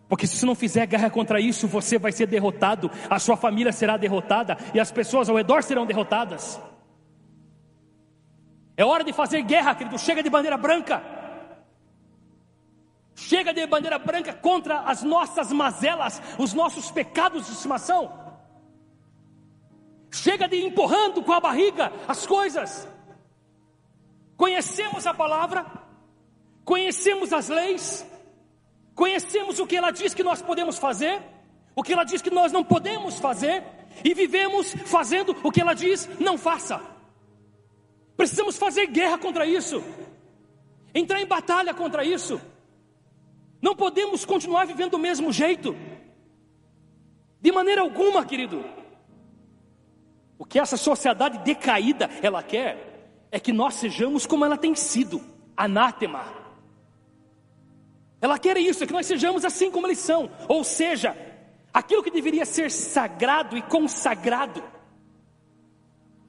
Porque 0.09 0.27
se 0.27 0.37
você 0.37 0.45
não 0.45 0.55
fizer 0.55 0.87
guerra 0.87 1.09
contra 1.09 1.41
isso, 1.41 1.67
você 1.67 1.99
vai 1.99 2.13
ser 2.13 2.27
derrotado, 2.27 2.91
a 3.09 3.19
sua 3.19 3.37
família 3.37 3.73
será 3.73 3.97
derrotada 3.97 4.57
e 4.75 4.79
as 4.79 4.93
pessoas 4.93 5.29
ao 5.29 5.37
redor 5.37 5.63
serão 5.63 5.87
derrotadas. 5.87 6.61
É 8.77 8.85
hora 8.85 9.03
de 9.03 9.13
fazer 9.13 9.41
guerra, 9.43 9.75
querido. 9.75 9.99
Chega 9.99 10.23
de 10.23 10.29
bandeira 10.29 10.59
branca. 10.59 11.16
Chega 13.17 13.55
de 13.55 13.67
bandeira 13.67 13.99
branca 13.99 14.35
contra 14.35 14.81
as 14.81 15.03
nossas 15.03 15.51
mazelas, 15.51 16.21
os 16.39 16.53
nossos 16.53 16.91
pecados 16.91 17.47
de 17.47 17.53
estimação. 17.53 18.13
Chega 20.13 20.47
de 20.47 20.63
empurrando 20.63 21.23
com 21.23 21.33
a 21.33 21.41
barriga 21.41 21.91
as 22.07 22.27
coisas. 22.27 22.87
Conhecemos 24.37 25.07
a 25.07 25.15
palavra, 25.15 25.65
conhecemos 26.63 27.33
as 27.33 27.49
leis, 27.49 28.07
conhecemos 28.95 29.59
o 29.59 29.67
que 29.67 29.77
ela 29.77 29.91
diz 29.91 30.13
que 30.13 30.23
nós 30.23 30.43
podemos 30.43 30.77
fazer, 30.77 31.23
o 31.75 31.83
que 31.83 31.95
ela 31.95 32.05
diz 32.05 32.21
que 32.21 32.31
nós 32.31 32.53
não 32.53 32.63
podemos 32.63 33.19
fazer, 33.19 33.65
e 34.05 34.13
vivemos 34.13 34.75
fazendo 34.85 35.35
o 35.43 35.51
que 35.51 35.63
ela 35.63 35.73
diz 35.73 36.07
não 36.21 36.37
faça. 36.37 36.83
Precisamos 38.15 38.59
fazer 38.59 38.89
guerra 38.89 39.17
contra 39.17 39.47
isso, 39.47 39.83
entrar 40.95 41.19
em 41.19 41.27
batalha 41.27 41.73
contra 41.73 42.05
isso. 42.05 42.39
Não 43.67 43.75
podemos 43.75 44.25
continuar 44.25 44.65
vivendo 44.65 44.93
do 44.93 44.99
mesmo 45.01 45.33
jeito, 45.33 45.75
de 47.41 47.51
maneira 47.51 47.81
alguma, 47.81 48.25
querido. 48.25 48.65
O 50.39 50.45
que 50.45 50.61
essa 50.61 50.77
sociedade 50.77 51.39
decaída 51.39 52.09
ela 52.23 52.45
quer 52.45 53.27
é 53.29 53.41
que 53.41 53.53
nós 53.53 53.75
sejamos 53.75 54.25
como 54.25 54.45
ela 54.45 54.57
tem 54.57 54.73
sido, 54.77 55.21
anátema. 55.57 56.33
Ela 58.21 58.39
quer 58.39 58.57
isso, 58.57 58.85
é 58.85 58.87
que 58.87 58.93
nós 58.93 59.05
sejamos 59.05 59.45
assim 59.45 59.69
como 59.69 59.89
eles 59.89 59.99
são, 59.99 60.31
ou 60.49 60.63
seja, 60.63 61.17
aquilo 61.75 62.05
que 62.05 62.11
deveria 62.13 62.47
ser 62.47 62.71
sagrado 62.71 63.59
e 63.59 63.63
consagrado, 63.63 64.63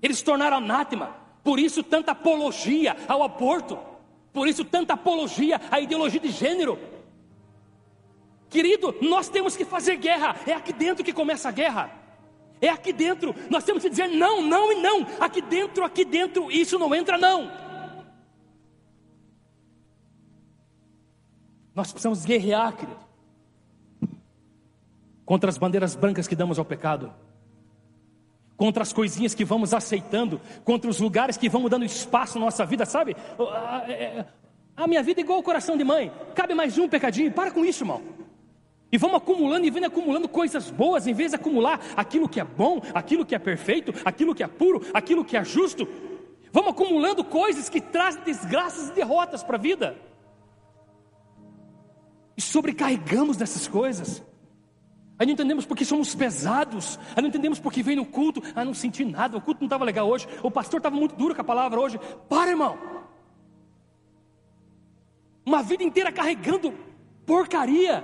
eles 0.02 0.24
tornaram 0.24 0.58
anátema, 0.58 1.16
por 1.44 1.60
isso 1.60 1.84
tanta 1.84 2.14
apologia 2.14 2.98
ao 3.08 3.22
aborto, 3.22 3.78
por 4.34 4.48
isso 4.48 4.66
tanta 4.66 4.94
apologia 4.96 5.62
à 5.70 5.80
ideologia 5.80 6.20
de 6.20 6.32
gênero. 6.32 6.97
Querido, 8.50 8.96
nós 9.02 9.28
temos 9.30 9.56
que 9.56 9.66
fazer 9.66 9.98
guerra, 9.98 10.36
é 10.46 10.54
aqui 10.54 10.72
dentro 10.72 11.04
que 11.04 11.14
começa 11.14 11.50
a 11.50 11.52
guerra. 11.52 11.92
É 12.60 12.70
aqui 12.70 12.92
dentro, 12.92 13.36
nós 13.50 13.64
temos 13.64 13.84
que 13.84 13.90
dizer 13.90 14.08
não, 14.08 14.42
não 14.42 14.72
e 14.72 14.76
não. 14.82 15.06
Aqui 15.20 15.42
dentro, 15.42 15.84
aqui 15.84 16.04
dentro, 16.04 16.52
isso 16.52 16.80
não 16.80 16.94
entra, 16.96 17.18
não. 17.18 17.52
Nós 21.76 21.92
precisamos 21.92 22.26
guerrear, 22.26 22.76
querido, 22.76 22.98
contra 25.24 25.50
as 25.50 25.58
bandeiras 25.58 25.94
brancas 25.94 26.28
que 26.28 26.36
damos 26.36 26.58
ao 26.58 26.66
pecado, 26.66 27.14
contra 28.56 28.82
as 28.82 28.92
coisinhas 28.92 29.36
que 29.36 29.46
vamos 29.46 29.74
aceitando, 29.74 30.42
contra 30.64 30.90
os 30.90 31.00
lugares 31.00 31.38
que 31.38 31.48
vamos 31.48 31.70
dando 31.70 31.86
espaço 31.86 32.40
na 32.40 32.46
nossa 32.46 32.66
vida, 32.66 32.86
sabe? 32.86 33.16
É, 33.88 33.92
é, 33.92 34.26
a 34.76 34.88
minha 34.88 35.04
vida 35.04 35.22
é 35.22 35.24
igual 35.24 35.38
o 35.38 35.44
coração 35.44 35.78
de 35.78 35.84
mãe, 35.84 36.12
cabe 36.34 36.56
mais 36.56 36.76
um 36.80 36.90
pecadinho, 36.90 37.32
para 37.32 37.52
com 37.52 37.64
isso, 37.64 37.84
irmão. 37.84 38.02
E 38.92 38.98
vamos 38.98 39.18
acumulando 39.18 39.66
e 39.66 39.70
vendo 39.70 39.86
acumulando 39.86 40.30
coisas 40.30 40.72
boas, 40.72 41.08
em 41.08 41.14
vez 41.14 41.32
de 41.32 41.36
acumular 41.36 41.80
aquilo 41.96 42.30
que 42.30 42.40
é 42.40 42.44
bom, 42.44 42.82
aquilo 42.94 43.26
que 43.26 43.36
é 43.36 43.40
perfeito, 43.40 43.94
aquilo 44.06 44.34
que 44.34 44.44
é 44.44 44.48
puro, 44.48 44.82
aquilo 44.94 45.26
que 45.26 45.36
é 45.36 45.44
justo. 45.44 45.88
Vamos 46.54 46.72
acumulando 46.72 47.24
coisas 47.24 47.68
que 47.68 47.82
trazem 47.82 48.24
desgraças 48.24 48.90
e 48.90 48.94
derrotas 48.94 49.44
para 49.44 49.58
a 49.58 49.60
vida. 49.60 49.98
E 52.38 52.42
sobrecarregamos 52.42 53.36
dessas 53.36 53.68
coisas. 53.68 54.24
Aí 55.20 55.26
não 55.26 55.34
entendemos 55.34 55.66
porque 55.66 55.84
somos 55.84 56.16
pesados. 56.16 56.98
Aí 57.16 57.22
não 57.22 57.30
entendemos 57.30 57.60
porque 57.60 57.84
vem 57.84 57.96
no 57.96 58.06
culto. 58.06 58.42
Ah, 58.56 58.64
não 58.64 58.74
senti 58.74 59.04
nada. 59.04 59.36
O 59.36 59.42
culto 59.42 59.62
não 59.62 59.66
estava 59.66 59.84
legal 59.84 60.08
hoje. 60.08 60.28
O 60.44 60.52
pastor 60.52 60.78
estava 60.78 60.96
muito 60.96 61.16
duro 61.16 61.36
com 61.36 61.42
a 61.42 61.44
palavra 61.44 61.80
hoje. 61.80 62.00
Para, 62.30 62.52
irmão. 62.52 62.78
Uma 65.46 65.64
vida 65.64 65.84
inteira 65.84 66.12
carregando 66.12 66.74
porcaria 67.26 68.04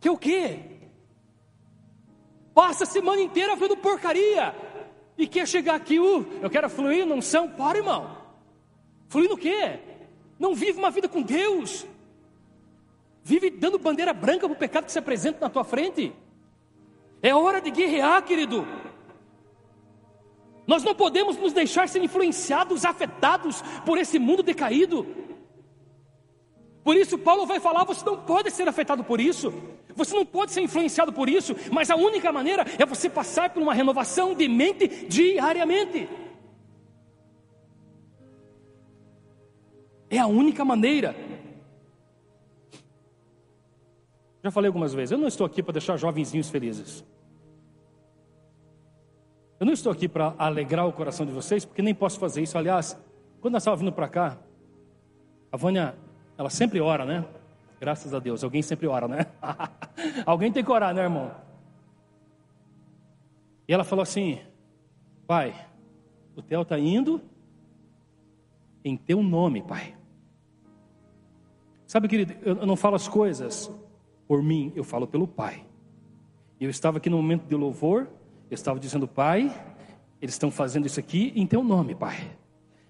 que 0.00 0.08
o 0.08 0.16
quê? 0.16 0.60
Passa 2.54 2.84
a 2.84 2.86
semana 2.86 3.22
inteira 3.22 3.56
vendo 3.56 3.76
porcaria. 3.76 4.54
E 5.16 5.26
quer 5.26 5.46
chegar 5.48 5.74
aqui, 5.74 5.98
uh, 5.98 6.26
eu 6.40 6.48
quero 6.48 6.70
fluir, 6.70 7.04
não 7.04 7.20
são? 7.20 7.48
Para, 7.48 7.78
irmão. 7.78 8.16
Fluir 9.08 9.28
no 9.28 9.36
quê? 9.36 9.80
Não 10.38 10.54
vive 10.54 10.78
uma 10.78 10.90
vida 10.90 11.08
com 11.08 11.22
Deus. 11.22 11.86
Vive 13.24 13.50
dando 13.50 13.78
bandeira 13.78 14.12
branca 14.12 14.46
para 14.46 14.54
o 14.54 14.58
pecado 14.58 14.86
que 14.86 14.92
se 14.92 14.98
apresenta 14.98 15.40
na 15.40 15.50
tua 15.50 15.64
frente. 15.64 16.12
É 17.20 17.34
hora 17.34 17.60
de 17.60 17.70
guerrear, 17.70 18.22
querido. 18.22 18.66
Nós 20.66 20.84
não 20.84 20.94
podemos 20.94 21.36
nos 21.36 21.52
deixar 21.52 21.88
ser 21.88 22.02
influenciados, 22.02 22.84
afetados 22.84 23.62
por 23.84 23.98
esse 23.98 24.18
mundo 24.18 24.42
decaído. 24.42 25.06
Por 26.88 26.96
isso, 26.96 27.18
Paulo 27.18 27.44
vai 27.44 27.60
falar: 27.60 27.84
você 27.84 28.02
não 28.02 28.16
pode 28.16 28.50
ser 28.50 28.66
afetado 28.66 29.04
por 29.04 29.20
isso, 29.20 29.52
você 29.94 30.14
não 30.16 30.24
pode 30.24 30.52
ser 30.52 30.62
influenciado 30.62 31.12
por 31.12 31.28
isso, 31.28 31.54
mas 31.70 31.90
a 31.90 31.96
única 31.96 32.32
maneira 32.32 32.64
é 32.78 32.86
você 32.86 33.10
passar 33.10 33.50
por 33.50 33.62
uma 33.62 33.74
renovação 33.74 34.34
de 34.34 34.48
mente 34.48 34.88
diariamente. 35.06 36.08
É 40.08 40.18
a 40.18 40.26
única 40.26 40.64
maneira. 40.64 41.14
Já 44.42 44.50
falei 44.50 44.68
algumas 44.68 44.94
vezes, 44.94 45.12
eu 45.12 45.18
não 45.18 45.28
estou 45.28 45.46
aqui 45.46 45.62
para 45.62 45.72
deixar 45.72 45.98
jovenzinhos 45.98 46.48
felizes. 46.48 47.04
Eu 49.60 49.66
não 49.66 49.74
estou 49.74 49.92
aqui 49.92 50.08
para 50.08 50.34
alegrar 50.38 50.88
o 50.88 50.92
coração 50.94 51.26
de 51.26 51.32
vocês, 51.32 51.66
porque 51.66 51.82
nem 51.82 51.94
posso 51.94 52.18
fazer 52.18 52.40
isso. 52.40 52.56
Aliás, 52.56 52.98
quando 53.42 53.52
nós 53.52 53.62
estávamos 53.62 53.82
vindo 53.82 53.92
para 53.92 54.08
cá, 54.08 54.38
a 55.52 55.56
Vânia 55.58 56.07
ela 56.38 56.48
sempre 56.48 56.80
ora, 56.80 57.04
né? 57.04 57.24
Graças 57.80 58.14
a 58.14 58.20
Deus, 58.20 58.44
alguém 58.44 58.62
sempre 58.62 58.86
ora, 58.86 59.08
né? 59.08 59.26
alguém 60.24 60.52
tem 60.52 60.64
que 60.64 60.70
orar, 60.70 60.94
né, 60.94 61.02
irmão? 61.02 61.32
E 63.66 63.74
ela 63.74 63.82
falou 63.82 64.04
assim: 64.04 64.38
Pai, 65.26 65.54
o 66.36 66.40
Theo 66.40 66.62
está 66.62 66.78
indo 66.78 67.20
em 68.84 68.96
teu 68.96 69.22
nome, 69.22 69.62
Pai. 69.62 69.96
Sabe, 71.86 72.06
querido, 72.06 72.34
eu 72.42 72.66
não 72.66 72.76
falo 72.76 72.94
as 72.94 73.08
coisas 73.08 73.70
por 74.28 74.42
mim, 74.42 74.72
eu 74.76 74.84
falo 74.84 75.06
pelo 75.06 75.26
Pai. 75.26 75.64
Eu 76.60 76.70
estava 76.70 76.98
aqui 76.98 77.10
no 77.10 77.16
momento 77.16 77.46
de 77.46 77.54
louvor, 77.56 78.08
eu 78.50 78.54
estava 78.54 78.78
dizendo, 78.78 79.08
Pai, 79.08 79.52
eles 80.20 80.34
estão 80.34 80.50
fazendo 80.50 80.86
isso 80.86 81.00
aqui 81.00 81.32
em 81.34 81.46
teu 81.46 81.64
nome, 81.64 81.94
Pai. 81.94 82.37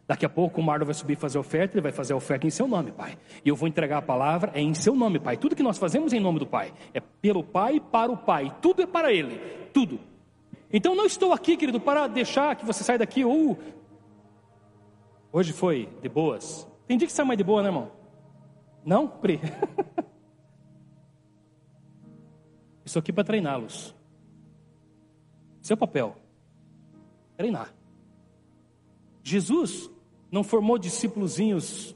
Daqui 0.08 0.24
a 0.24 0.28
pouco 0.28 0.58
o 0.58 0.64
Marlon 0.64 0.86
vai 0.86 0.94
subir 0.94 1.16
fazer 1.16 1.38
oferta, 1.38 1.74
ele 1.74 1.82
vai 1.82 1.92
fazer 1.92 2.14
a 2.14 2.16
oferta 2.16 2.46
em 2.46 2.50
seu 2.50 2.66
nome, 2.66 2.90
Pai. 2.90 3.18
E 3.44 3.48
eu 3.50 3.54
vou 3.54 3.68
entregar 3.68 3.98
a 3.98 4.02
palavra, 4.02 4.50
é 4.54 4.60
em 4.62 4.72
seu 4.72 4.94
nome, 4.94 5.20
Pai. 5.20 5.36
Tudo 5.36 5.54
que 5.54 5.62
nós 5.62 5.76
fazemos 5.76 6.14
é 6.14 6.16
em 6.16 6.20
nome 6.20 6.38
do 6.38 6.46
Pai. 6.46 6.72
É 6.94 7.00
pelo 7.00 7.44
Pai 7.44 7.78
para 7.78 8.10
o 8.10 8.16
Pai. 8.16 8.56
Tudo 8.62 8.80
é 8.80 8.86
para 8.86 9.12
Ele. 9.12 9.38
Tudo. 9.70 10.00
Então 10.72 10.94
não 10.94 11.04
estou 11.04 11.30
aqui, 11.34 11.58
querido, 11.58 11.78
para 11.78 12.06
deixar 12.06 12.56
que 12.56 12.64
você 12.64 12.82
saia 12.82 12.98
daqui 12.98 13.22
ou. 13.22 13.52
Uh, 13.52 13.58
hoje 15.30 15.52
foi 15.52 15.90
de 16.00 16.08
boas. 16.08 16.66
Tem 16.86 16.96
dia 16.96 17.06
que 17.06 17.12
sai 17.12 17.26
mais 17.26 17.36
de 17.36 17.44
boa, 17.44 17.62
né, 17.62 17.68
irmão? 17.68 17.92
Não, 18.82 19.06
Pri? 19.06 19.38
Estou 22.82 23.00
aqui 23.00 23.12
para 23.12 23.24
treiná-los. 23.24 23.94
Seu 25.60 25.76
papel, 25.76 26.16
treinar. 27.36 27.74
Jesus 29.22 29.90
não 30.30 30.42
formou 30.42 30.78
discípulozinhos 30.78 31.94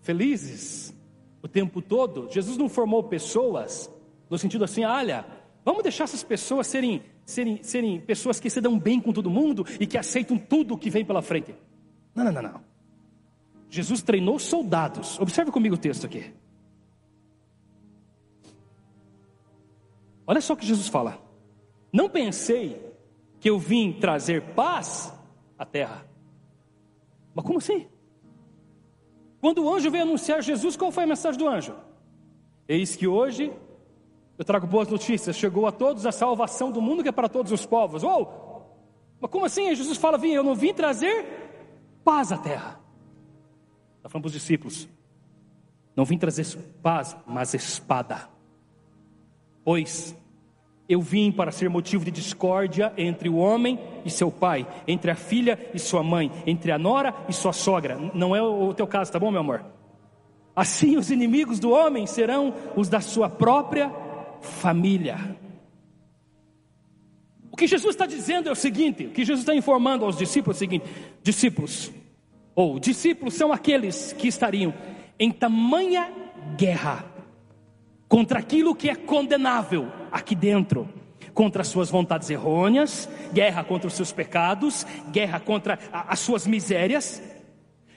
felizes 0.00 0.94
o 1.42 1.48
tempo 1.48 1.80
todo. 1.80 2.28
Jesus 2.30 2.56
não 2.56 2.68
formou 2.68 3.04
pessoas 3.04 3.90
no 4.28 4.38
sentido 4.38 4.64
assim, 4.64 4.84
olha, 4.84 5.26
vamos 5.64 5.82
deixar 5.82 6.04
essas 6.04 6.22
pessoas 6.22 6.66
serem, 6.66 7.02
serem, 7.24 7.62
serem 7.62 8.00
pessoas 8.00 8.38
que 8.38 8.48
se 8.48 8.60
dão 8.60 8.78
bem 8.78 9.00
com 9.00 9.12
todo 9.12 9.28
mundo 9.28 9.66
e 9.78 9.86
que 9.86 9.98
aceitam 9.98 10.38
tudo 10.38 10.78
que 10.78 10.90
vem 10.90 11.04
pela 11.04 11.22
frente. 11.22 11.54
Não, 12.14 12.24
não, 12.24 12.32
não, 12.32 12.42
não. 12.42 12.60
Jesus 13.68 14.02
treinou 14.02 14.38
soldados. 14.38 15.18
Observe 15.18 15.50
comigo 15.50 15.76
o 15.76 15.78
texto 15.78 16.06
aqui. 16.06 16.32
Olha 20.26 20.40
só 20.40 20.54
o 20.54 20.56
que 20.56 20.66
Jesus 20.66 20.88
fala. 20.88 21.20
Não 21.92 22.08
pensei 22.08 22.80
que 23.40 23.50
eu 23.50 23.58
vim 23.58 23.92
trazer 23.92 24.42
paz 24.54 25.12
à 25.58 25.64
terra. 25.64 26.09
Mas 27.34 27.44
como 27.44 27.58
assim? 27.58 27.86
Quando 29.40 29.64
o 29.64 29.74
anjo 29.74 29.90
veio 29.90 30.04
anunciar 30.04 30.42
Jesus, 30.42 30.76
qual 30.76 30.92
foi 30.92 31.04
a 31.04 31.06
mensagem 31.06 31.38
do 31.38 31.48
anjo? 31.48 31.74
Eis 32.68 32.94
que 32.94 33.06
hoje 33.06 33.52
eu 34.36 34.44
trago 34.44 34.66
boas 34.66 34.88
notícias, 34.88 35.36
chegou 35.36 35.66
a 35.66 35.72
todos 35.72 36.06
a 36.06 36.12
salvação 36.12 36.70
do 36.70 36.80
mundo 36.80 37.02
que 37.02 37.08
é 37.08 37.12
para 37.12 37.28
todos 37.28 37.52
os 37.52 37.64
povos. 37.64 38.02
Uou! 38.02 38.50
Mas 39.20 39.30
como 39.30 39.44
assim? 39.44 39.74
Jesus 39.74 39.98
fala, 39.98 40.16
vim, 40.16 40.30
eu 40.30 40.42
não 40.42 40.54
vim 40.54 40.72
trazer 40.72 41.26
paz 42.04 42.32
à 42.32 42.38
terra. 42.38 42.80
Está 43.96 44.08
falando 44.08 44.22
para 44.22 44.28
os 44.28 44.32
discípulos. 44.32 44.88
Não 45.94 46.04
vim 46.04 46.16
trazer 46.16 46.46
paz, 46.82 47.16
mas 47.26 47.52
espada. 47.52 48.28
Pois 49.62 50.16
eu 50.90 51.00
vim 51.00 51.30
para 51.30 51.52
ser 51.52 51.70
motivo 51.70 52.04
de 52.04 52.10
discórdia 52.10 52.92
entre 52.98 53.28
o 53.28 53.36
homem 53.36 53.78
e 54.04 54.10
seu 54.10 54.28
pai, 54.28 54.66
entre 54.88 55.12
a 55.12 55.14
filha 55.14 55.56
e 55.72 55.78
sua 55.78 56.02
mãe, 56.02 56.32
entre 56.44 56.72
a 56.72 56.78
nora 56.78 57.14
e 57.28 57.32
sua 57.32 57.52
sogra. 57.52 57.96
Não 58.12 58.34
é 58.34 58.42
o 58.42 58.74
teu 58.74 58.88
caso, 58.88 59.12
tá 59.12 59.18
bom, 59.18 59.30
meu 59.30 59.40
amor? 59.40 59.64
Assim 60.54 60.96
os 60.96 61.08
inimigos 61.08 61.60
do 61.60 61.70
homem 61.70 62.08
serão 62.08 62.52
os 62.74 62.88
da 62.88 63.00
sua 63.00 63.30
própria 63.30 63.88
família. 64.40 65.38
O 67.52 67.56
que 67.56 67.68
Jesus 67.68 67.94
está 67.94 68.04
dizendo 68.04 68.48
é 68.48 68.52
o 68.52 68.56
seguinte: 68.56 69.06
o 69.06 69.10
que 69.10 69.24
Jesus 69.24 69.42
está 69.42 69.54
informando 69.54 70.04
aos 70.04 70.18
discípulos 70.18 70.56
é 70.56 70.58
o 70.58 70.58
seguinte: 70.58 70.86
discípulos, 71.22 71.92
ou 72.52 72.80
discípulos 72.80 73.34
são 73.34 73.52
aqueles 73.52 74.12
que 74.12 74.26
estariam 74.26 74.74
em 75.20 75.30
tamanha 75.30 76.12
guerra 76.56 77.04
contra 78.08 78.40
aquilo 78.40 78.74
que 78.74 78.90
é 78.90 78.96
condenável 78.96 79.99
aqui 80.10 80.34
dentro, 80.34 80.88
contra 81.32 81.62
as 81.62 81.68
suas 81.68 81.90
vontades 81.90 82.28
errôneas, 82.30 83.08
guerra 83.32 83.64
contra 83.64 83.88
os 83.88 83.94
seus 83.94 84.12
pecados, 84.12 84.86
guerra 85.10 85.40
contra 85.40 85.78
as 85.92 86.18
suas 86.20 86.46
misérias. 86.46 87.22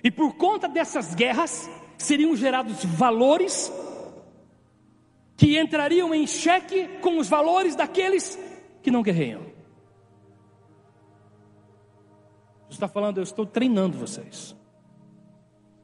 E 0.04 0.12
por 0.12 0.36
conta 0.36 0.68
dessas 0.68 1.16
guerras 1.16 1.70
seriam 1.98 2.36
gerados 2.36 2.84
valores 2.86 3.72
que 5.36 5.60
entrariam 5.60 6.14
em 6.14 6.28
xeque 6.28 6.88
com 7.02 7.18
os 7.18 7.28
valores 7.28 7.76
daqueles 7.76 8.38
que 8.82 8.92
não 8.92 9.02
guerreiam. 9.02 9.42
Jesus 12.64 12.72
está 12.72 12.88
falando, 12.88 13.18
eu 13.18 13.24
estou 13.24 13.46
treinando 13.46 13.98
vocês. 13.98 14.56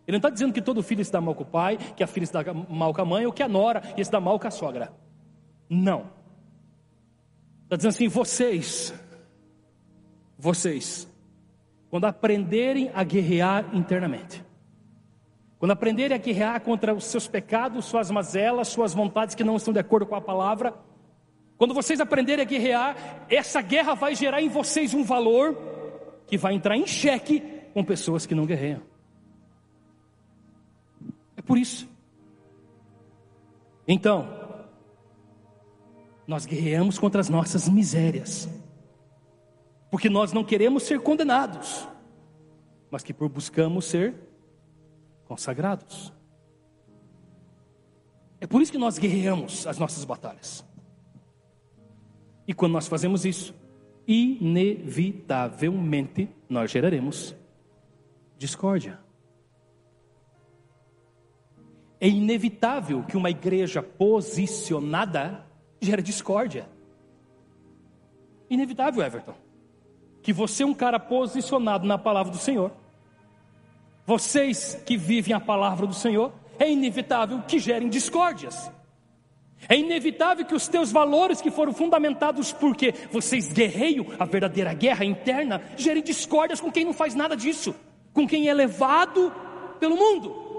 Ele 0.07 0.15
não 0.15 0.17
está 0.17 0.30
dizendo 0.30 0.51
que 0.51 0.61
todo 0.61 0.82
filho 0.82 1.05
se 1.05 1.11
dá 1.11 1.21
mal 1.21 1.36
com 1.36 1.43
o 1.43 1.45
pai, 1.45 1.77
que 1.95 2.03
a 2.03 2.07
filha 2.07 2.25
se 2.25 2.34
dá 2.34 2.43
mal 2.53 2.93
com 2.93 3.01
a 3.01 3.05
mãe, 3.05 3.25
ou 3.25 3.32
que 3.32 3.43
a 3.43 3.47
nora 3.47 3.82
se 4.03 4.09
dá 4.09 4.19
mal 4.19 4.39
com 4.39 4.47
a 4.47 4.51
sogra. 4.51 4.91
Não. 5.69 6.18
Está 7.70 7.76
dizendo 7.76 7.91
assim: 7.91 8.07
vocês, 8.07 8.91
vocês, 10.36 11.07
quando 11.91 12.05
aprenderem 12.05 12.89
a 12.95 13.03
guerrear 13.03 13.70
internamente, 13.76 14.43
quando 15.59 15.70
aprenderem 15.70 16.15
a 16.15 16.20
guerrear 16.20 16.59
contra 16.61 16.95
os 16.95 17.03
seus 17.03 17.28
pecados, 17.28 17.86
suas 17.86 18.09
mazelas, 18.09 18.70
suas 18.70 18.91
vontades 18.91 19.36
que 19.36 19.43
não 19.43 19.55
estão 19.55 19.72
de 19.72 19.80
acordo 19.80 20.07
com 20.07 20.15
a 20.15 20.22
palavra, 20.22 20.74
quando 21.59 21.76
vocês 21.76 21.99
aprenderem 21.99 22.43
a 22.43 22.47
guerrear, 22.47 23.28
essa 23.30 23.61
guerra 23.61 23.93
vai 23.93 24.15
gerar 24.15 24.41
em 24.41 24.49
vocês 24.49 24.95
um 24.95 25.03
valor 25.03 25.55
que 26.26 26.39
vai 26.39 26.55
entrar 26.55 26.76
em 26.76 26.88
xeque 26.88 27.39
com 27.72 27.84
pessoas 27.84 28.26
que 28.26 28.34
não 28.34 28.47
guerreiam. 28.47 28.82
É 31.38 31.41
por 31.43 31.55
isso. 31.55 31.88
Então, 33.88 34.39
nós 36.30 36.45
guerreamos 36.45 36.97
contra 36.99 37.19
as 37.19 37.27
nossas 37.27 37.67
misérias, 37.67 38.47
porque 39.89 40.11
nós 40.11 40.32
não 40.32 40.43
queremos 40.43 40.84
ser 40.84 41.01
condenados, 41.01 41.89
mas 42.91 43.01
que 43.01 43.11
por 43.11 43.27
buscamos 43.27 43.86
ser 43.86 44.13
consagrados. 45.25 46.13
É 48.39 48.45
por 48.45 48.61
isso 48.61 48.71
que 48.71 48.77
nós 48.77 48.99
guerreamos 48.99 49.65
as 49.65 49.80
nossas 49.80 50.05
batalhas. 50.05 50.63
E 52.47 52.53
quando 52.53 52.73
nós 52.73 52.88
fazemos 52.88 53.25
isso, 53.25 53.55
inevitavelmente 54.07 56.30
nós 56.47 56.69
geraremos 56.69 57.36
discórdia. 58.38 58.99
É 61.99 62.07
inevitável 62.07 63.03
que 63.03 63.17
uma 63.17 63.32
igreja 63.32 63.82
posicionada 63.82 65.49
gere 65.80 66.01
discórdia. 66.01 66.67
Inevitável, 68.49 69.03
Everton. 69.03 69.34
Que 70.21 70.34
você 70.34 70.63
é 70.63 70.65
um 70.65 70.73
cara 70.73 70.99
posicionado 70.99 71.86
na 71.86 71.97
palavra 71.97 72.32
do 72.32 72.38
Senhor. 72.38 72.71
Vocês 74.05 74.82
que 74.86 74.97
vivem 74.97 75.34
a 75.34 75.39
palavra 75.39 75.86
do 75.86 75.93
Senhor, 75.93 76.34
é 76.57 76.69
inevitável 76.69 77.41
que 77.47 77.59
gerem 77.59 77.89
discórdias. 77.89 78.71
É 79.67 79.77
inevitável 79.77 80.45
que 80.45 80.55
os 80.55 80.67
teus 80.67 80.91
valores 80.91 81.41
que 81.41 81.51
foram 81.51 81.73
fundamentados 81.73 82.51
porque 82.51 82.93
vocês 83.11 83.51
guerreiam 83.51 84.05
a 84.17 84.25
verdadeira 84.25 84.73
guerra 84.73 85.05
interna, 85.05 85.61
gerem 85.77 86.01
discórdias 86.01 86.61
com 86.61 86.71
quem 86.71 86.86
não 86.86 86.93
faz 86.93 87.13
nada 87.13 87.36
disso, 87.36 87.75
com 88.13 88.27
quem 88.27 88.47
é 88.47 88.53
levado 88.53 89.32
pelo 89.80 89.95
mundo 89.95 90.49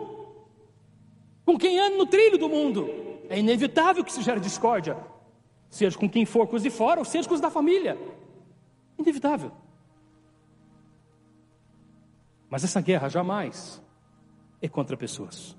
com 1.50 1.58
quem 1.58 1.80
anda 1.80 1.96
no 1.96 2.06
trilho 2.06 2.38
do 2.38 2.48
mundo. 2.48 2.88
É 3.30 3.38
inevitável 3.38 4.02
que 4.04 4.12
se 4.12 4.22
gere 4.22 4.40
discórdia, 4.40 4.96
seja 5.70 5.96
com 5.96 6.10
quem 6.10 6.26
for 6.26 6.48
com 6.48 6.56
os 6.56 6.64
de 6.64 6.68
fora, 6.68 6.98
ou 6.98 7.04
seja 7.04 7.28
com 7.28 7.34
os 7.34 7.40
da 7.40 7.48
família. 7.48 7.96
Inevitável. 8.98 9.52
Mas 12.50 12.64
essa 12.64 12.80
guerra 12.80 13.08
jamais 13.08 13.80
é 14.60 14.68
contra 14.68 14.96
pessoas. 14.96 15.56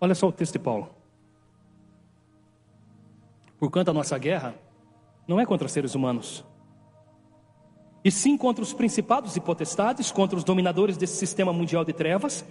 Olha 0.00 0.14
só 0.14 0.26
o 0.26 0.32
texto 0.32 0.54
de 0.54 0.58
Paulo. 0.58 0.88
Porquanto 3.58 3.90
a 3.90 3.94
nossa 3.94 4.16
guerra 4.16 4.54
não 5.28 5.38
é 5.38 5.44
contra 5.44 5.68
seres 5.68 5.94
humanos, 5.94 6.42
e 8.02 8.10
sim 8.10 8.38
contra 8.38 8.64
os 8.64 8.72
principados 8.72 9.36
e 9.36 9.40
potestades, 9.40 10.10
contra 10.10 10.38
os 10.38 10.44
dominadores 10.44 10.96
desse 10.96 11.16
sistema 11.16 11.52
mundial 11.52 11.84
de 11.84 11.92
trevas, 11.92 12.42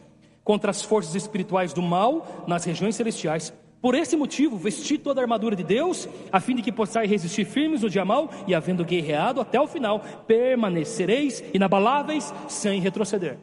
contra 0.50 0.72
as 0.72 0.82
forças 0.82 1.14
espirituais 1.14 1.74
do 1.74 1.82
mal 1.84 2.44
nas 2.48 2.66
regiões 2.66 2.96
celestiais. 2.96 3.54
Por 3.80 3.94
esse 3.94 4.18
motivo, 4.18 4.58
vesti 4.58 4.98
toda 4.98 5.22
a 5.22 5.24
armadura 5.24 5.56
de 5.56 5.64
Deus, 5.64 6.10
a 6.32 6.40
fim 6.40 6.56
de 6.56 6.64
que 6.64 6.72
possais 6.72 7.08
resistir 7.08 7.46
firmes 7.46 7.84
no 7.84 7.90
dia 7.90 8.04
mal 8.04 8.32
e, 8.48 8.56
havendo 8.56 8.84
guerreado 8.84 9.40
até 9.40 9.62
o 9.62 9.68
final, 9.68 10.00
permanecereis 10.26 11.44
inabaláveis 11.54 12.34
sem 12.48 12.82
retroceder. 12.82 13.38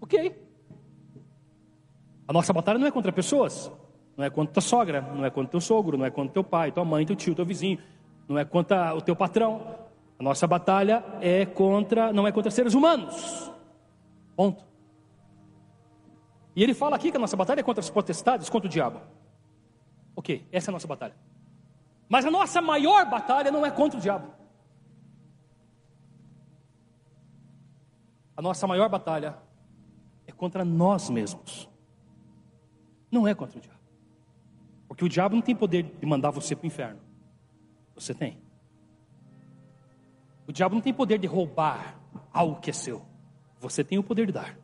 Ok. 0.00 0.34
A 2.26 2.32
nossa 2.32 2.52
batalha 2.52 2.80
não 2.80 2.88
é 2.88 2.90
contra 2.90 3.12
pessoas, 3.12 3.70
não 4.16 4.24
é 4.24 4.30
contra 4.30 4.54
tua 4.54 4.62
sogra, 4.62 5.00
não 5.00 5.24
é 5.24 5.30
contra 5.30 5.52
teu 5.52 5.60
sogro, 5.60 5.96
não 5.96 6.04
é 6.04 6.10
contra 6.10 6.34
teu 6.34 6.42
pai, 6.42 6.72
tua 6.72 6.84
mãe, 6.84 7.06
teu 7.06 7.14
tio, 7.14 7.36
teu 7.36 7.46
vizinho, 7.46 7.78
não 8.28 8.36
é 8.36 8.44
contra 8.44 8.96
o 8.96 9.00
teu 9.00 9.14
patrão. 9.14 9.76
A 10.18 10.24
nossa 10.24 10.44
batalha 10.44 11.04
é 11.20 11.46
contra, 11.46 12.12
não 12.12 12.26
é 12.26 12.32
contra 12.32 12.50
seres 12.50 12.74
humanos. 12.74 13.48
Ponto. 14.34 14.67
E 16.58 16.62
ele 16.64 16.74
fala 16.74 16.96
aqui 16.96 17.12
que 17.12 17.16
a 17.16 17.20
nossa 17.20 17.36
batalha 17.36 17.60
é 17.60 17.62
contra 17.62 17.80
as 17.80 17.88
potestades, 17.88 18.50
contra 18.50 18.66
o 18.66 18.68
diabo. 18.68 19.00
Ok, 20.16 20.44
essa 20.50 20.68
é 20.68 20.72
a 20.72 20.74
nossa 20.74 20.88
batalha. 20.88 21.14
Mas 22.08 22.24
a 22.24 22.32
nossa 22.32 22.60
maior 22.60 23.08
batalha 23.08 23.52
não 23.52 23.64
é 23.64 23.70
contra 23.70 23.96
o 23.96 24.02
diabo. 24.02 24.34
A 28.36 28.42
nossa 28.42 28.66
maior 28.66 28.88
batalha 28.88 29.38
é 30.26 30.32
contra 30.32 30.64
nós 30.64 31.08
mesmos. 31.08 31.70
Não 33.08 33.28
é 33.28 33.36
contra 33.36 33.56
o 33.56 33.60
diabo. 33.60 33.78
Porque 34.88 35.04
o 35.04 35.08
diabo 35.08 35.36
não 35.36 35.42
tem 35.42 35.54
poder 35.54 35.84
de 35.84 36.06
mandar 36.06 36.32
você 36.32 36.56
para 36.56 36.64
o 36.64 36.66
inferno. 36.66 37.00
Você 37.94 38.12
tem. 38.12 38.36
O 40.44 40.52
diabo 40.52 40.74
não 40.74 40.82
tem 40.82 40.92
poder 40.92 41.20
de 41.20 41.28
roubar 41.28 42.00
algo 42.32 42.60
que 42.60 42.70
é 42.70 42.72
seu. 42.72 43.06
Você 43.60 43.84
tem 43.84 43.96
o 43.96 44.02
poder 44.02 44.26
de 44.26 44.32
dar. 44.32 44.58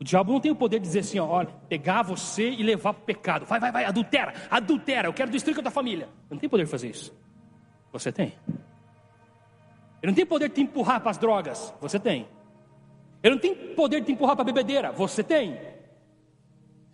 O 0.00 0.04
diabo 0.04 0.32
não 0.32 0.40
tem 0.40 0.50
o 0.50 0.56
poder 0.56 0.78
de 0.78 0.86
dizer 0.86 1.00
assim, 1.00 1.18
ó, 1.18 1.26
olha, 1.26 1.48
pegar 1.68 2.02
você 2.02 2.50
e 2.50 2.62
levar 2.62 2.94
para 2.94 3.02
o 3.02 3.04
pecado. 3.04 3.46
Vai, 3.46 3.58
vai, 3.58 3.72
vai, 3.72 3.84
adultera, 3.84 4.32
adultera, 4.48 5.08
eu 5.08 5.12
quero 5.12 5.30
destruir 5.30 5.54
com 5.54 5.60
a 5.60 5.64
tua 5.64 5.72
família. 5.72 6.04
Ele 6.04 6.32
não 6.32 6.38
tem 6.38 6.48
poder 6.48 6.64
de 6.64 6.70
fazer 6.70 6.88
isso. 6.88 7.12
Você 7.92 8.12
tem. 8.12 8.34
Ele 10.00 10.12
não 10.12 10.14
tem 10.14 10.24
poder 10.24 10.48
de 10.48 10.54
te 10.54 10.60
empurrar 10.60 11.00
para 11.00 11.10
as 11.10 11.18
drogas. 11.18 11.74
Você 11.80 11.98
tem. 11.98 12.28
Ele 13.22 13.34
não 13.34 13.40
tem 13.40 13.74
poder 13.74 14.00
de 14.00 14.06
te 14.06 14.12
empurrar 14.12 14.36
para 14.36 14.42
a 14.42 14.46
bebedeira. 14.46 14.92
Você 14.92 15.24
tem. 15.24 15.58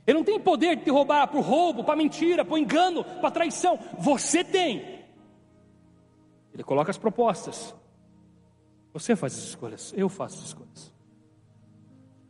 Ele 0.06 0.18
não 0.18 0.24
tem 0.24 0.40
poder 0.40 0.76
de 0.76 0.84
te 0.84 0.90
roubar 0.90 1.26
para 1.28 1.38
o 1.38 1.42
roubo, 1.42 1.84
para 1.84 1.96
mentira, 1.96 2.44
para 2.44 2.58
engano, 2.58 3.04
para 3.04 3.30
traição. 3.30 3.78
Você 3.98 4.42
tem. 4.42 5.04
Ele 6.54 6.62
coloca 6.62 6.90
as 6.90 6.96
propostas. 6.98 7.74
Você 8.94 9.14
faz 9.16 9.34
as 9.34 9.40
escolhas. 9.40 9.92
Eu 9.94 10.08
faço 10.08 10.38
as 10.38 10.44
escolhas. 10.46 10.93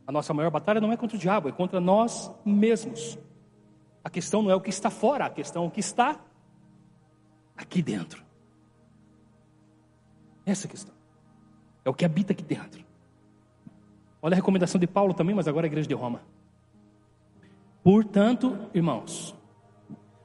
A 0.06 0.12
nossa 0.12 0.34
maior 0.34 0.50
batalha 0.50 0.80
não 0.80 0.92
é 0.92 0.96
contra 0.96 1.16
o 1.16 1.20
diabo, 1.20 1.48
é 1.48 1.52
contra 1.52 1.80
nós 1.80 2.30
mesmos. 2.44 3.18
A 4.02 4.10
questão 4.10 4.42
não 4.42 4.50
é 4.50 4.54
o 4.54 4.60
que 4.60 4.70
está 4.70 4.90
fora, 4.90 5.26
a 5.26 5.30
questão 5.30 5.64
é 5.64 5.66
o 5.66 5.70
que 5.70 5.80
está 5.80 6.20
aqui 7.56 7.80
dentro. 7.80 8.22
Essa 10.44 10.66
é 10.66 10.70
questão. 10.70 10.94
É 11.84 11.90
o 11.90 11.94
que 11.94 12.04
habita 12.04 12.32
aqui 12.32 12.42
dentro. 12.42 12.84
Olha 14.20 14.34
a 14.34 14.36
recomendação 14.36 14.78
de 14.78 14.86
Paulo 14.86 15.14
também, 15.14 15.34
mas 15.34 15.48
agora 15.48 15.66
a 15.66 15.68
igreja 15.68 15.88
de 15.88 15.94
Roma. 15.94 16.20
Portanto, 17.82 18.58
irmãos, 18.72 19.34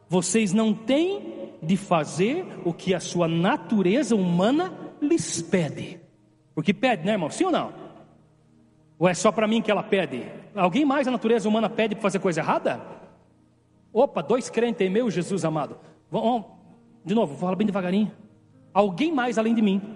vocês 0.08 0.54
não 0.54 0.74
têm 0.74 1.54
de 1.62 1.76
fazer 1.76 2.46
o 2.66 2.74
que 2.74 2.94
a 2.94 3.00
sua 3.00 3.28
natureza 3.28 4.16
humana 4.16 4.74
lhes 5.02 5.42
pede. 5.42 6.00
Porque 6.56 6.74
pede, 6.74 7.06
né, 7.06 7.14
irmão? 7.14 7.30
Sim 7.30 7.46
ou 7.46 7.52
não? 7.52 7.74
Ou 9.00 9.08
é 9.08 9.14
só 9.14 9.32
para 9.32 9.48
mim 9.48 9.62
que 9.62 9.72
ela 9.72 9.82
pede? 9.82 10.30
Alguém 10.54 10.84
mais 10.84 11.08
a 11.08 11.12
natureza 11.12 11.48
humana 11.48 11.70
pede 11.70 11.96
para 11.96 12.02
fazer 12.02 12.20
coisa 12.20 12.42
errada? 12.42 12.82
Opa, 13.94 14.22
dois 14.22 14.50
crentes 14.50 14.82
aí, 14.82 14.90
meu 14.90 15.10
Jesus 15.10 15.46
amado. 15.46 15.78
Vamos, 16.12 16.46
de 17.06 17.16
novo, 17.16 17.38
fala 17.38 17.56
bem 17.56 17.66
devagarinho. 17.66 18.12
Alguém 18.74 19.10
mais 19.12 19.38
além 19.38 19.56
de 19.56 19.62
mim? 19.62 19.96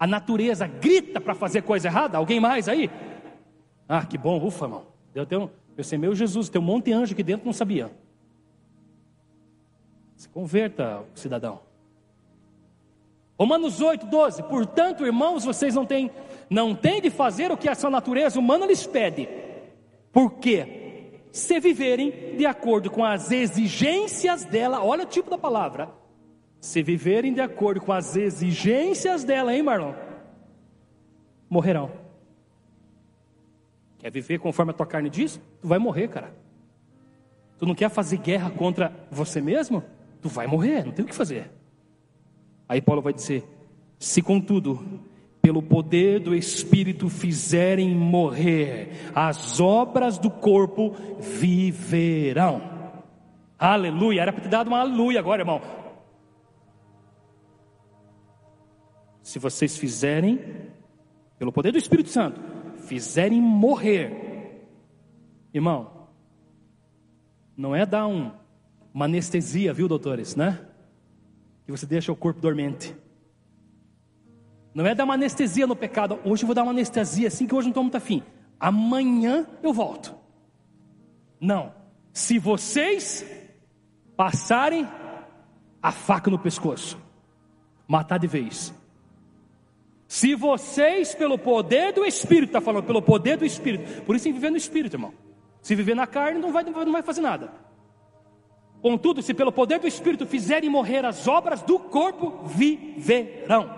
A 0.00 0.06
natureza 0.06 0.66
grita 0.66 1.20
para 1.20 1.34
fazer 1.34 1.62
coisa 1.62 1.86
errada? 1.86 2.18
Alguém 2.18 2.40
mais 2.40 2.68
aí? 2.68 2.90
Ah, 3.88 4.04
que 4.04 4.18
bom, 4.18 4.44
ufa, 4.44 4.64
irmão. 4.64 4.86
Eu 5.14 5.24
tenho, 5.24 5.50
eu 5.76 5.84
sei, 5.84 5.96
meu 5.96 6.12
Jesus, 6.12 6.48
tem 6.48 6.60
um 6.60 6.64
monte 6.64 6.86
de 6.86 6.92
anjo 6.92 7.12
aqui 7.12 7.22
dentro, 7.22 7.46
não 7.46 7.52
sabia. 7.52 7.90
Se 10.16 10.28
converta, 10.28 11.04
cidadão. 11.14 11.60
Romanos 13.38 13.80
8, 13.80 14.06
12. 14.06 14.42
Portanto, 14.42 15.06
irmãos, 15.06 15.44
vocês 15.44 15.74
não 15.74 15.86
têm, 15.86 16.10
não 16.50 16.74
têm 16.74 17.00
de 17.00 17.08
fazer 17.08 17.52
o 17.52 17.56
que 17.56 17.68
a 17.68 17.74
sua 17.74 17.88
natureza 17.88 18.38
humana 18.38 18.66
lhes 18.66 18.84
pede. 18.86 19.28
Porque 20.12 21.22
se 21.30 21.60
viverem 21.60 22.36
de 22.36 22.44
acordo 22.44 22.90
com 22.90 23.04
as 23.04 23.30
exigências 23.30 24.44
dela, 24.44 24.82
olha 24.82 25.04
o 25.04 25.06
tipo 25.06 25.30
da 25.30 25.38
palavra. 25.38 25.88
Se 26.60 26.82
viverem 26.82 27.32
de 27.32 27.40
acordo 27.40 27.80
com 27.80 27.92
as 27.92 28.16
exigências 28.16 29.22
dela, 29.22 29.54
hein, 29.54 29.62
Marlon? 29.62 29.94
Morrerão. 31.48 31.92
Quer 33.98 34.10
viver 34.10 34.38
conforme 34.40 34.70
a 34.72 34.74
tua 34.74 34.86
carne 34.86 35.08
diz? 35.08 35.40
Tu 35.60 35.68
vai 35.68 35.78
morrer, 35.78 36.08
cara. 36.08 36.34
Tu 37.56 37.66
não 37.66 37.74
quer 37.74 37.88
fazer 37.88 38.16
guerra 38.18 38.50
contra 38.50 38.92
você 39.10 39.40
mesmo? 39.40 39.84
Tu 40.20 40.28
vai 40.28 40.48
morrer, 40.48 40.84
não 40.84 40.92
tem 40.92 41.04
o 41.04 41.08
que 41.08 41.14
fazer. 41.14 41.50
Aí 42.68 42.82
Paulo 42.82 43.00
vai 43.00 43.12
dizer: 43.12 43.44
se 43.98 44.20
contudo, 44.20 45.00
pelo 45.40 45.62
poder 45.62 46.20
do 46.20 46.34
Espírito 46.34 47.08
fizerem 47.08 47.94
morrer 47.94 49.10
as 49.14 49.58
obras 49.58 50.18
do 50.18 50.30
corpo, 50.30 50.94
viverão. 51.18 52.60
Aleluia, 53.58 54.22
era 54.22 54.32
para 54.32 54.42
ter 54.42 54.50
dado 54.50 54.68
uma 54.68 54.80
aleluia 54.80 55.18
agora, 55.18 55.42
irmão. 55.42 55.60
Se 59.22 59.38
vocês 59.38 59.76
fizerem, 59.76 60.38
pelo 61.38 61.52
poder 61.52 61.72
do 61.72 61.78
Espírito 61.78 62.10
Santo, 62.10 62.40
fizerem 62.86 63.40
morrer, 63.40 64.68
irmão, 65.52 66.08
não 67.56 67.74
é 67.74 67.84
dar 67.84 68.06
um, 68.06 68.30
uma 68.94 69.06
anestesia, 69.06 69.72
viu, 69.72 69.88
doutores, 69.88 70.36
né? 70.36 70.67
Que 71.68 71.72
você 71.72 71.84
deixa 71.84 72.10
o 72.10 72.16
corpo 72.16 72.40
dormente. 72.40 72.96
Não 74.72 74.86
é 74.86 74.94
dar 74.94 75.04
uma 75.04 75.12
anestesia 75.12 75.66
no 75.66 75.76
pecado. 75.76 76.18
Hoje 76.24 76.42
eu 76.42 76.46
vou 76.46 76.54
dar 76.54 76.62
uma 76.62 76.70
anestesia 76.70 77.28
assim 77.28 77.46
que 77.46 77.54
hoje 77.54 77.66
não 77.66 77.72
estou 77.72 77.82
muito 77.82 77.96
afim. 77.98 78.22
Amanhã 78.58 79.46
eu 79.62 79.70
volto. 79.70 80.14
Não. 81.38 81.74
Se 82.10 82.38
vocês 82.38 83.22
passarem 84.16 84.88
a 85.82 85.92
faca 85.92 86.30
no 86.30 86.38
pescoço, 86.38 86.98
matar 87.86 88.18
de 88.18 88.26
vez. 88.26 88.72
Se 90.06 90.34
vocês, 90.34 91.14
pelo 91.14 91.36
poder 91.36 91.92
do 91.92 92.02
Espírito, 92.02 92.48
está 92.48 92.62
falando, 92.62 92.84
pelo 92.84 93.02
poder 93.02 93.36
do 93.36 93.44
Espírito, 93.44 94.04
por 94.04 94.16
isso 94.16 94.24
que 94.24 94.32
viver 94.32 94.50
no 94.50 94.56
Espírito, 94.56 94.96
irmão. 94.96 95.12
Se 95.60 95.74
viver 95.74 95.94
na 95.94 96.06
carne, 96.06 96.40
não 96.40 96.50
vai, 96.50 96.64
não 96.64 96.92
vai 96.92 97.02
fazer 97.02 97.20
nada. 97.20 97.52
Contudo, 98.80 99.22
se 99.22 99.34
pelo 99.34 99.50
poder 99.50 99.80
do 99.80 99.88
Espírito 99.88 100.26
fizerem 100.26 100.70
morrer 100.70 101.04
as 101.04 101.26
obras 101.26 101.62
do 101.62 101.78
corpo, 101.78 102.46
viverão. 102.46 103.68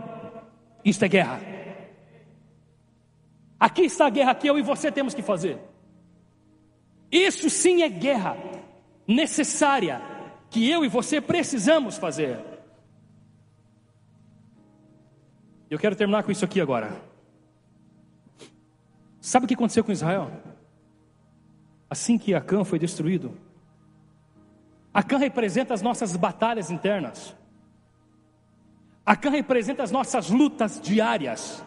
Isto 0.84 1.05
é 1.05 1.09
guerra. 1.09 1.40
Aqui 3.59 3.82
está 3.82 4.07
a 4.07 4.11
guerra 4.11 4.34
que 4.34 4.46
eu 4.46 4.59
e 4.59 4.62
você 4.62 4.90
temos 4.90 5.14
que 5.14 5.22
fazer. 5.22 5.59
Isso 7.11 7.51
sim 7.51 7.82
é 7.82 7.88
guerra 7.88 8.36
necessária 9.07 10.01
que 10.48 10.68
eu 10.68 10.84
e 10.84 10.88
você 10.88 11.20
precisamos 11.20 11.96
fazer. 11.96 12.38
Eu 15.68 15.78
quero 15.78 15.96
terminar 15.96 16.22
com 16.22 16.32
isso 16.32 16.44
aqui 16.44 16.61
agora. 16.61 17.01
Sabe 19.20 19.44
o 19.44 19.48
que 19.48 19.55
aconteceu 19.55 19.84
com 19.84 19.92
Israel? 19.92 20.30
Assim 21.88 22.18
que 22.18 22.34
Acã 22.34 22.64
foi 22.64 22.78
destruído, 22.78 23.36
Acã 24.93 25.18
representa 25.18 25.72
as 25.72 25.82
nossas 25.82 26.16
batalhas 26.16 26.70
internas. 26.70 27.34
Acã 29.07 29.30
representa 29.30 29.82
as 29.82 29.91
nossas 29.91 30.30
lutas 30.30 30.80
diárias. 30.80 31.64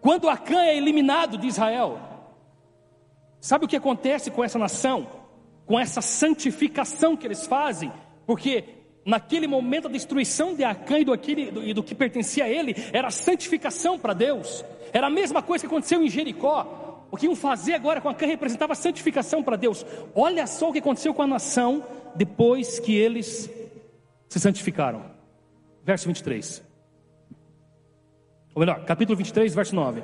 Quando 0.00 0.28
Acã 0.28 0.62
é 0.62 0.76
eliminado 0.76 1.36
de 1.36 1.46
Israel, 1.46 1.98
sabe 3.40 3.64
o 3.64 3.68
que 3.68 3.76
acontece 3.76 4.30
com 4.30 4.44
essa 4.44 4.58
nação? 4.58 5.06
Com 5.66 5.78
essa 5.78 6.00
santificação 6.00 7.16
que 7.16 7.26
eles 7.26 7.46
fazem? 7.46 7.92
Porque 8.24 8.64
naquele 9.04 9.46
momento 9.46 9.88
a 9.88 9.90
destruição 9.90 10.54
de 10.54 10.62
Acã 10.62 10.98
e 10.98 11.04
do, 11.04 11.12
aquele, 11.12 11.50
do, 11.50 11.64
e 11.64 11.74
do 11.74 11.82
que 11.82 11.94
pertencia 11.94 12.44
a 12.44 12.48
ele 12.48 12.74
era 12.92 13.10
santificação 13.10 13.98
para 13.98 14.12
Deus. 14.12 14.64
Era 14.92 15.08
a 15.08 15.10
mesma 15.10 15.42
coisa 15.42 15.62
que 15.62 15.66
aconteceu 15.66 16.02
em 16.02 16.08
Jericó. 16.08 16.87
O 17.10 17.16
que 17.16 17.26
iam 17.26 17.34
fazer 17.34 17.74
agora 17.74 18.00
com 18.00 18.08
a 18.08 18.14
cã 18.14 18.26
representava 18.26 18.74
santificação 18.74 19.42
para 19.42 19.56
Deus. 19.56 19.84
Olha 20.14 20.46
só 20.46 20.68
o 20.68 20.72
que 20.72 20.78
aconteceu 20.78 21.14
com 21.14 21.22
a 21.22 21.26
nação 21.26 21.84
depois 22.14 22.78
que 22.78 22.94
eles 22.94 23.50
se 24.28 24.38
santificaram. 24.38 25.02
Verso 25.84 26.06
23. 26.06 26.62
Ou 28.54 28.60
melhor, 28.60 28.84
capítulo 28.84 29.16
23, 29.16 29.54
verso 29.54 29.74
9. 29.74 30.02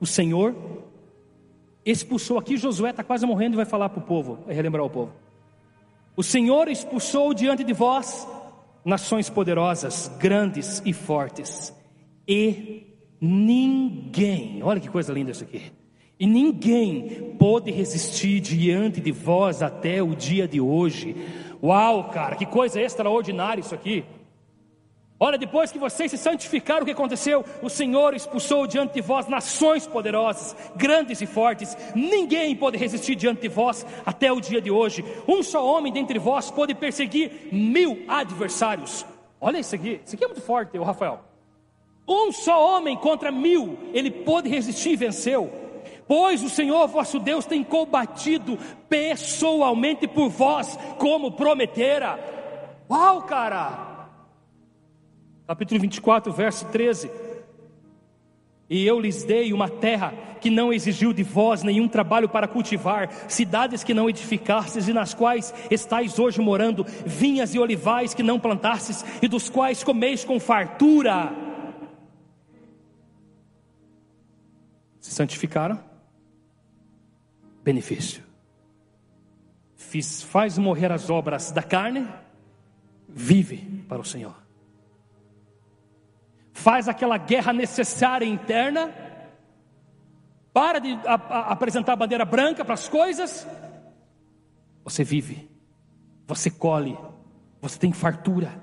O 0.00 0.06
Senhor 0.06 0.54
expulsou 1.84 2.38
aqui, 2.38 2.56
Josué 2.56 2.90
está 2.90 3.04
quase 3.04 3.26
morrendo 3.26 3.54
e 3.54 3.56
vai 3.56 3.66
falar 3.66 3.88
para 3.90 4.00
o 4.00 4.06
povo, 4.06 4.38
vai 4.46 4.54
relembrar 4.54 4.84
o 4.84 4.90
povo. 4.90 5.12
O 6.16 6.22
Senhor 6.22 6.68
expulsou 6.68 7.34
diante 7.34 7.62
de 7.64 7.72
vós 7.72 8.26
nações 8.84 9.28
poderosas, 9.28 10.10
grandes 10.18 10.82
e 10.84 10.92
fortes, 10.92 11.74
e 12.26 12.96
ninguém, 13.20 14.62
olha 14.62 14.80
que 14.80 14.88
coisa 14.88 15.12
linda 15.12 15.30
isso 15.30 15.44
aqui 15.44 15.81
e 16.22 16.26
ninguém 16.26 17.34
pôde 17.36 17.72
resistir 17.72 18.38
diante 18.38 19.00
de 19.00 19.10
vós 19.10 19.60
até 19.60 20.00
o 20.00 20.14
dia 20.14 20.46
de 20.46 20.60
hoje. 20.60 21.16
Uau, 21.60 22.10
cara, 22.10 22.36
que 22.36 22.46
coisa 22.46 22.80
extraordinária 22.80 23.60
isso 23.60 23.74
aqui. 23.74 24.04
Olha, 25.18 25.36
depois 25.36 25.72
que 25.72 25.80
vocês 25.80 26.12
se 26.12 26.16
santificaram, 26.16 26.82
o 26.82 26.84
que 26.84 26.92
aconteceu? 26.92 27.44
O 27.60 27.68
Senhor 27.68 28.14
expulsou 28.14 28.68
diante 28.68 28.94
de 28.94 29.00
vós 29.00 29.26
nações 29.26 29.84
poderosas, 29.84 30.54
grandes 30.76 31.20
e 31.20 31.26
fortes. 31.26 31.76
Ninguém 31.92 32.54
pode 32.54 32.78
resistir 32.78 33.16
diante 33.16 33.42
de 33.42 33.48
vós 33.48 33.84
até 34.06 34.30
o 34.30 34.40
dia 34.40 34.60
de 34.60 34.70
hoje. 34.70 35.04
Um 35.26 35.42
só 35.42 35.66
homem 35.66 35.92
dentre 35.92 36.20
vós 36.20 36.52
pode 36.52 36.72
perseguir 36.72 37.48
mil 37.50 38.04
adversários. 38.06 39.04
Olha 39.40 39.58
isso 39.58 39.74
aqui, 39.74 40.00
isso 40.06 40.14
aqui 40.14 40.22
é 40.22 40.28
muito 40.28 40.42
forte, 40.42 40.78
o 40.78 40.84
Rafael. 40.84 41.18
Um 42.06 42.30
só 42.30 42.76
homem 42.76 42.96
contra 42.96 43.32
mil, 43.32 43.76
ele 43.92 44.08
pôde 44.08 44.48
resistir 44.48 44.90
e 44.90 44.96
venceu 44.96 45.61
pois 46.06 46.42
o 46.42 46.48
Senhor 46.48 46.86
vosso 46.88 47.18
Deus 47.18 47.46
tem 47.46 47.62
combatido 47.62 48.58
pessoalmente 48.88 50.06
por 50.06 50.28
vós, 50.28 50.78
como 50.98 51.32
prometera. 51.32 52.18
Uau, 52.90 53.22
cara! 53.22 53.92
Capítulo 55.46 55.80
24, 55.80 56.32
verso 56.32 56.66
13. 56.66 57.10
E 58.70 58.86
eu 58.86 58.98
lhes 58.98 59.22
dei 59.22 59.52
uma 59.52 59.68
terra 59.68 60.14
que 60.40 60.48
não 60.48 60.72
exigiu 60.72 61.12
de 61.12 61.22
vós 61.22 61.62
nenhum 61.62 61.86
trabalho 61.86 62.28
para 62.28 62.48
cultivar, 62.48 63.10
cidades 63.28 63.84
que 63.84 63.92
não 63.92 64.08
edificastes 64.08 64.88
e 64.88 64.92
nas 64.92 65.12
quais 65.12 65.52
estáis 65.70 66.18
hoje 66.18 66.40
morando, 66.40 66.86
vinhas 67.04 67.54
e 67.54 67.58
olivais 67.58 68.14
que 68.14 68.22
não 68.22 68.40
plantastes 68.40 69.04
e 69.20 69.28
dos 69.28 69.50
quais 69.50 69.84
comeis 69.84 70.24
com 70.24 70.40
fartura. 70.40 71.32
Se 75.00 75.10
santificaram? 75.10 75.91
Benefício. 77.62 78.22
Fiz, 79.76 80.22
faz 80.22 80.58
morrer 80.58 80.90
as 80.90 81.10
obras 81.10 81.50
da 81.50 81.62
carne, 81.62 82.08
vive 83.08 83.84
para 83.88 84.00
o 84.00 84.04
Senhor 84.04 84.42
faz 86.62 86.86
aquela 86.88 87.16
guerra 87.16 87.52
necessária 87.52 88.24
interna, 88.24 88.94
para 90.52 90.78
de 90.78 90.92
a, 91.06 91.14
a, 91.14 91.52
apresentar 91.52 91.94
a 91.94 91.96
bandeira 91.96 92.24
branca 92.24 92.64
para 92.64 92.74
as 92.74 92.88
coisas, 92.88 93.46
você 94.84 95.02
vive, 95.02 95.50
você 96.26 96.50
colhe, 96.50 96.96
você 97.60 97.78
tem 97.78 97.92
fartura. 97.92 98.60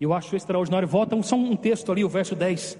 Eu 0.00 0.12
acho 0.12 0.36
extraordinário. 0.36 0.86
Volta 0.86 1.20
só 1.22 1.34
um 1.34 1.56
texto 1.56 1.90
ali, 1.90 2.04
o 2.04 2.08
verso 2.08 2.36
10. 2.36 2.78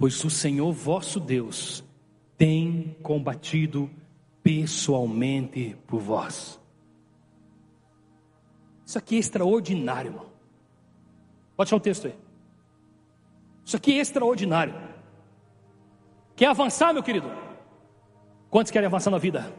Pois 0.00 0.24
o 0.24 0.30
Senhor 0.30 0.72
vosso 0.72 1.20
Deus 1.20 1.84
tem 2.36 2.96
combatido 3.02 3.88
pessoalmente 4.42 5.76
por 5.86 6.00
vós 6.00 6.60
isso 8.90 8.98
aqui 8.98 9.14
é 9.14 9.18
extraordinário, 9.20 10.08
irmão. 10.08 10.26
Pode 11.56 11.68
achar 11.68 11.76
o 11.76 11.80
texto 11.80 12.08
aí. 12.08 12.14
Isso 13.64 13.76
aqui 13.76 13.96
é 13.96 14.00
extraordinário. 14.00 14.74
Quer 16.34 16.46
avançar, 16.46 16.92
meu 16.92 17.00
querido? 17.00 17.30
Quantos 18.50 18.72
querem 18.72 18.88
avançar 18.88 19.12
na 19.12 19.18
vida? 19.18 19.54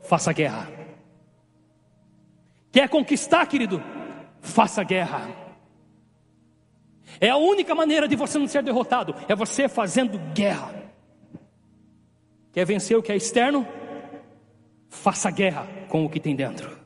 Faça 0.00 0.32
guerra. 0.32 0.66
Quer 2.72 2.88
conquistar, 2.88 3.44
querido? 3.44 3.82
Faça 4.40 4.82
guerra. 4.82 5.28
É 7.20 7.28
a 7.28 7.36
única 7.36 7.74
maneira 7.74 8.08
de 8.08 8.16
você 8.16 8.38
não 8.38 8.48
ser 8.48 8.62
derrotado, 8.62 9.14
é 9.28 9.34
você 9.34 9.68
fazendo 9.68 10.18
guerra. 10.32 10.74
Quer 12.50 12.64
vencer 12.64 12.96
o 12.96 13.02
que 13.02 13.12
é 13.12 13.16
externo? 13.16 13.66
Faça 14.88 15.30
guerra 15.30 15.68
com 15.88 16.04
o 16.04 16.08
que 16.08 16.18
tem 16.18 16.34
dentro. 16.34 16.80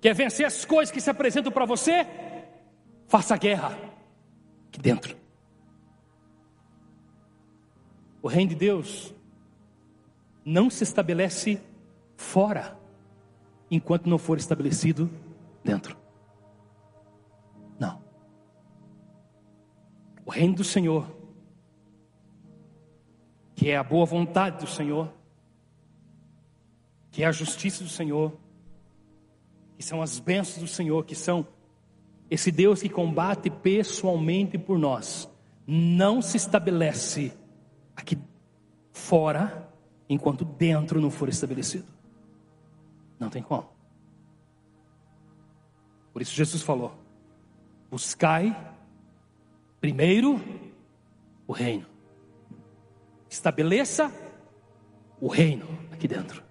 Quer 0.00 0.14
vencer 0.14 0.46
as 0.46 0.64
coisas 0.64 0.92
que 0.92 1.00
se 1.00 1.10
apresentam 1.10 1.50
para 1.50 1.64
você? 1.64 2.06
Faça 3.08 3.36
guerra 3.36 3.76
aqui 4.68 4.78
dentro. 4.78 5.16
O 8.22 8.28
reino 8.28 8.50
de 8.50 8.56
Deus 8.56 9.12
não 10.44 10.70
se 10.70 10.84
estabelece 10.84 11.60
fora, 12.16 12.76
enquanto 13.70 14.08
não 14.08 14.18
for 14.18 14.38
estabelecido 14.38 15.10
dentro. 15.64 15.97
O 20.28 20.30
reino 20.30 20.56
do 20.56 20.62
Senhor, 20.62 21.10
que 23.54 23.70
é 23.70 23.78
a 23.78 23.82
boa 23.82 24.04
vontade 24.04 24.58
do 24.58 24.66
Senhor, 24.66 25.10
que 27.10 27.22
é 27.22 27.26
a 27.26 27.32
justiça 27.32 27.82
do 27.82 27.88
Senhor, 27.88 28.36
que 29.74 29.82
são 29.82 30.02
as 30.02 30.20
bênçãos 30.20 30.58
do 30.58 30.66
Senhor, 30.66 31.06
que 31.06 31.14
são 31.14 31.46
esse 32.30 32.52
Deus 32.52 32.82
que 32.82 32.90
combate 32.90 33.48
pessoalmente 33.48 34.58
por 34.58 34.78
nós, 34.78 35.26
não 35.66 36.20
se 36.20 36.36
estabelece 36.36 37.32
aqui 37.96 38.18
fora 38.92 39.72
enquanto 40.10 40.44
dentro 40.44 41.00
não 41.00 41.10
for 41.10 41.30
estabelecido. 41.30 41.88
Não 43.18 43.30
tem 43.30 43.42
como. 43.42 43.70
Por 46.12 46.20
isso 46.20 46.34
Jesus 46.34 46.60
falou: 46.60 46.92
buscai 47.90 48.54
primeiro 49.80 50.40
o 51.46 51.52
reino, 51.52 51.86
estabeleça 53.28 54.12
o 55.20 55.28
reino 55.28 55.66
aqui 55.92 56.06
dentro. 56.06 56.42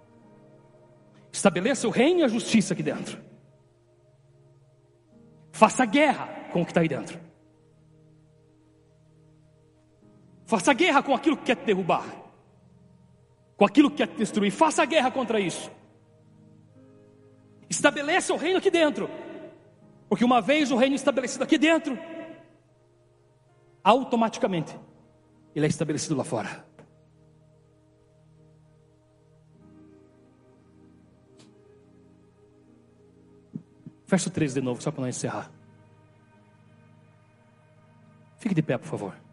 Estabeleça 1.32 1.88
o 1.88 1.92
reino 1.92 2.22
e 2.22 2.24
a 2.24 2.28
justiça 2.28 2.74
aqui 2.74 2.82
dentro. 2.82 3.22
Faça 5.52 5.86
guerra 5.86 6.28
com 6.52 6.62
o 6.62 6.66
que 6.66 6.72
está 6.72 6.82
aí 6.82 6.88
dentro. 6.88 7.20
Faça 10.46 10.74
guerra 10.74 11.04
com 11.04 11.14
aquilo 11.14 11.36
que 11.38 11.44
quer 11.44 11.58
te 11.58 11.66
derrubar, 11.66 12.06
com 13.56 13.66
aquilo 13.66 13.92
que 13.92 13.98
quer 13.98 14.08
te 14.08 14.16
destruir. 14.16 14.50
Faça 14.50 14.86
guerra 14.86 15.12
contra 15.12 15.40
isso. 15.40 15.70
Estabeleça 17.70 18.34
o 18.34 18.38
reino 18.38 18.60
aqui 18.60 18.72
dentro, 18.72 19.10
porque 20.08 20.24
uma 20.24 20.40
vez 20.42 20.72
o 20.72 20.78
reino 20.78 20.96
estabelecido 20.96 21.44
aqui 21.44 21.58
dentro, 21.58 22.00
automaticamente 23.88 24.78
ele 25.56 25.66
é 25.66 25.70
estabelecido 25.70 26.14
lá 26.14 26.26
fora. 26.26 26.66
Verso 34.06 34.30
13 34.30 34.56
de 34.56 34.62
novo, 34.62 34.82
só 34.82 34.92
para 34.92 35.06
nós 35.06 35.16
encerrar. 35.16 35.50
Fique 38.38 38.54
de 38.54 38.62
pé, 38.62 38.78
por 38.78 38.88
favor. 38.88 39.27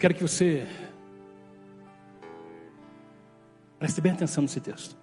Eu 0.00 0.08
quero 0.08 0.14
que 0.14 0.22
você 0.22 0.66
preste 3.78 4.00
bem 4.00 4.12
atenção 4.12 4.40
nesse 4.40 4.58
texto. 4.58 4.96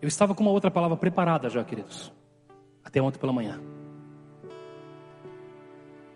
Eu 0.00 0.08
estava 0.08 0.34
com 0.34 0.42
uma 0.42 0.52
outra 0.52 0.70
palavra 0.70 0.96
preparada 0.96 1.50
já, 1.50 1.62
queridos, 1.62 2.10
até 2.82 2.98
ontem 2.98 3.18
pela 3.18 3.30
manhã. 3.30 3.60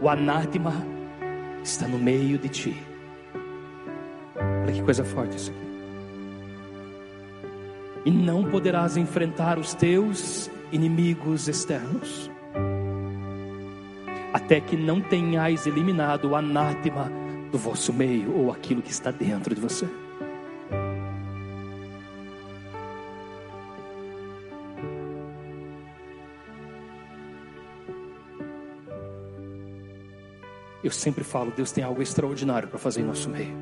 o 0.00 0.08
anátema 0.08 0.72
está 1.62 1.86
no 1.86 1.98
meio 1.98 2.38
de 2.38 2.48
ti. 2.48 2.76
Olha 4.62 4.72
que 4.72 4.82
coisa 4.82 5.04
forte 5.04 5.36
isso 5.36 5.50
aqui. 5.50 5.66
E 8.06 8.10
não 8.10 8.44
poderás 8.44 8.96
enfrentar 8.96 9.58
os 9.58 9.74
teus 9.74 10.50
inimigos 10.70 11.48
externos, 11.48 12.30
até 14.32 14.60
que 14.60 14.76
não 14.76 15.00
tenhais 15.00 15.66
eliminado 15.66 16.30
o 16.30 16.36
anátema 16.36 17.10
do 17.50 17.58
vosso 17.58 17.92
meio, 17.92 18.32
ou 18.36 18.52
aquilo 18.52 18.82
que 18.82 18.90
está 18.90 19.10
dentro 19.10 19.54
de 19.54 19.60
você. 19.60 19.88
Eu 30.86 30.92
sempre 30.92 31.24
falo, 31.24 31.50
Deus 31.50 31.72
tem 31.72 31.82
algo 31.82 32.00
extraordinário 32.00 32.68
para 32.68 32.78
fazer 32.78 33.00
em 33.00 33.04
nosso 33.04 33.28
meio. 33.28 33.52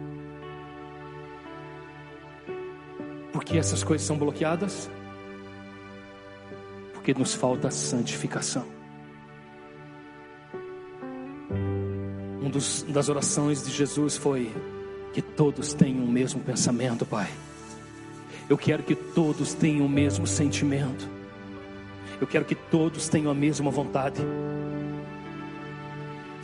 Por 3.33 3.43
que 3.43 3.57
essas 3.57 3.83
coisas 3.83 4.07
são 4.07 4.18
bloqueadas? 4.18 4.91
Porque 6.93 7.14
nos 7.14 7.33
falta 7.33 7.70
santificação. 7.70 8.66
Um 12.43 12.51
dos, 12.51 12.83
das 12.83 13.09
orações 13.09 13.64
de 13.64 13.72
Jesus 13.72 14.18
foi 14.18 14.53
que 15.14 15.22
todos 15.22 15.72
tenham 15.72 16.05
o 16.05 16.09
mesmo 16.09 16.43
pensamento, 16.43 17.07
Pai. 17.07 17.31
Eu 18.51 18.59
quero 18.59 18.83
que 18.83 18.95
todos 18.95 19.55
tenham 19.55 19.87
o 19.87 19.89
mesmo 19.89 20.27
sentimento. 20.27 21.09
Eu 22.20 22.27
quero 22.27 22.45
que 22.45 22.55
todos 22.55 23.09
tenham 23.09 23.31
a 23.31 23.35
mesma 23.35 23.70
vontade. 23.70 24.20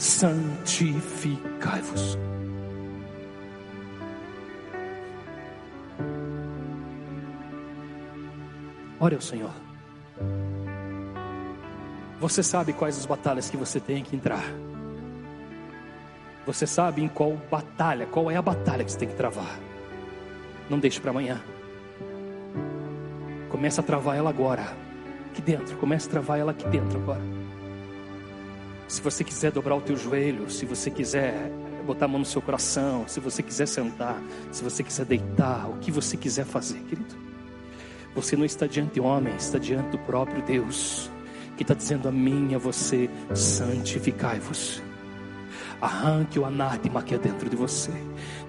Santificai-vos. 0.00 2.18
Ore 8.98 9.14
ao 9.14 9.20
Senhor. 9.20 9.52
Você 12.18 12.42
sabe 12.42 12.72
quais 12.72 12.96
as 12.96 13.04
batalhas 13.04 13.50
que 13.50 13.58
você 13.58 13.78
tem 13.78 14.02
que 14.02 14.16
entrar. 14.16 14.42
Você 16.46 16.66
sabe 16.66 17.02
em 17.02 17.08
qual 17.08 17.36
batalha, 17.50 18.06
qual 18.06 18.30
é 18.30 18.36
a 18.36 18.42
batalha 18.42 18.82
que 18.82 18.92
você 18.92 19.00
tem 19.00 19.08
que 19.08 19.14
travar. 19.14 19.58
Não 20.70 20.78
deixe 20.78 20.98
para 20.98 21.10
amanhã. 21.10 21.42
Comece 23.50 23.78
a 23.78 23.82
travar 23.82 24.16
ela 24.16 24.30
agora. 24.30 24.64
Aqui 25.30 25.42
dentro. 25.42 25.76
Comece 25.76 26.08
a 26.08 26.10
travar 26.10 26.38
ela 26.38 26.52
aqui 26.52 26.66
dentro 26.68 26.98
agora. 26.98 27.39
Se 28.90 29.00
você 29.00 29.22
quiser 29.22 29.52
dobrar 29.52 29.76
o 29.76 29.80
teu 29.80 29.96
joelho, 29.96 30.50
se 30.50 30.66
você 30.66 30.90
quiser 30.90 31.48
botar 31.86 32.06
a 32.06 32.08
mão 32.08 32.18
no 32.18 32.24
seu 32.24 32.42
coração, 32.42 33.04
se 33.06 33.20
você 33.20 33.40
quiser 33.40 33.66
sentar, 33.66 34.20
se 34.50 34.64
você 34.64 34.82
quiser 34.82 35.06
deitar, 35.06 35.70
o 35.70 35.74
que 35.74 35.92
você 35.92 36.16
quiser 36.16 36.44
fazer, 36.44 36.80
querido. 36.80 37.14
Você 38.16 38.36
não 38.36 38.44
está 38.44 38.66
diante 38.66 38.94
de 38.94 39.00
homem, 39.00 39.32
está 39.36 39.58
diante 39.58 39.90
do 39.90 39.98
próprio 39.98 40.42
Deus, 40.42 41.08
que 41.56 41.62
está 41.62 41.72
dizendo 41.72 42.08
a 42.08 42.10
mim 42.10 42.48
e 42.50 42.56
a 42.56 42.58
você: 42.58 43.08
santificai-vos. 43.32 44.82
Arranque 45.80 46.40
o 46.40 46.44
anátema 46.44 47.00
que 47.00 47.14
é 47.14 47.18
dentro 47.18 47.48
de 47.48 47.54
você. 47.54 47.92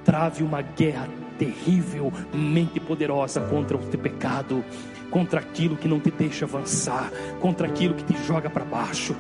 Trave 0.03 0.41
uma 0.41 0.63
guerra 0.63 1.07
terrivelmente 1.37 2.79
poderosa 2.79 3.41
contra 3.41 3.77
o 3.77 3.79
teu 3.79 3.99
pecado, 3.99 4.65
contra 5.11 5.39
aquilo 5.39 5.77
que 5.77 5.87
não 5.87 5.99
te 5.99 6.09
deixa 6.09 6.45
avançar, 6.45 7.11
contra 7.39 7.67
aquilo 7.67 7.93
que 7.93 8.05
te 8.05 8.17
joga 8.25 8.49
para 8.49 8.65
baixo. 8.65 9.15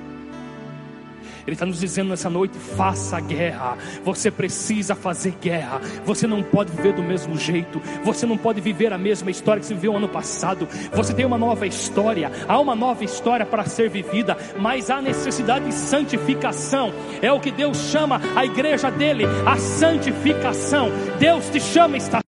Ele 1.45 1.55
está 1.55 1.65
nos 1.65 1.79
dizendo 1.79 2.09
nessa 2.09 2.29
noite: 2.29 2.57
faça 2.57 3.19
guerra. 3.19 3.77
Você 4.03 4.31
precisa 4.31 4.95
fazer 4.95 5.35
guerra. 5.41 5.81
Você 6.05 6.27
não 6.27 6.43
pode 6.43 6.71
viver 6.71 6.93
do 6.93 7.03
mesmo 7.03 7.37
jeito. 7.37 7.81
Você 8.03 8.25
não 8.25 8.37
pode 8.37 8.61
viver 8.61 8.93
a 8.93 8.97
mesma 8.97 9.31
história 9.31 9.59
que 9.59 9.65
você 9.65 9.73
viveu 9.73 9.95
ano 9.95 10.09
passado. 10.09 10.67
Você 10.93 11.13
tem 11.13 11.25
uma 11.25 11.37
nova 11.37 11.65
história. 11.67 12.31
Há 12.47 12.59
uma 12.59 12.75
nova 12.75 13.03
história 13.03 13.45
para 13.45 13.65
ser 13.65 13.89
vivida. 13.89 14.37
Mas 14.59 14.89
há 14.89 15.01
necessidade 15.01 15.65
de 15.65 15.73
santificação. 15.73 16.93
É 17.21 17.31
o 17.31 17.39
que 17.39 17.51
Deus 17.51 17.77
chama 17.77 18.21
a 18.35 18.45
igreja 18.45 18.89
dele, 18.89 19.25
a 19.45 19.57
santificação. 19.57 20.89
Deus 21.19 21.49
te 21.49 21.59
chama, 21.59 21.97
está 21.97 22.21